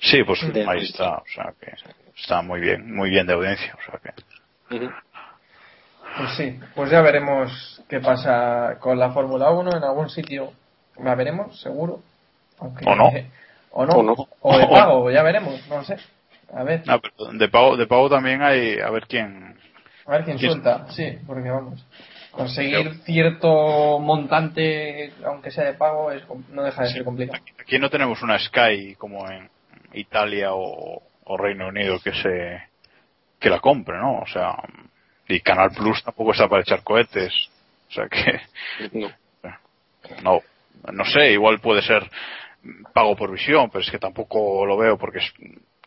sí, 0.00 0.22
pues 0.24 0.40
de 0.52 0.60
ahí 0.62 0.66
audiencia. 0.66 0.90
está. 1.04 1.16
O 1.18 1.24
sea 1.34 1.52
que 1.60 1.72
está 2.18 2.42
muy 2.42 2.60
bien, 2.60 2.94
muy 2.94 3.10
bien 3.10 3.26
de 3.26 3.34
audiencia. 3.34 3.74
O 3.76 3.90
sea 3.90 4.00
que. 4.00 4.88
Pues 6.16 6.30
sí, 6.36 6.58
pues 6.74 6.90
ya 6.90 7.02
veremos 7.02 7.82
qué 7.88 8.00
pasa 8.00 8.78
con 8.80 8.98
la 8.98 9.10
Fórmula 9.10 9.50
1 9.50 9.76
en 9.76 9.84
algún 9.84 10.08
sitio. 10.08 10.52
La 11.02 11.14
veremos, 11.14 11.60
seguro. 11.60 12.00
Aunque- 12.58 12.84
O 12.88 12.94
no. 12.94 13.10
O 13.78 13.84
no. 13.84 13.92
O 13.92 14.02
no. 14.02 14.14
O 14.40 14.56
de 14.58 14.66
pago, 14.68 15.10
ya 15.10 15.22
veremos, 15.22 15.60
no 15.68 15.84
sé. 15.84 15.96
A 16.54 16.62
ver. 16.62 16.82
Pero 16.84 17.32
de 17.32 17.48
pago, 17.48 17.76
de 17.76 17.86
pago 17.86 18.08
también 18.08 18.40
hay, 18.40 18.78
a 18.80 18.88
ver 18.90 19.06
quién. 19.06 19.54
A 20.06 20.12
ver 20.12 20.24
quién 20.24 20.38
¿Quién? 20.38 20.52
suelta, 20.52 20.86
sí, 20.90 21.18
porque 21.26 21.50
vamos. 21.50 21.84
Conseguir 22.36 22.94
cierto 23.04 23.98
montante, 23.98 25.12
aunque 25.24 25.50
sea 25.50 25.64
de 25.64 25.74
pago, 25.74 26.12
es, 26.12 26.22
com- 26.24 26.44
no 26.52 26.62
deja 26.62 26.82
de 26.82 26.90
ser 26.90 27.04
complicado. 27.04 27.42
Aquí 27.60 27.78
no 27.78 27.88
tenemos 27.90 28.22
una 28.22 28.38
Sky 28.38 28.94
como 28.96 29.28
en 29.30 29.48
Italia 29.94 30.52
o, 30.52 31.02
o 31.24 31.36
Reino 31.36 31.68
Unido 31.68 31.98
que 32.00 32.12
se 32.12 32.62
que 33.40 33.50
la 33.50 33.60
compre, 33.60 33.96
¿no? 33.98 34.18
O 34.20 34.26
sea, 34.26 34.54
y 35.28 35.40
Canal 35.40 35.70
Plus 35.70 36.02
tampoco 36.04 36.32
está 36.32 36.48
para 36.48 36.62
echar 36.62 36.82
cohetes. 36.82 37.32
O 37.88 37.92
sea 37.92 38.08
que 38.08 38.40
No. 38.92 39.08
no, 40.22 40.40
no 40.92 41.04
sé, 41.04 41.32
igual 41.32 41.60
puede 41.60 41.82
ser 41.82 42.08
pago 42.92 43.16
por 43.16 43.30
visión, 43.32 43.70
pero 43.70 43.82
es 43.82 43.90
que 43.90 43.98
tampoco 43.98 44.66
lo 44.66 44.76
veo 44.76 44.98
porque 44.98 45.18
es- 45.18 45.34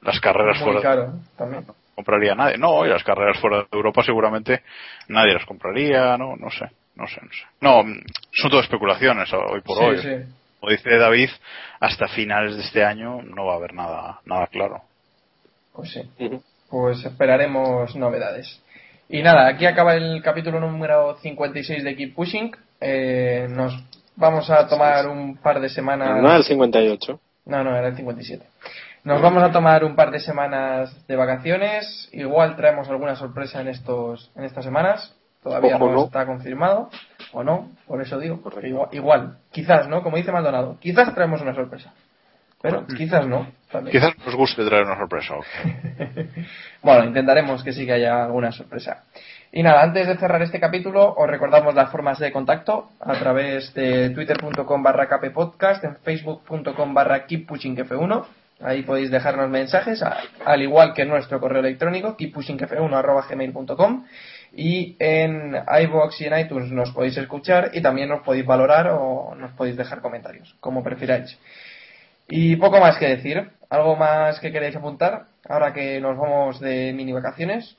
las 0.01 0.19
carreras 0.19 0.57
Muy 0.61 0.65
fuera 0.65 0.81
caro 0.81 1.13
también. 1.37 1.65
Compraría 1.99 2.33
nadie. 2.33 2.57
No, 2.57 2.85
y 2.85 2.89
las 2.89 3.03
carreras 3.03 3.37
fuera 3.39 3.57
de 3.59 3.67
Europa 3.71 4.03
seguramente 4.03 4.61
nadie 5.09 5.33
las 5.33 5.45
compraría, 5.45 6.17
no, 6.17 6.35
no 6.37 6.49
sé, 6.49 6.65
no 6.95 7.05
sé, 7.07 7.19
no 7.21 7.29
sé. 7.31 7.43
No, 7.59 7.83
son 8.31 8.49
todo 8.49 8.61
especulaciones 8.61 9.31
hoy 9.33 9.61
por 9.61 9.77
Sí, 9.77 9.83
hoy. 9.83 9.97
sí. 9.97 10.33
Como 10.59 10.71
dice 10.71 10.97
David, 10.97 11.29
hasta 11.79 12.07
finales 12.07 12.55
de 12.55 12.61
este 12.63 12.83
año 12.83 13.21
no 13.21 13.45
va 13.45 13.53
a 13.53 13.57
haber 13.57 13.73
nada, 13.73 14.19
nada 14.25 14.47
claro. 14.47 14.81
Pues 15.73 15.91
sí. 15.91 16.01
Pues 16.69 17.03
esperaremos 17.05 17.95
novedades. 17.95 18.61
Y 19.09 19.21
nada, 19.23 19.47
aquí 19.47 19.65
acaba 19.65 19.95
el 19.95 20.21
capítulo 20.21 20.59
número 20.59 21.17
56 21.21 21.83
de 21.83 21.95
Keep 21.95 22.15
Pushing. 22.15 22.55
Eh, 22.79 23.47
nos 23.49 23.73
vamos 24.15 24.49
a 24.49 24.67
tomar 24.67 25.07
un 25.07 25.37
par 25.37 25.59
de 25.59 25.69
semanas. 25.69 26.21
No, 26.21 26.35
el 26.35 26.43
58. 26.43 27.19
No, 27.45 27.63
no, 27.63 27.75
era 27.75 27.87
el 27.87 27.95
57. 27.95 28.45
Nos 29.09 29.23
vamos 29.23 29.41
a 29.41 29.51
tomar 29.51 29.83
un 29.83 29.95
par 29.95 30.11
de 30.11 30.19
semanas 30.19 30.95
de 31.07 31.15
vacaciones. 31.15 32.07
Igual 32.11 32.55
traemos 32.55 32.87
alguna 32.89 33.15
sorpresa 33.15 33.59
en 33.59 33.69
estos 33.69 34.31
en 34.35 34.43
estas 34.43 34.63
semanas. 34.63 35.15
Todavía 35.41 35.77
Ojo, 35.77 35.87
no, 35.87 35.93
no. 35.95 36.05
está 36.05 36.27
confirmado. 36.27 36.91
O 37.31 37.43
no, 37.43 37.71
por 37.87 37.99
eso 38.03 38.19
digo. 38.19 38.39
porque 38.39 38.67
Igual, 38.67 38.89
igual, 38.91 39.37
quizás, 39.51 39.87
¿no? 39.87 40.03
Como 40.03 40.17
dice 40.17 40.31
Maldonado. 40.31 40.77
Quizás 40.79 41.11
traemos 41.15 41.41
una 41.41 41.55
sorpresa. 41.55 41.91
Pero 42.61 42.85
quizás 42.85 43.25
no. 43.25 43.47
también. 43.71 43.93
Quizás 43.93 44.15
nos 44.23 44.35
guste 44.35 44.63
traer 44.63 44.85
una 44.85 44.97
sorpresa. 44.97 45.35
Bueno, 46.81 47.05
intentaremos 47.05 47.61
que 47.63 47.73
sí 47.73 47.85
que 47.85 47.93
haya 47.93 48.23
alguna 48.23 48.51
sorpresa. 48.51 49.03
Y 49.51 49.63
nada, 49.63 49.81
antes 49.81 50.07
de 50.07 50.17
cerrar 50.17 50.41
este 50.43 50.59
capítulo, 50.59 51.13
os 51.13 51.27
recordamos 51.27 51.75
las 51.75 51.91
formas 51.91 52.19
de 52.19 52.31
contacto 52.31 52.91
a 53.01 53.13
través 53.15 53.73
de 53.73 54.11
twitter.com 54.11 54.83
barra 54.83 55.09
kppodcast, 55.09 55.83
en 55.83 55.97
facebook.com 55.97 56.93
barra 56.93 57.27
keeppushingf1. 57.27 58.25
Ahí 58.61 58.83
podéis 58.83 59.09
dejarnos 59.09 59.49
mensajes, 59.49 60.03
al 60.03 60.61
igual 60.61 60.93
que 60.93 61.05
nuestro 61.05 61.39
correo 61.39 61.61
electrónico, 61.61 62.17
keeppushingf1 62.17 62.93
arroba 62.93 63.25
gmail.com. 63.29 64.05
Y 64.53 64.97
en 64.99 65.55
iVoox 65.55 66.21
y 66.21 66.25
en 66.25 66.39
iTunes 66.39 66.71
nos 66.71 66.91
podéis 66.91 67.17
escuchar 67.17 67.71
y 67.73 67.81
también 67.81 68.09
nos 68.09 68.21
podéis 68.21 68.45
valorar 68.45 68.89
o 68.89 69.33
nos 69.35 69.51
podéis 69.53 69.77
dejar 69.77 70.01
comentarios, 70.01 70.55
como 70.59 70.83
prefiráis. 70.83 71.37
Y 72.27 72.57
poco 72.57 72.79
más 72.79 72.97
que 72.97 73.07
decir. 73.07 73.49
¿Algo 73.69 73.95
más 73.95 74.39
que 74.39 74.51
queréis 74.51 74.75
apuntar? 74.75 75.25
Ahora 75.47 75.73
que 75.73 76.01
nos 76.01 76.17
vamos 76.17 76.59
de 76.59 76.91
mini 76.91 77.13
vacaciones 77.13 77.77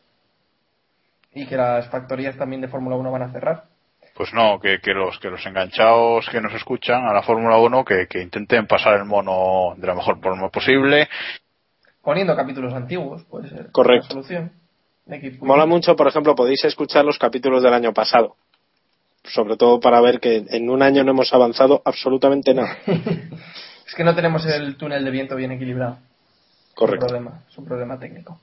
y 1.34 1.46
que 1.46 1.56
las 1.56 1.88
factorías 1.88 2.36
también 2.36 2.60
de 2.60 2.68
Fórmula 2.68 2.96
1 2.96 3.10
van 3.10 3.22
a 3.22 3.32
cerrar. 3.32 3.64
Pues 4.20 4.34
no, 4.34 4.60
que, 4.60 4.80
que 4.80 4.92
los 4.92 5.18
que 5.18 5.30
los 5.30 5.46
enganchados 5.46 6.28
que 6.30 6.42
nos 6.42 6.52
escuchan 6.52 7.06
a 7.06 7.14
la 7.14 7.22
Fórmula 7.22 7.56
1 7.56 7.84
que, 7.86 8.06
que 8.06 8.20
intenten 8.20 8.66
pasar 8.66 8.98
el 8.98 9.06
mono 9.06 9.74
de 9.78 9.86
la 9.86 9.94
mejor 9.94 10.20
forma 10.20 10.50
posible. 10.50 11.08
Poniendo 12.02 12.36
capítulos 12.36 12.74
antiguos, 12.74 13.24
puede 13.24 13.48
ser 13.48 13.70
Correcto. 13.72 14.08
la 14.08 14.12
solución. 14.12 14.52
Mola 15.40 15.64
mucho, 15.64 15.96
por 15.96 16.06
ejemplo, 16.06 16.34
podéis 16.34 16.62
escuchar 16.66 17.02
los 17.02 17.18
capítulos 17.18 17.62
del 17.62 17.72
año 17.72 17.94
pasado. 17.94 18.36
Sobre 19.24 19.56
todo 19.56 19.80
para 19.80 20.02
ver 20.02 20.20
que 20.20 20.44
en 20.50 20.68
un 20.68 20.82
año 20.82 21.02
no 21.02 21.12
hemos 21.12 21.32
avanzado 21.32 21.80
absolutamente 21.86 22.52
nada. 22.52 22.76
Es 23.86 23.94
que 23.94 24.04
no 24.04 24.14
tenemos 24.14 24.44
el 24.44 24.76
túnel 24.76 25.02
de 25.02 25.10
viento 25.10 25.34
bien 25.34 25.52
equilibrado. 25.52 25.96
Correcto. 26.74 27.06
Es 27.06 27.12
un 27.12 27.16
problema, 27.16 27.44
es 27.48 27.58
un 27.58 27.64
problema 27.64 27.98
técnico. 27.98 28.38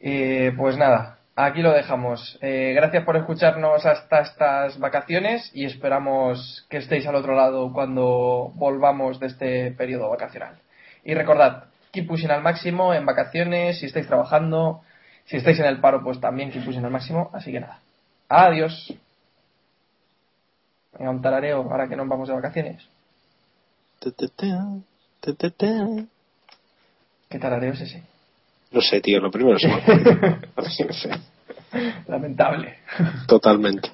Eh, 0.00 0.54
pues 0.56 0.78
nada, 0.78 1.19
aquí 1.44 1.62
lo 1.62 1.72
dejamos. 1.72 2.38
Eh, 2.40 2.72
gracias 2.74 3.04
por 3.04 3.16
escucharnos 3.16 3.86
hasta 3.86 4.20
estas 4.20 4.78
vacaciones 4.78 5.50
y 5.54 5.64
esperamos 5.64 6.66
que 6.68 6.78
estéis 6.78 7.06
al 7.06 7.14
otro 7.14 7.34
lado 7.34 7.72
cuando 7.72 8.52
volvamos 8.54 9.20
de 9.20 9.26
este 9.26 9.70
periodo 9.72 10.08
vacacional. 10.10 10.58
Y 11.04 11.14
recordad, 11.14 11.64
keep 11.92 12.06
pushing 12.06 12.30
al 12.30 12.42
máximo 12.42 12.94
en 12.94 13.06
vacaciones, 13.06 13.78
si 13.78 13.86
estáis 13.86 14.06
trabajando, 14.06 14.82
si 15.26 15.36
estáis 15.36 15.58
en 15.60 15.66
el 15.66 15.80
paro, 15.80 16.02
pues 16.02 16.20
también 16.20 16.50
keep 16.50 16.64
pushing 16.64 16.84
al 16.84 16.90
máximo. 16.90 17.30
Así 17.32 17.52
que 17.52 17.60
nada, 17.60 17.80
adiós. 18.28 18.94
Venga, 20.98 21.10
un 21.10 21.22
tarareo 21.22 21.62
ahora 21.70 21.88
que 21.88 21.96
nos 21.96 22.08
vamos 22.08 22.28
de 22.28 22.34
vacaciones. 22.34 22.88
¿Qué 27.28 27.38
tarareo 27.38 27.72
es 27.72 27.80
ese? 27.82 28.02
No 28.72 28.80
sé, 28.80 29.00
tío, 29.00 29.20
lo 29.20 29.30
primero 29.30 29.56
es... 29.56 29.64
Lamentable. 32.08 32.74
totalmente. 33.26 33.90